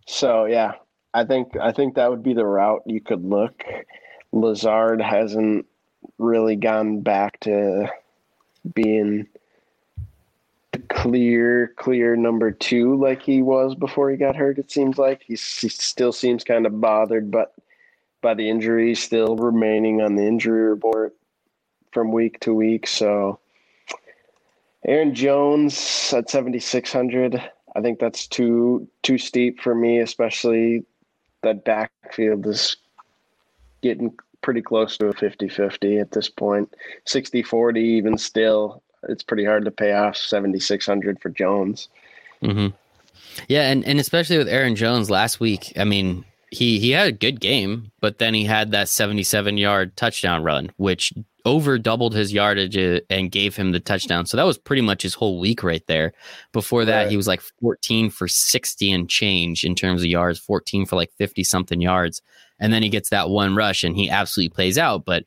So 0.07 0.45
yeah, 0.45 0.73
I 1.15 1.25
think 1.25 1.57
I 1.57 1.73
think 1.73 1.95
that 1.95 2.11
would 2.11 2.23
be 2.23 2.35
the 2.35 2.45
route 2.45 2.83
you 2.87 3.01
could 3.01 3.25
look. 3.25 3.63
Lazard 4.33 5.01
hasn't 5.01 5.67
really 6.19 6.57
gone 6.57 7.01
back 7.01 7.41
to 7.41 7.89
being 8.75 9.27
clear, 10.89 11.73
clear 11.77 12.17
number 12.17 12.51
two 12.51 12.97
like 12.97 13.23
he 13.23 13.43
was 13.43 13.75
before 13.75 14.11
he 14.11 14.17
got 14.17 14.37
hurt. 14.37 14.59
It 14.59 14.71
seems 14.71 14.99
like 14.99 15.23
He's, 15.23 15.59
he 15.59 15.69
still 15.69 16.13
seems 16.13 16.45
kind 16.45 16.67
of 16.67 16.81
bothered, 16.81 17.31
but 17.31 17.55
by 18.23 18.35
the 18.35 18.49
injury, 18.49 18.95
still 18.95 19.37
remaining 19.37 20.03
on 20.03 20.17
the 20.17 20.27
injury 20.27 20.69
report 20.69 21.15
from 21.93 22.13
week 22.13 22.41
to 22.41 22.53
week. 22.53 22.87
So 22.87 23.39
Aaron 24.85 25.15
Jones 25.15 26.13
at 26.15 26.31
seventy 26.31 26.61
six 26.61 26.93
hundred. 26.93 27.43
I 27.75 27.83
think 27.83 27.99
that's 27.99 28.27
too 28.27 28.89
too 29.03 29.19
steep 29.19 29.61
for 29.61 29.75
me, 29.75 30.01
especially 30.01 30.85
that 31.43 31.65
backfield 31.65 32.47
is 32.47 32.77
getting 33.83 34.17
pretty 34.43 34.63
close 34.63 34.97
to 34.97 35.09
a 35.09 35.15
50-50 35.15 36.01
at 36.01 36.13
this 36.13 36.29
point. 36.29 36.73
60-40 37.07 37.79
even 37.79 38.17
still 38.17 38.83
it's 39.09 39.23
pretty 39.23 39.45
hard 39.45 39.65
to 39.65 39.71
pay 39.71 39.93
off 39.93 40.17
7600 40.17 41.21
for 41.21 41.31
Jones. 41.31 41.89
Mm-hmm. 42.43 42.75
Yeah, 43.49 43.71
and, 43.71 43.85
and 43.85 43.99
especially 43.99 44.39
with 44.39 44.49
Aaron 44.49 44.77
Jones 44.77 45.11
last 45.11 45.41
week, 45.41 45.73
I 45.77 45.85
mean, 45.85 46.25
he 46.51 46.79
he 46.79 46.91
had 46.91 47.09
a 47.09 47.13
good 47.13 47.41
game, 47.41 47.91
but 48.01 48.19
then 48.19 48.35
he 48.35 48.45
had 48.45 48.71
that 48.71 48.89
77 48.89 49.59
yard 49.59 49.97
touchdown 49.97 50.43
run, 50.43 50.71
which 50.77 51.13
over 51.45 51.79
doubled 51.79 52.15
his 52.15 52.33
yardage 52.33 52.77
uh, 52.77 53.01
and 53.09 53.31
gave 53.31 53.55
him 53.55 53.73
the 53.73 53.81
touchdown. 53.81 54.27
So 54.27 54.37
that 54.37 54.47
was 54.47 54.59
pretty 54.59 54.83
much 54.83 55.03
his 55.03 55.15
whole 55.15 55.39
week 55.39 55.63
right 55.63 55.87
there. 55.87 56.13
Before 56.53 56.85
that, 56.85 57.03
right. 57.03 57.11
he 57.11 57.17
was 57.17 57.29
like 57.29 57.41
14 57.63 58.11
for 58.11 58.27
60 58.27 58.91
and 58.91 59.09
change 59.09 59.65
in 59.65 59.77
terms 59.77 60.03
of 60.03 60.09
yards, 60.09 60.41
14 60.41 60.87
for 60.87 60.97
like 60.97 61.13
50 61.19 61.45
something 61.45 61.81
yards. 61.81 62.21
And 62.59 62.73
then 62.73 62.83
he 62.83 62.89
gets 62.89 63.11
that 63.11 63.31
one 63.31 63.55
rush 63.55 63.85
and 63.85 63.97
he 63.97 64.11
absolutely 64.11 64.55
plays 64.55 64.77
out. 64.77 65.05
But 65.05 65.25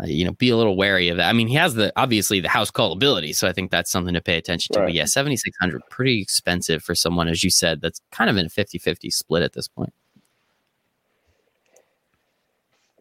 uh, 0.00 0.06
you 0.06 0.24
know, 0.24 0.32
be 0.32 0.50
a 0.50 0.56
little 0.56 0.76
wary 0.76 1.08
of 1.08 1.16
that. 1.16 1.28
I 1.28 1.32
mean, 1.32 1.48
he 1.48 1.54
has 1.54 1.74
the 1.74 1.92
obviously 1.96 2.40
the 2.40 2.48
house 2.48 2.70
call 2.70 2.92
ability, 2.92 3.32
so 3.32 3.48
I 3.48 3.52
think 3.52 3.70
that's 3.70 3.90
something 3.90 4.14
to 4.14 4.20
pay 4.20 4.36
attention 4.36 4.74
to. 4.74 4.80
Right. 4.80 4.86
But 4.86 4.94
yeah, 4.94 5.04
7600 5.04 5.82
pretty 5.90 6.20
expensive 6.20 6.82
for 6.82 6.94
someone 6.94 7.28
as 7.28 7.42
you 7.42 7.50
said 7.50 7.80
that's 7.80 8.00
kind 8.10 8.28
of 8.30 8.36
in 8.36 8.46
a 8.46 8.48
50-50 8.48 9.12
split 9.12 9.42
at 9.42 9.52
this 9.52 9.68
point. 9.68 9.92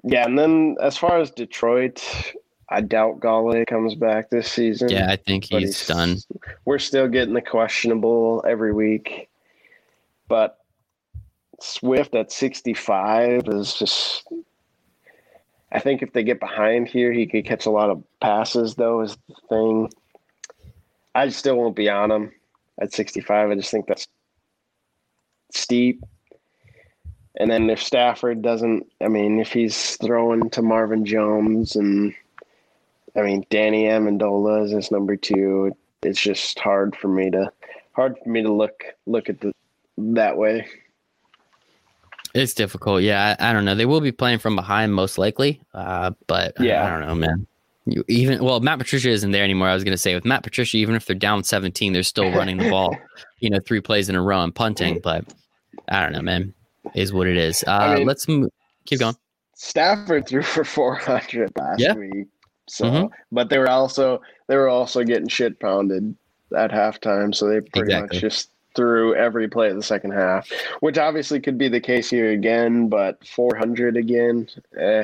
Yeah, 0.03 0.25
and 0.25 0.37
then 0.37 0.75
as 0.81 0.97
far 0.97 1.19
as 1.19 1.31
Detroit, 1.31 2.03
I 2.69 2.81
doubt 2.81 3.19
Golladay 3.19 3.65
comes 3.65 3.95
back 3.95 4.29
this 4.29 4.51
season. 4.51 4.89
Yeah, 4.89 5.09
I 5.09 5.15
think 5.15 5.45
he's, 5.45 5.61
he's 5.79 5.87
done. 5.87 6.17
We're 6.65 6.77
still 6.77 7.07
getting 7.07 7.33
the 7.33 7.41
questionable 7.41 8.43
every 8.47 8.71
week. 8.71 9.29
But 10.27 10.59
Swift 11.59 12.15
at 12.15 12.31
65 12.31 13.47
is 13.47 13.73
just 13.73 14.27
I 15.71 15.79
think 15.79 16.01
if 16.01 16.13
they 16.13 16.23
get 16.23 16.39
behind 16.39 16.87
here, 16.87 17.11
he 17.11 17.25
could 17.25 17.45
catch 17.45 17.65
a 17.65 17.71
lot 17.71 17.89
of 17.89 18.03
passes, 18.21 18.75
though, 18.75 19.01
is 19.01 19.17
the 19.27 19.35
thing. 19.49 19.89
I 21.13 21.29
still 21.29 21.55
won't 21.55 21.75
be 21.75 21.89
on 21.89 22.11
him 22.11 22.31
at 22.79 22.93
65. 22.93 23.49
I 23.49 23.55
just 23.55 23.71
think 23.71 23.87
that's 23.87 24.07
steep. 25.51 26.03
And 27.37 27.49
then 27.49 27.69
if 27.69 27.81
Stafford 27.81 28.41
doesn't, 28.41 28.87
I 29.01 29.07
mean, 29.07 29.39
if 29.39 29.51
he's 29.51 29.97
throwing 29.97 30.49
to 30.51 30.61
Marvin 30.61 31.05
Jones 31.05 31.75
and, 31.75 32.13
I 33.15 33.21
mean, 33.21 33.45
Danny 33.49 33.85
Amendola 33.85 34.65
is 34.65 34.71
his 34.71 34.91
number 34.91 35.15
two, 35.15 35.75
it's 36.01 36.21
just 36.21 36.59
hard 36.59 36.95
for 36.95 37.07
me 37.07 37.31
to, 37.31 37.51
hard 37.93 38.17
for 38.23 38.29
me 38.29 38.41
to 38.43 38.51
look 38.51 38.83
look 39.05 39.29
at 39.29 39.41
the 39.41 39.53
that 39.97 40.37
way. 40.37 40.67
It's 42.35 42.53
difficult. 42.53 43.01
Yeah, 43.01 43.35
I, 43.39 43.49
I, 43.49 43.53
don't 43.53 43.63
know. 43.63 43.75
They 43.75 43.85
will 43.85 44.01
be 44.01 44.11
playing 44.11 44.39
from 44.39 44.57
behind 44.57 44.93
most 44.93 45.17
likely. 45.17 45.61
Uh, 45.73 46.11
but 46.27 46.53
yeah, 46.59 46.85
I, 46.85 46.89
don't 46.89 47.07
know, 47.07 47.15
man. 47.15 47.47
You 47.85 48.03
even 48.09 48.43
well, 48.43 48.59
Matt 48.59 48.77
Patricia 48.77 49.09
isn't 49.09 49.31
there 49.31 49.43
anymore. 49.43 49.69
I 49.69 49.73
was 49.73 49.83
going 49.83 49.93
to 49.93 49.97
say 49.97 50.15
with 50.15 50.25
Matt 50.25 50.43
Patricia, 50.43 50.75
even 50.77 50.95
if 50.95 51.05
they're 51.05 51.15
down 51.15 51.43
17, 51.43 51.93
they're 51.93 52.03
still 52.03 52.31
running 52.31 52.57
the 52.57 52.69
ball, 52.69 52.97
you 53.39 53.49
know, 53.49 53.59
three 53.65 53.79
plays 53.79 54.09
in 54.09 54.15
a 54.15 54.21
row 54.21 54.43
and 54.43 54.53
punting. 54.53 54.99
But 54.99 55.23
I 55.87 56.01
don't 56.01 56.11
know, 56.11 56.21
man. 56.21 56.53
Is 56.93 57.13
what 57.13 57.27
it 57.27 57.37
is. 57.37 57.63
Uh, 57.65 57.71
I 57.71 57.95
mean, 57.95 58.07
let's 58.07 58.27
move. 58.27 58.49
keep 58.85 58.99
going. 58.99 59.15
Stafford 59.55 60.27
threw 60.27 60.41
for 60.41 60.65
400 60.65 61.51
last 61.57 61.79
yeah. 61.79 61.93
week. 61.93 62.27
So, 62.67 62.85
mm-hmm. 62.85 63.07
but 63.31 63.49
they 63.49 63.57
were 63.57 63.69
also 63.69 64.21
they 64.47 64.57
were 64.57 64.69
also 64.69 65.03
getting 65.03 65.27
shit 65.27 65.59
pounded 65.59 66.15
at 66.55 66.71
halftime. 66.71 67.33
So 67.33 67.47
they 67.47 67.61
pretty 67.61 67.93
exactly. 67.93 68.17
much 68.17 68.21
just 68.21 68.49
through 68.75 69.15
every 69.15 69.47
play 69.47 69.69
of 69.69 69.75
the 69.75 69.83
second 69.83 70.11
half, 70.11 70.49
which 70.79 70.97
obviously 70.97 71.39
could 71.39 71.57
be 71.57 71.67
the 71.67 71.79
case 71.79 72.09
here 72.09 72.31
again, 72.31 72.89
but 72.89 73.25
400 73.27 73.97
again, 73.97 74.47
eh, 74.77 75.03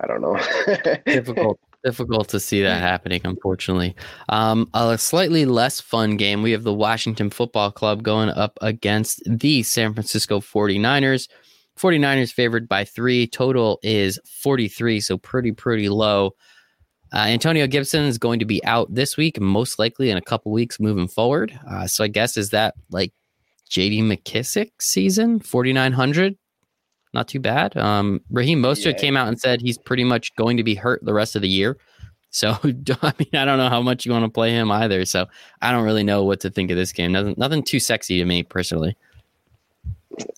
I 0.00 0.06
don't 0.06 0.20
know. 0.20 0.38
Difficult. 1.06 1.58
Difficult 1.84 2.28
to 2.28 2.38
see 2.38 2.62
that 2.62 2.80
happening, 2.80 3.20
unfortunately. 3.24 3.96
Um, 4.28 4.70
a 4.72 4.96
slightly 4.96 5.46
less 5.46 5.80
fun 5.80 6.16
game. 6.16 6.40
We 6.40 6.52
have 6.52 6.62
the 6.62 6.72
Washington 6.72 7.28
Football 7.28 7.72
Club 7.72 8.04
going 8.04 8.28
up 8.28 8.56
against 8.60 9.20
the 9.26 9.64
San 9.64 9.92
Francisco 9.92 10.38
49ers. 10.38 11.28
49ers 11.76 12.32
favored 12.32 12.68
by 12.68 12.84
three. 12.84 13.26
Total 13.26 13.80
is 13.82 14.20
43, 14.26 15.00
so 15.00 15.18
pretty, 15.18 15.50
pretty 15.50 15.88
low. 15.88 16.36
Uh, 17.12 17.26
Antonio 17.26 17.66
Gibson 17.66 18.04
is 18.04 18.16
going 18.16 18.38
to 18.38 18.44
be 18.44 18.64
out 18.64 18.92
this 18.94 19.16
week, 19.16 19.38
most 19.40 19.78
likely 19.78 20.10
in 20.10 20.16
a 20.16 20.22
couple 20.22 20.50
weeks 20.50 20.80
moving 20.80 21.08
forward. 21.08 21.58
Uh, 21.68 21.86
so 21.86 22.04
I 22.04 22.08
guess 22.08 22.36
is 22.36 22.50
that 22.50 22.74
like 22.90 23.12
JD 23.70 24.02
McKissic 24.02 24.70
season 24.80 25.38
4900? 25.40 26.36
Not 27.14 27.28
too 27.28 27.40
bad. 27.40 27.76
Um, 27.76 28.22
Raheem 28.30 28.62
Mostert 28.62 28.92
yeah. 28.92 28.98
came 28.98 29.16
out 29.16 29.28
and 29.28 29.38
said 29.38 29.60
he's 29.60 29.76
pretty 29.76 30.04
much 30.04 30.34
going 30.36 30.56
to 30.56 30.64
be 30.64 30.74
hurt 30.74 31.04
the 31.04 31.12
rest 31.12 31.36
of 31.36 31.42
the 31.42 31.48
year. 31.48 31.76
So 32.30 32.50
I 32.62 33.12
mean, 33.18 33.34
I 33.34 33.44
don't 33.44 33.58
know 33.58 33.68
how 33.68 33.82
much 33.82 34.06
you 34.06 34.12
want 34.12 34.24
to 34.24 34.30
play 34.30 34.50
him 34.50 34.70
either. 34.70 35.04
So 35.04 35.26
I 35.60 35.70
don't 35.70 35.84
really 35.84 36.04
know 36.04 36.24
what 36.24 36.40
to 36.40 36.50
think 36.50 36.70
of 36.70 36.76
this 36.76 36.92
game. 36.92 37.12
Nothing, 37.12 37.34
nothing 37.36 37.62
too 37.62 37.78
sexy 37.78 38.18
to 38.18 38.24
me 38.24 38.42
personally. 38.42 38.96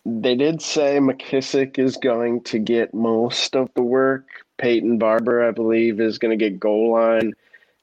They 0.04 0.36
did 0.36 0.62
say 0.62 0.98
McKissic 0.98 1.78
is 1.78 1.96
going 1.96 2.42
to 2.44 2.58
get 2.58 2.94
most 2.94 3.56
of 3.56 3.70
the 3.74 3.82
work. 3.82 4.43
Peyton 4.59 4.98
Barber, 4.98 5.46
I 5.46 5.50
believe, 5.50 6.00
is 6.00 6.18
going 6.18 6.36
to 6.36 6.42
get 6.42 6.61
goal 6.61 6.92
line 6.92 7.32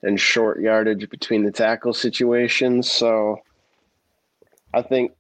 and 0.03 0.19
short 0.19 0.59
yardage 0.59 1.09
between 1.09 1.43
the 1.43 1.51
tackle 1.51 1.93
situations. 1.93 2.89
So 2.89 3.39
I 4.73 4.81
think 4.81 5.13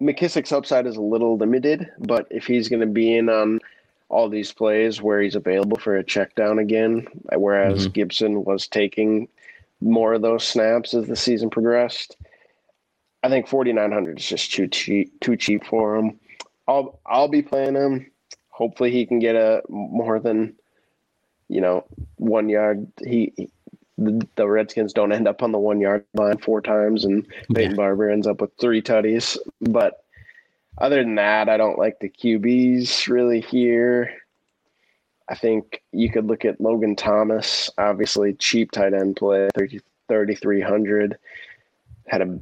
McKissic's 0.00 0.52
upside 0.52 0.86
is 0.86 0.96
a 0.96 1.02
little 1.02 1.36
limited, 1.36 1.90
but 1.98 2.26
if 2.30 2.46
he's 2.46 2.68
going 2.68 2.80
to 2.80 2.86
be 2.86 3.16
in 3.16 3.28
on 3.28 3.60
all 4.08 4.28
these 4.28 4.52
plays 4.52 5.00
where 5.00 5.20
he's 5.22 5.34
available 5.34 5.78
for 5.78 5.96
a 5.96 6.04
check 6.04 6.34
down 6.34 6.58
again, 6.58 7.06
whereas 7.34 7.84
mm-hmm. 7.84 7.92
Gibson 7.92 8.44
was 8.44 8.66
taking 8.66 9.28
more 9.80 10.14
of 10.14 10.22
those 10.22 10.44
snaps 10.44 10.94
as 10.94 11.06
the 11.06 11.16
season 11.16 11.50
progressed, 11.50 12.16
I 13.22 13.28
think 13.28 13.48
4900 13.48 14.18
is 14.18 14.26
just 14.26 14.52
too 14.52 14.68
cheap 14.68 15.18
too 15.20 15.36
cheap 15.36 15.64
for 15.64 15.96
him. 15.96 16.18
I'll 16.66 17.00
I'll 17.06 17.28
be 17.28 17.42
playing 17.42 17.74
him. 17.74 18.10
Hopefully 18.48 18.90
he 18.90 19.06
can 19.06 19.18
get 19.18 19.36
a 19.36 19.62
more 19.68 20.18
than 20.18 20.54
you 21.52 21.60
know, 21.60 21.84
one 22.16 22.48
yard. 22.48 22.86
He, 23.04 23.32
he 23.36 23.50
the, 23.98 24.26
the, 24.36 24.48
Redskins 24.48 24.94
don't 24.94 25.12
end 25.12 25.28
up 25.28 25.42
on 25.42 25.52
the 25.52 25.58
one 25.58 25.80
yard 25.80 26.04
line 26.14 26.38
four 26.38 26.62
times, 26.62 27.04
and 27.04 27.26
Peyton 27.54 27.72
yeah. 27.72 27.76
Barber 27.76 28.10
ends 28.10 28.26
up 28.26 28.40
with 28.40 28.50
three 28.58 28.80
tutties. 28.80 29.36
But 29.60 30.02
other 30.78 31.02
than 31.02 31.16
that, 31.16 31.50
I 31.50 31.58
don't 31.58 31.78
like 31.78 31.98
the 32.00 32.08
QBs 32.08 33.06
really 33.08 33.42
here. 33.42 34.14
I 35.28 35.34
think 35.34 35.82
you 35.92 36.10
could 36.10 36.26
look 36.26 36.44
at 36.44 36.60
Logan 36.60 36.96
Thomas, 36.96 37.70
obviously 37.76 38.32
cheap 38.34 38.70
tight 38.70 38.94
end 38.94 39.16
play, 39.16 39.48
3,300. 39.54 41.18
Had 42.06 42.22
a 42.22 42.38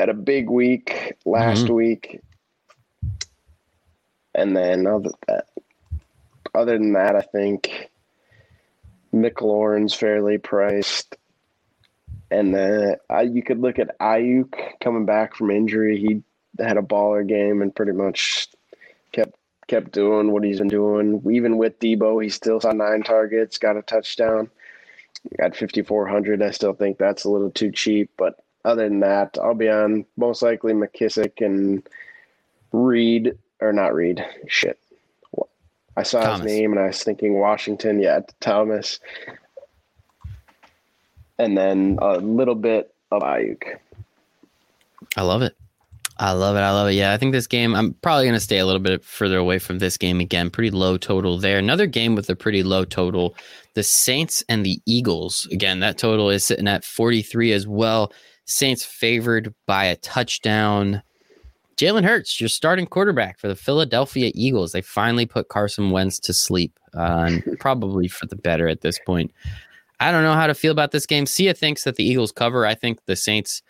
had 0.00 0.08
a 0.08 0.14
big 0.14 0.48
week 0.48 1.14
last 1.24 1.64
mm-hmm. 1.64 1.74
week. 1.74 2.20
And 4.34 4.56
then 4.56 4.86
other, 4.86 5.10
other 6.54 6.78
than 6.78 6.92
that, 6.94 7.16
I 7.16 7.22
think 7.22 7.75
McLaurin's 9.22 9.94
fairly 9.94 10.38
priced. 10.38 11.16
And 12.30 12.54
then 12.54 12.96
uh, 13.10 13.20
you 13.20 13.42
could 13.42 13.60
look 13.60 13.78
at 13.78 13.98
Aiyuk 13.98 14.54
coming 14.80 15.06
back 15.06 15.36
from 15.36 15.50
injury. 15.50 15.98
He 15.98 16.22
had 16.62 16.76
a 16.76 16.82
baller 16.82 17.26
game 17.26 17.62
and 17.62 17.74
pretty 17.74 17.92
much 17.92 18.48
kept 19.12 19.36
kept 19.66 19.92
doing 19.92 20.30
what 20.30 20.44
he's 20.44 20.58
been 20.58 20.68
doing. 20.68 21.22
Even 21.30 21.58
with 21.58 21.78
Debo, 21.80 22.22
he 22.22 22.28
still 22.28 22.60
saw 22.60 22.72
nine 22.72 23.02
targets, 23.02 23.58
got 23.58 23.76
a 23.76 23.82
touchdown. 23.82 24.50
At 25.40 25.56
5,400, 25.56 26.40
I 26.40 26.50
still 26.52 26.72
think 26.72 26.98
that's 26.98 27.24
a 27.24 27.30
little 27.30 27.50
too 27.50 27.72
cheap. 27.72 28.10
But 28.16 28.38
other 28.64 28.88
than 28.88 29.00
that, 29.00 29.38
I'll 29.42 29.54
be 29.54 29.68
on 29.68 30.06
most 30.16 30.42
likely 30.42 30.72
McKissic 30.72 31.44
and 31.44 31.86
Reed, 32.72 33.36
or 33.60 33.72
not 33.72 33.94
Reed, 33.94 34.24
shit. 34.46 34.78
I 35.96 36.02
saw 36.02 36.20
Thomas. 36.20 36.40
his 36.42 36.52
name 36.52 36.72
and 36.72 36.80
I 36.80 36.88
was 36.88 37.02
thinking 37.02 37.38
Washington. 37.38 38.00
Yeah, 38.00 38.20
Thomas. 38.40 39.00
And 41.38 41.56
then 41.56 41.98
a 42.00 42.18
little 42.18 42.54
bit 42.54 42.92
of 43.10 43.22
Aiyuk. 43.22 43.62
I 45.16 45.22
love 45.22 45.42
it. 45.42 45.54
I 46.18 46.32
love 46.32 46.56
it. 46.56 46.60
I 46.60 46.70
love 46.72 46.88
it. 46.88 46.94
Yeah, 46.94 47.12
I 47.12 47.18
think 47.18 47.32
this 47.32 47.46
game, 47.46 47.74
I'm 47.74 47.92
probably 47.94 48.24
going 48.24 48.34
to 48.34 48.40
stay 48.40 48.58
a 48.58 48.64
little 48.64 48.80
bit 48.80 49.04
further 49.04 49.36
away 49.36 49.58
from 49.58 49.78
this 49.78 49.98
game 49.98 50.18
again. 50.18 50.48
Pretty 50.48 50.70
low 50.70 50.96
total 50.96 51.36
there. 51.36 51.58
Another 51.58 51.86
game 51.86 52.14
with 52.14 52.30
a 52.30 52.36
pretty 52.36 52.62
low 52.62 52.86
total. 52.86 53.34
The 53.74 53.82
Saints 53.82 54.42
and 54.48 54.64
the 54.64 54.80
Eagles. 54.86 55.46
Again, 55.52 55.80
that 55.80 55.98
total 55.98 56.30
is 56.30 56.44
sitting 56.44 56.68
at 56.68 56.84
43 56.84 57.52
as 57.52 57.66
well. 57.66 58.12
Saints 58.46 58.84
favored 58.84 59.54
by 59.66 59.84
a 59.86 59.96
touchdown. 59.96 61.02
Jalen 61.76 62.04
Hurts, 62.04 62.40
your 62.40 62.48
starting 62.48 62.86
quarterback 62.86 63.38
for 63.38 63.48
the 63.48 63.54
Philadelphia 63.54 64.32
Eagles. 64.34 64.72
They 64.72 64.80
finally 64.80 65.26
put 65.26 65.48
Carson 65.48 65.90
Wentz 65.90 66.18
to 66.20 66.32
sleep, 66.32 66.78
uh, 66.94 67.36
probably 67.60 68.08
for 68.08 68.26
the 68.26 68.36
better 68.36 68.66
at 68.68 68.80
this 68.80 68.98
point. 69.04 69.32
I 70.00 70.10
don't 70.10 70.22
know 70.22 70.34
how 70.34 70.46
to 70.46 70.54
feel 70.54 70.72
about 70.72 70.92
this 70.92 71.06
game. 71.06 71.26
Sia 71.26 71.54
thinks 71.54 71.84
that 71.84 71.96
the 71.96 72.04
Eagles 72.04 72.32
cover. 72.32 72.66
I 72.66 72.74
think 72.74 73.04
the 73.04 73.16
Saints 73.16 73.62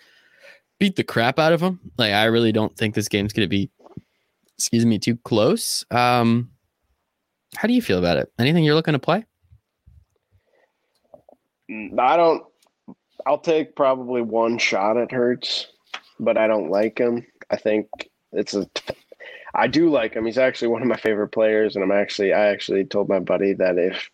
beat 0.79 0.97
the 0.97 1.05
crap 1.05 1.39
out 1.39 1.53
of 1.53 1.61
them. 1.61 1.81
Like 1.99 2.13
I 2.13 2.25
really 2.25 2.53
don't 2.53 2.77
think 2.77 2.95
this 2.95 3.09
game's 3.09 3.33
going 3.33 3.47
to 3.47 3.51
be, 3.51 3.71
excuse 4.57 4.87
me, 4.87 4.99
too 4.99 5.17
close. 5.19 5.85
Um, 5.91 6.51
how 7.57 7.69
do 7.69 7.75
you 7.75 7.83
feel 7.83 7.99
about 7.99 8.19
it? 8.19 8.33
Anything 8.39 8.65
you're 8.65 8.75
looking 8.75 8.93
to 8.93 8.99
play? 8.99 9.25
I 11.71 12.17
don't. 12.17 12.45
I'll 13.25 13.39
take 13.39 13.75
probably 13.75 14.23
one 14.23 14.59
shot 14.59 14.97
at 14.97 15.11
Hurts, 15.11 15.67
but 16.21 16.37
I 16.37 16.47
don't 16.47 16.71
like 16.71 16.99
him. 16.99 17.27
I 17.51 17.57
think 17.57 17.89
it's 18.33 18.55
a. 18.55 18.69
I 19.55 19.67
do 19.69 19.89
like 19.91 20.15
him. 20.15 20.27
He's 20.27 20.39
actually 20.39 20.69
one 20.69 20.83
of 20.83 20.89
my 20.89 20.97
favorite 20.97 21.29
players, 21.29 21.77
and 21.77 21.83
I'm 21.85 21.93
actually 21.93 22.33
I 22.33 22.47
actually 22.49 22.85
told 22.85 23.09
my 23.09 23.19
buddy 23.21 23.55
that 23.55 23.79
if 23.79 24.11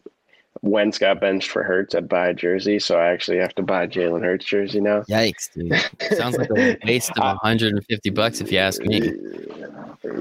Wentz 0.60 0.98
got 0.98 1.20
benched 1.20 1.50
for 1.50 1.64
Hurts, 1.64 1.94
I'd 1.94 2.08
buy 2.08 2.28
a 2.28 2.34
jersey. 2.34 2.78
So 2.78 2.96
I 2.98 3.08
actually 3.08 3.38
have 3.38 3.54
to 3.56 3.62
buy 3.62 3.84
a 3.84 3.88
Jalen 3.88 4.22
Hurts 4.22 4.44
jersey 4.44 4.80
now. 4.80 5.00
Yikes, 5.02 5.52
dude! 5.52 6.16
Sounds 6.16 6.36
like 6.36 6.50
a 6.50 6.78
waste 6.84 7.10
of 7.10 7.16
150 7.42 8.10
bucks 8.10 8.40
if 8.40 8.52
you 8.52 8.58
ask 8.58 8.80
me. 8.82 9.12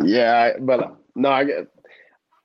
Yeah, 0.03 0.57
but 0.59 0.95
no, 1.15 1.29
I 1.29 1.43
get. 1.43 1.67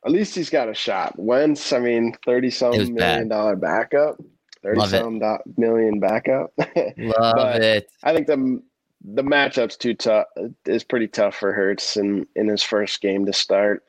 At 0.04 0.12
least 0.12 0.34
he's 0.36 0.50
got 0.50 0.68
a 0.68 0.74
shot. 0.74 1.18
Wentz, 1.18 1.72
I 1.72 1.80
mean, 1.80 2.14
thirty 2.24 2.50
some 2.50 2.70
million 2.72 2.94
bad. 2.94 3.28
dollar 3.28 3.56
backup, 3.56 4.16
thirty 4.62 4.78
Love 4.78 4.90
some 4.90 5.18
do- 5.18 5.38
million 5.56 5.98
backup. 5.98 6.52
Love 6.98 7.56
it. 7.56 7.90
I 8.04 8.14
think 8.14 8.26
the 8.26 8.62
the 9.06 9.22
matchup's 9.22 9.76
too 9.76 9.94
tough 9.94 10.26
is 10.66 10.82
pretty 10.82 11.06
tough 11.06 11.36
for 11.36 11.52
Hurts 11.52 11.96
in 11.96 12.26
in 12.34 12.48
his 12.48 12.62
first 12.62 13.00
game 13.00 13.26
to 13.26 13.32
start. 13.32 13.84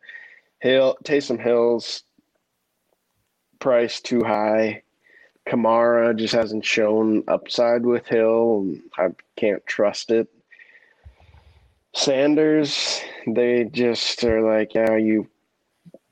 Hill 0.59 0.97
Taysom 1.03 1.41
Hill's 1.41 2.03
price 3.59 3.99
too 3.99 4.23
high. 4.23 4.83
Kamara 5.47 6.15
just 6.15 6.33
hasn't 6.33 6.65
shown 6.65 7.23
upside 7.27 7.85
with 7.85 8.05
Hill. 8.07 8.75
I 8.97 9.07
can't 9.37 9.65
trust 9.65 10.11
it. 10.11 10.27
Sanders, 11.95 13.01
they 13.25 13.63
just 13.63 14.23
are 14.23 14.41
like, 14.41 14.75
yeah, 14.75 14.97
you 14.97 15.27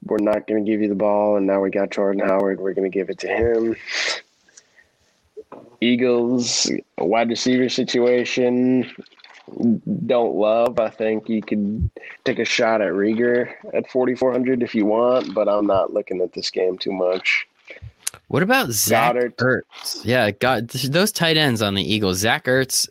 we're 0.04 0.18
not 0.18 0.48
going 0.48 0.64
to 0.64 0.72
give 0.72 0.82
you 0.82 0.88
the 0.88 0.96
ball, 0.96 1.36
and 1.36 1.46
now 1.46 1.60
we 1.60 1.70
got 1.70 1.92
Jordan 1.92 2.28
Howard. 2.28 2.60
We're 2.60 2.74
going 2.74 2.90
to 2.90 2.96
give 2.96 3.10
it 3.10 3.20
to 3.20 3.28
him. 3.28 3.76
Eagles 5.82 6.72
wide 6.98 7.30
receiver 7.30 7.70
situation 7.70 8.90
don't 10.06 10.36
love. 10.36 10.80
I 10.80 10.90
think 10.90 11.30
you 11.30 11.42
could 11.42 11.90
take 12.24 12.40
a 12.40 12.46
shot 12.46 12.82
at 12.82 12.92
Reagor 12.92 13.54
at 13.74 13.90
4,400 13.90 14.64
if 14.64 14.74
you 14.74 14.86
want, 14.86 15.34
but 15.34 15.48
I'm 15.48 15.68
not 15.68 15.94
looking 15.94 16.22
at 16.22 16.34
this 16.34 16.50
game 16.50 16.78
too 16.78 16.92
much. 16.92 17.48
What 18.28 18.42
about 18.42 18.72
Zach 18.72 19.14
Goedert. 19.14 19.36
Ertz? 19.36 20.04
Yeah, 20.04 20.32
got 20.32 20.70
those 20.70 21.12
tight 21.12 21.38
ends 21.38 21.62
on 21.62 21.76
the 21.76 21.84
Eagles. 21.84 22.18
Zach 22.18 22.46
Ertz, 22.46 22.88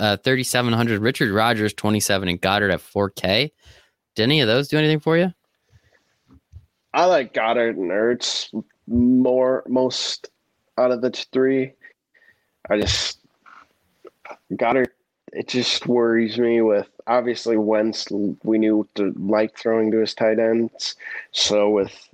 uh, 0.00 0.16
3,700. 0.16 1.00
Richard 1.00 1.30
Rogers, 1.30 1.74
27, 1.74 2.28
and 2.28 2.40
Goedert 2.40 2.72
at 2.72 2.80
4K. 2.80 3.50
Did 4.14 4.22
any 4.22 4.40
of 4.40 4.48
those 4.48 4.68
do 4.68 4.78
anything 4.78 5.00
for 5.00 5.18
you? 5.18 5.32
I 6.94 7.04
like 7.06 7.34
Goedert 7.34 7.76
and 7.76 7.90
Ertz 7.90 8.48
more 8.86 9.62
most 9.68 10.30
out 10.78 10.90
of 10.90 11.02
the 11.02 11.10
three. 11.10 11.72
I 12.70 12.80
just 12.80 13.18
Goedert. 14.52 14.88
It 15.32 15.48
just 15.48 15.86
worries 15.86 16.38
me 16.38 16.60
with 16.60 16.88
obviously 17.06 17.56
Wentz. 17.56 18.06
We 18.42 18.58
knew 18.58 18.86
to 18.96 19.14
like 19.16 19.58
throwing 19.58 19.90
to 19.92 19.98
his 19.98 20.14
tight 20.14 20.38
ends, 20.38 20.94
so 21.32 21.70
with 21.70 22.08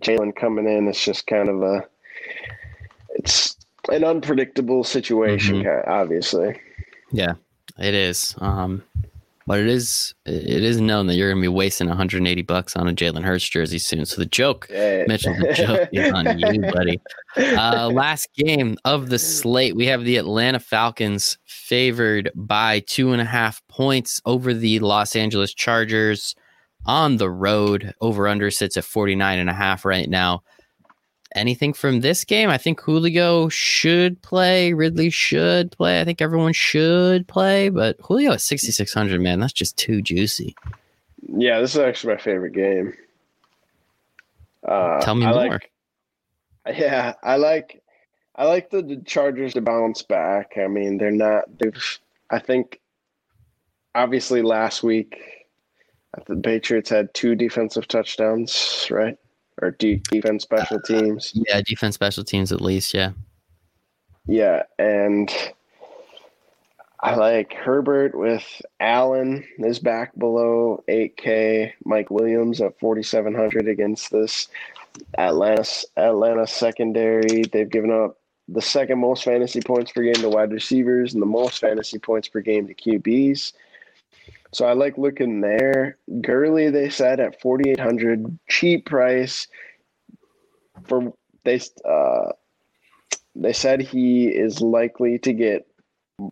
Jalen 0.00 0.36
coming 0.36 0.68
in, 0.68 0.88
it's 0.88 1.04
just 1.04 1.26
kind 1.26 1.48
of 1.48 1.62
a 1.62 1.86
it's 3.10 3.56
an 3.90 4.04
unpredictable 4.04 4.84
situation, 4.84 5.62
mm-hmm. 5.62 5.90
obviously. 5.90 6.60
Yeah, 7.10 7.34
It 7.78 7.94
is. 7.94 8.34
Um, 8.38 8.82
but 9.48 9.60
it 9.60 9.66
is 9.66 10.14
it 10.26 10.62
is 10.62 10.78
known 10.78 11.06
that 11.06 11.14
you're 11.14 11.30
going 11.32 11.42
to 11.42 11.50
be 11.50 11.54
wasting 11.54 11.88
180 11.88 12.42
bucks 12.42 12.76
on 12.76 12.86
a 12.86 12.92
Jalen 12.92 13.24
Hurts 13.24 13.48
jersey 13.48 13.78
soon. 13.78 14.04
So 14.04 14.16
the 14.16 14.26
joke, 14.26 14.68
yeah. 14.70 15.04
Mitchell, 15.08 15.34
the 15.34 15.54
joke 15.54 15.88
is 15.90 16.12
on 16.12 16.38
you, 16.38 16.60
buddy. 16.72 17.00
Uh, 17.36 17.88
last 17.88 18.28
game 18.34 18.76
of 18.84 19.08
the 19.08 19.18
slate, 19.18 19.74
we 19.74 19.86
have 19.86 20.04
the 20.04 20.18
Atlanta 20.18 20.60
Falcons 20.60 21.38
favored 21.46 22.30
by 22.34 22.80
two 22.80 23.12
and 23.12 23.22
a 23.22 23.24
half 23.24 23.66
points 23.68 24.20
over 24.26 24.52
the 24.52 24.80
Los 24.80 25.16
Angeles 25.16 25.54
Chargers 25.54 26.36
on 26.84 27.16
the 27.16 27.30
road. 27.30 27.94
Over 28.02 28.28
under 28.28 28.50
sits 28.50 28.76
at 28.76 28.84
49 28.84 29.38
and 29.38 29.48
a 29.48 29.54
half 29.54 29.86
right 29.86 30.10
now 30.10 30.42
anything 31.34 31.72
from 31.72 32.00
this 32.00 32.24
game? 32.24 32.48
I 32.48 32.58
think 32.58 32.80
Julio 32.80 33.48
should 33.48 34.20
play. 34.22 34.72
Ridley 34.72 35.10
should 35.10 35.72
play. 35.72 36.00
I 36.00 36.04
think 36.04 36.20
everyone 36.20 36.52
should 36.52 37.26
play, 37.28 37.68
but 37.68 37.96
Julio 38.00 38.32
at 38.32 38.40
6,600, 38.40 39.20
man, 39.20 39.40
that's 39.40 39.52
just 39.52 39.76
too 39.76 40.02
juicy. 40.02 40.54
Yeah, 41.26 41.60
this 41.60 41.74
is 41.74 41.80
actually 41.80 42.14
my 42.14 42.20
favorite 42.20 42.54
game. 42.54 42.94
Uh, 44.66 45.00
Tell 45.00 45.14
me 45.14 45.26
I 45.26 45.32
more. 45.32 45.48
Like, 45.48 45.70
yeah, 46.76 47.14
I 47.22 47.36
like 47.36 47.82
I 48.38 48.44
like 48.44 48.70
the, 48.70 48.82
the 48.82 48.96
Chargers 49.04 49.54
to 49.54 49.60
bounce 49.60 50.02
back. 50.02 50.52
I 50.56 50.68
mean, 50.68 50.98
they're 50.98 51.10
not. 51.10 51.44
They've. 51.58 51.98
I 52.30 52.38
think. 52.38 52.80
Obviously, 53.94 54.42
last 54.42 54.84
week, 54.84 55.16
the 56.26 56.36
Patriots 56.36 56.90
had 56.90 57.12
two 57.14 57.34
defensive 57.34 57.88
touchdowns, 57.88 58.86
right? 58.90 59.18
Or 59.60 59.72
de- 59.72 60.02
defense 60.10 60.42
special 60.42 60.80
teams. 60.80 61.32
Uh, 61.36 61.42
yeah, 61.48 61.60
defense 61.62 61.94
special 61.94 62.24
teams 62.24 62.52
at 62.52 62.60
least. 62.60 62.94
Yeah. 62.94 63.12
Yeah, 64.26 64.64
and 64.78 65.32
I 67.00 67.14
like 67.14 67.54
Herbert 67.54 68.14
with 68.14 68.44
Allen 68.80 69.44
is 69.58 69.78
back 69.78 70.18
below 70.18 70.82
8K. 70.88 71.72
Mike 71.84 72.10
Williams 72.10 72.60
at 72.60 72.78
4,700 72.78 73.68
against 73.68 74.10
this 74.10 74.48
Atlanta 75.16 75.64
Atlanta 75.96 76.46
secondary. 76.46 77.44
They've 77.52 77.68
given 77.68 77.92
up 77.92 78.18
the 78.48 78.62
second 78.62 78.98
most 78.98 79.24
fantasy 79.24 79.60
points 79.60 79.92
per 79.92 80.02
game 80.02 80.14
to 80.14 80.28
wide 80.28 80.52
receivers 80.52 81.12
and 81.12 81.22
the 81.22 81.26
most 81.26 81.58
fantasy 81.60 81.98
points 81.98 82.28
per 82.28 82.40
game 82.40 82.66
to 82.66 82.74
QBs. 82.74 83.52
So 84.52 84.66
I 84.66 84.72
like 84.72 84.96
looking 84.96 85.40
there. 85.40 85.98
Gurley, 86.20 86.70
they 86.70 86.88
said 86.88 87.20
at 87.20 87.40
4,800, 87.40 88.38
cheap 88.48 88.86
price. 88.86 89.46
For 90.84 91.12
they 91.44 91.60
uh, 91.84 92.32
they 93.34 93.52
said 93.52 93.80
he 93.80 94.28
is 94.28 94.60
likely 94.60 95.18
to 95.20 95.32
get 95.32 95.66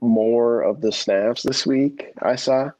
more 0.00 0.62
of 0.62 0.80
the 0.80 0.92
snaps 0.92 1.42
this 1.42 1.66
week. 1.66 2.12
I 2.22 2.36
saw. 2.36 2.70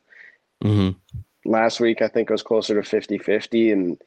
Mm-hmm. 0.65 0.99
Last 1.45 1.81
week, 1.81 2.03
I 2.03 2.09
think 2.09 2.29
it 2.29 2.33
was 2.33 2.43
closer 2.43 2.75
to 2.75 2.89
50 2.89 3.19
50. 3.19 3.71
And 3.73 4.03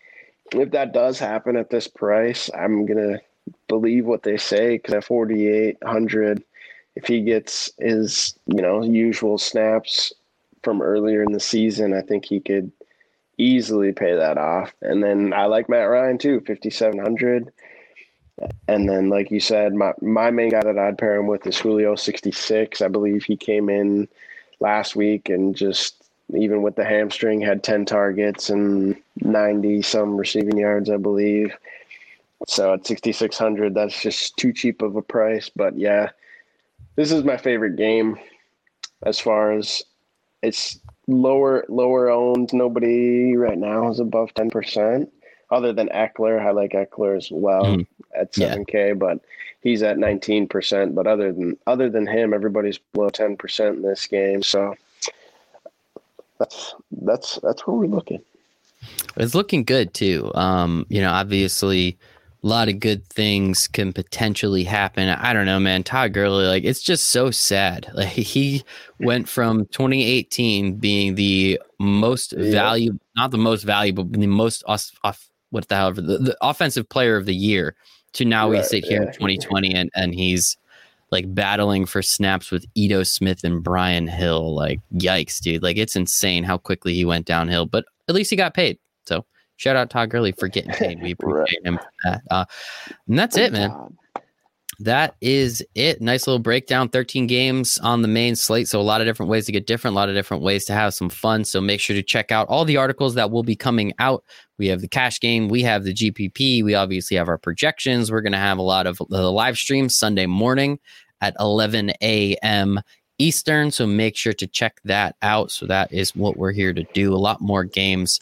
if 0.51 0.71
that 0.71 0.93
does 0.93 1.19
happen 1.19 1.55
at 1.55 1.69
this 1.69 1.87
price, 1.87 2.49
I'm 2.57 2.85
going 2.85 2.97
to 2.97 3.21
believe 3.67 4.05
what 4.05 4.23
they 4.23 4.37
say 4.37 4.77
because 4.77 4.95
at 4.95 5.05
4,800, 5.05 6.43
if 6.95 7.07
he 7.07 7.21
gets 7.21 7.71
his, 7.79 8.37
you 8.47 8.61
know, 8.61 8.83
usual 8.83 9.37
snaps 9.37 10.11
from 10.63 10.81
earlier 10.81 11.23
in 11.23 11.31
the 11.31 11.39
season, 11.39 11.93
I 11.93 12.01
think 12.01 12.25
he 12.25 12.39
could 12.39 12.71
easily 13.37 13.91
pay 13.93 14.15
that 14.15 14.37
off. 14.37 14.73
And 14.81 15.01
then 15.01 15.33
I 15.33 15.45
like 15.45 15.69
Matt 15.69 15.89
Ryan 15.89 16.17
too, 16.17 16.41
5,700. 16.41 17.51
And 18.67 18.87
then, 18.87 19.09
like 19.09 19.31
you 19.31 19.39
said, 19.39 19.73
my, 19.73 19.93
my 20.01 20.31
main 20.31 20.51
guy 20.51 20.61
that 20.63 20.77
I'd 20.77 20.97
pair 20.97 21.15
him 21.15 21.27
with 21.27 21.45
is 21.47 21.57
Julio 21.57 21.95
66. 21.95 22.81
I 22.81 22.87
believe 22.87 23.23
he 23.23 23.35
came 23.35 23.69
in 23.69 24.07
last 24.59 24.95
week 24.95 25.29
and 25.29 25.55
just, 25.55 25.95
even 26.35 26.61
with 26.61 26.75
the 26.75 26.85
hamstring, 26.85 27.41
had 27.41 27.63
10 27.63 27.85
targets 27.85 28.49
and 28.49 28.95
90 29.21 29.81
some 29.81 30.15
receiving 30.15 30.57
yards, 30.57 30.89
I 30.89 30.97
believe. 30.97 31.55
So 32.47 32.73
at 32.73 32.87
6,600, 32.87 33.73
that's 33.73 34.01
just 34.01 34.37
too 34.37 34.53
cheap 34.53 34.81
of 34.81 34.95
a 34.95 35.01
price. 35.01 35.49
But 35.53 35.77
yeah, 35.77 36.11
this 36.95 37.11
is 37.11 37.23
my 37.23 37.37
favorite 37.37 37.75
game 37.75 38.17
as 39.03 39.19
far 39.19 39.53
as 39.53 39.83
it's 40.41 40.79
lower 41.07 41.65
lower 41.69 42.09
owned. 42.09 42.53
Nobody 42.53 43.35
right 43.35 43.57
now 43.57 43.89
is 43.89 43.99
above 43.99 44.33
ten 44.33 44.49
percent, 44.49 45.11
other 45.51 45.73
than 45.73 45.89
Ekeler. 45.89 46.41
I 46.41 46.51
like 46.51 46.71
Ekeler 46.71 47.17
as 47.17 47.29
well 47.31 47.63
mm. 47.63 47.87
at 48.15 48.33
seven 48.33 48.65
yeah. 48.67 48.71
k, 48.71 48.93
but 48.93 49.19
he's 49.61 49.83
at 49.83 49.97
nineteen 49.97 50.47
percent. 50.47 50.95
But 50.95 51.07
other 51.07 51.31
than 51.31 51.57
other 51.67 51.89
than 51.89 52.07
him, 52.07 52.33
everybody's 52.33 52.77
below 52.93 53.09
ten 53.09 53.37
percent 53.37 53.77
in 53.77 53.81
this 53.81 54.07
game. 54.07 54.43
So 54.43 54.75
that's 56.39 56.75
that's 56.91 57.39
that's 57.43 57.67
where 57.67 57.75
we're 57.75 57.87
looking. 57.87 58.21
It's 59.17 59.35
looking 59.35 59.63
good 59.63 59.93
too. 59.93 60.31
Um, 60.35 60.85
you 60.89 61.01
know, 61.01 61.11
obviously 61.11 61.97
a 62.41 62.47
lot 62.47 62.69
of 62.69 62.79
good 62.79 63.05
things 63.07 63.67
can 63.67 63.91
potentially 63.91 64.63
happen. 64.63 65.09
I 65.09 65.33
don't 65.33 65.45
know, 65.45 65.59
man. 65.59 65.83
Todd 65.83 66.13
Gurley, 66.13 66.45
like 66.45 66.63
it's 66.63 66.81
just 66.81 67.07
so 67.07 67.31
sad. 67.31 67.91
Like 67.99 68.07
he 68.07 68.63
went 68.99 69.27
from 69.27 69.65
2018 69.67 70.77
being 70.77 71.15
the 71.15 71.59
most 71.79 72.33
yeah. 72.37 72.51
valuable, 72.51 72.99
not 73.17 73.31
the 73.31 73.37
most 73.37 73.63
valuable, 73.63 74.05
but 74.05 74.21
the 74.21 74.27
most 74.27 74.63
off, 74.67 74.89
off 75.03 75.29
what 75.49 75.67
the 75.67 75.75
hell, 75.75 75.93
the, 75.93 76.01
the, 76.01 76.37
offensive 76.41 76.87
player 76.87 77.17
of 77.17 77.25
the 77.25 77.35
year 77.35 77.75
to 78.13 78.23
now 78.23 78.49
right, 78.49 78.59
we 78.59 78.63
sit 78.63 78.85
here 78.85 79.01
yeah. 79.01 79.07
in 79.07 79.13
2020 79.13 79.73
and 79.73 79.89
and 79.95 80.15
he's 80.15 80.55
like 81.11 81.33
battling 81.33 81.85
for 81.85 82.01
snaps 82.01 82.51
with 82.51 82.65
Ito 82.75 83.03
Smith 83.03 83.43
and 83.43 83.63
Brian 83.63 84.07
Hill. 84.07 84.55
Like 84.55 84.79
yikes, 84.93 85.41
dude. 85.41 85.63
Like 85.63 85.77
it's 85.77 85.95
insane 85.97 86.45
how 86.45 86.57
quickly 86.57 86.93
he 86.93 87.03
went 87.03 87.25
downhill, 87.25 87.65
but 87.65 87.85
at 88.07 88.15
least 88.15 88.29
he 88.29 88.35
got 88.37 88.53
paid. 88.53 88.77
So 89.05 89.25
Shout 89.59 89.75
out 89.75 89.89
Todd 89.89 90.09
Gurley 90.09 90.31
for 90.31 90.47
getting 90.47 90.71
paid. 90.71 91.01
We 91.03 91.11
appreciate 91.19 91.59
right. 91.65 91.73
him 91.73 91.77
for 91.79 91.91
that. 92.05 92.21
Uh, 92.31 92.45
and 93.09 93.19
that's 93.19 93.35
it, 93.35 93.51
man. 93.51 93.97
That 94.79 95.15
is 95.19 95.61
it. 95.75 96.01
Nice 96.01 96.27
little 96.27 96.39
breakdown. 96.39 96.87
13 96.87 97.27
games 97.27 97.77
on 97.79 98.01
the 98.01 98.07
main 98.07 98.37
slate. 98.37 98.69
So, 98.69 98.79
a 98.79 98.81
lot 98.81 99.01
of 99.01 99.07
different 99.07 99.29
ways 99.29 99.45
to 99.47 99.51
get 99.51 99.67
different, 99.67 99.95
a 99.95 99.99
lot 99.99 100.07
of 100.07 100.15
different 100.15 100.43
ways 100.43 100.63
to 100.65 100.73
have 100.73 100.93
some 100.93 101.09
fun. 101.09 101.43
So, 101.43 101.59
make 101.59 101.81
sure 101.81 101.93
to 101.93 102.01
check 102.01 102.31
out 102.31 102.47
all 102.47 102.63
the 102.63 102.77
articles 102.77 103.15
that 103.15 103.31
will 103.31 103.43
be 103.43 103.57
coming 103.57 103.91
out. 103.99 104.23
We 104.57 104.67
have 104.67 104.79
the 104.79 104.87
cash 104.87 105.19
game, 105.19 105.49
we 105.49 105.61
have 105.63 105.83
the 105.83 105.93
GPP, 105.93 106.63
we 106.63 106.73
obviously 106.73 107.17
have 107.17 107.27
our 107.27 107.37
projections. 107.37 108.13
We're 108.13 108.21
going 108.21 108.31
to 108.31 108.37
have 108.37 108.59
a 108.59 108.61
lot 108.61 108.87
of 108.87 109.01
the 109.09 109.29
live 109.29 109.57
streams 109.57 109.97
Sunday 109.97 110.25
morning 110.25 110.79
at 111.19 111.35
11 111.37 111.91
a.m. 112.01 112.79
Eastern. 113.17 113.71
So, 113.71 113.85
make 113.85 114.15
sure 114.15 114.31
to 114.31 114.47
check 114.47 114.79
that 114.85 115.17
out. 115.21 115.51
So, 115.51 115.65
that 115.65 115.91
is 115.91 116.15
what 116.15 116.37
we're 116.37 116.53
here 116.53 116.71
to 116.71 116.83
do. 116.93 117.13
A 117.13 117.17
lot 117.17 117.41
more 117.41 117.65
games 117.65 118.21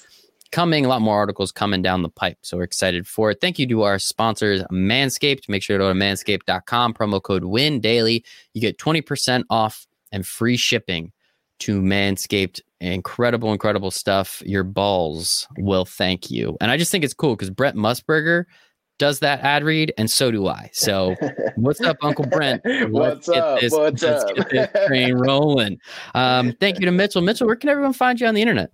coming, 0.52 0.86
a 0.86 0.90
lot 0.90 1.02
more 1.02 1.18
articles 1.18 1.52
coming 1.52 1.82
down 1.82 2.02
the 2.02 2.10
pipe. 2.10 2.38
So 2.42 2.58
we're 2.58 2.64
excited 2.64 3.08
for 3.08 3.32
it. 3.32 3.40
Thank 3.42 3.60
you 3.60 3.68
to 3.68 3.84
our 3.84 4.00
sponsors, 4.00 4.64
Manscaped. 4.72 5.50
Make 5.50 5.64
sure 5.64 5.78
to 5.78 5.84
go 5.84 5.94
to 5.94 6.00
manscaped.com, 6.00 6.94
promo 6.94 7.22
code 7.22 7.46
WIN 7.46 7.80
daily. 7.80 8.24
You 8.54 8.62
get 8.62 8.78
20% 8.78 9.44
off 9.50 9.88
and 10.12 10.26
free 10.26 10.58
shipping 10.58 11.12
to 11.60 11.82
Manscaped. 11.82 12.62
Incredible, 12.80 13.52
incredible 13.52 13.92
stuff. 13.92 14.44
Your 14.46 14.64
balls 14.64 15.48
will 15.58 15.86
thank 15.86 16.30
you. 16.30 16.58
And 16.62 16.72
I 16.72 16.78
just 16.78 16.92
think 16.92 17.04
it's 17.04 17.14
cool 17.14 17.36
because 17.36 17.50
Brent 17.50 17.76
Musburger 17.76 18.46
does 19.00 19.20
that 19.20 19.42
ad 19.42 19.64
read, 19.64 19.94
and 19.98 20.10
so 20.10 20.32
do 20.32 20.48
I. 20.48 20.70
So, 20.74 21.16
what's 21.56 21.82
up, 21.82 21.98
Uncle 22.02 22.26
Brent? 22.26 22.62
Let's 22.66 22.90
what's 22.90 23.30
up? 23.30 23.60
This, 23.60 23.72
what's 23.72 24.02
let's 24.02 24.24
up? 24.24 24.36
get 24.36 24.50
this 24.50 24.88
train 24.88 25.16
rolling. 25.16 25.80
Um, 26.16 26.54
thank 26.60 26.80
you 26.80 26.86
to 26.86 26.92
Mitchell. 26.92 27.22
Mitchell, 27.22 27.48
where 27.48 27.56
can 27.56 27.70
everyone 27.70 27.94
find 27.94 28.20
you 28.20 28.28
on 28.28 28.34
the 28.34 28.42
internet? 28.42 28.72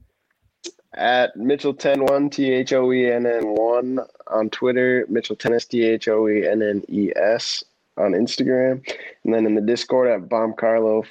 At 0.95 1.35
Mitchell 1.35 1.73
Ten 1.73 2.05
One 2.05 2.29
T 2.29 2.51
H 2.51 2.73
O 2.73 2.91
E 2.91 3.09
N 3.09 3.25
N 3.25 3.43
One 3.55 3.99
on 4.27 4.49
Twitter, 4.49 5.05
Mitchell 5.09 5.35
Tennis 5.35 5.65
T 5.65 5.83
H 5.83 6.07
O 6.07 6.27
E 6.27 6.47
N 6.47 6.61
N 6.61 6.83
E 6.89 7.11
S 7.15 7.63
on 7.97 8.13
Instagram, 8.13 8.83
and 9.23 9.33
then 9.33 9.45
in 9.45 9.55
the 9.55 9.61
Discord 9.61 10.09
at 10.09 10.29
Bomb 10.29 10.53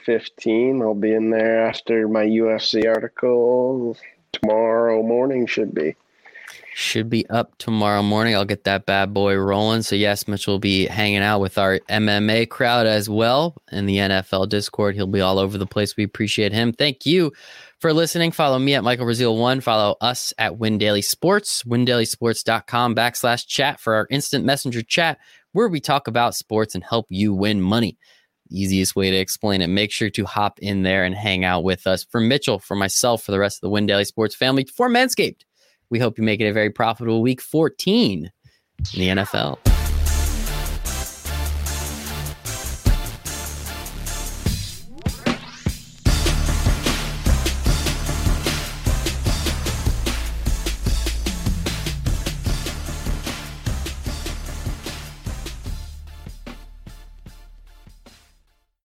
fifteen. 0.05 0.83
I'll 0.83 0.95
be 0.95 1.13
in 1.13 1.31
there 1.31 1.67
after 1.67 2.09
my 2.09 2.25
UFC 2.25 2.87
article 2.89 3.97
tomorrow 4.33 5.03
morning. 5.03 5.47
Should 5.47 5.75
be. 5.75 5.95
Should 6.75 7.11
be 7.11 7.29
up 7.29 7.57
tomorrow 7.59 8.03
morning. 8.03 8.35
I'll 8.35 8.47
get 8.47 8.65
that 8.65 8.87
bad 8.87 9.13
boy 9.13 9.37
rolling. 9.37 9.83
So 9.83 9.95
yes, 9.95 10.27
Mitch 10.27 10.47
will 10.47 10.59
be 10.59 10.87
hanging 10.87 11.23
out 11.23 11.41
with 11.41 11.59
our 11.59 11.81
MMA 11.91 12.49
crowd 12.49 12.87
as 12.87 13.11
well 13.11 13.55
in 13.71 13.85
the 13.85 13.99
NFL 13.99 14.49
Discord. 14.49 14.95
He'll 14.95 15.07
be 15.07 15.21
all 15.21 15.39
over 15.39 15.59
the 15.59 15.67
place. 15.67 15.97
We 15.97 16.05
appreciate 16.05 16.53
him. 16.53 16.73
Thank 16.73 17.05
you 17.05 17.33
for 17.83 17.93
listening. 17.93 18.31
Follow 18.31 18.61
me 18.61 18.75
at 18.75 18.85
Michael 18.85 19.07
Brazil 19.07 19.37
one. 19.37 19.61
Follow 19.61 19.97
us 20.01 20.33
at 20.39 20.57
Win 20.57 20.79
Daily 20.79 21.03
Sports, 21.03 21.65
windailysports.com 21.65 22.95
backslash 22.95 23.45
chat 23.47 23.81
for 23.81 23.95
our 23.95 24.07
instant 24.09 24.45
messenger 24.45 24.83
chat 24.83 25.19
where 25.51 25.69
we 25.69 25.81
talk 25.81 26.07
about 26.07 26.37
sports 26.37 26.77
and 26.77 26.85
help 26.85 27.07
you 27.11 27.35
win 27.35 27.61
money. 27.61 27.99
Easiest 28.51 28.95
way 28.95 29.11
to 29.11 29.17
explain 29.17 29.61
it. 29.63 29.67
Make 29.67 29.91
sure 29.91 30.11
to 30.11 30.25
hop 30.25 30.61
in 30.61 30.85
there 30.85 31.05
and 31.05 31.15
hang 31.15 31.45
out 31.45 31.65
with 31.65 31.87
us. 31.89 32.05
For 32.05 32.21
Mitchell, 32.21 32.61
for 32.61 32.77
myself, 32.77 33.25
for 33.25 33.33
the 33.33 33.41
rest 33.41 33.57
of 33.57 33.63
the 33.63 33.71
Win 33.71 33.87
Daily 33.87 34.05
Sports 34.05 34.37
family, 34.37 34.65
for 34.65 34.89
Manscaped, 34.89 35.41
we 35.91 35.99
hope 35.99 36.17
you 36.17 36.25
make 36.25 36.41
it 36.41 36.49
a 36.49 36.53
very 36.53 36.71
profitable 36.71 37.21
week 37.21 37.41
14 37.41 38.31
in 38.95 39.01
the 39.01 39.09
NFL. 39.09 39.59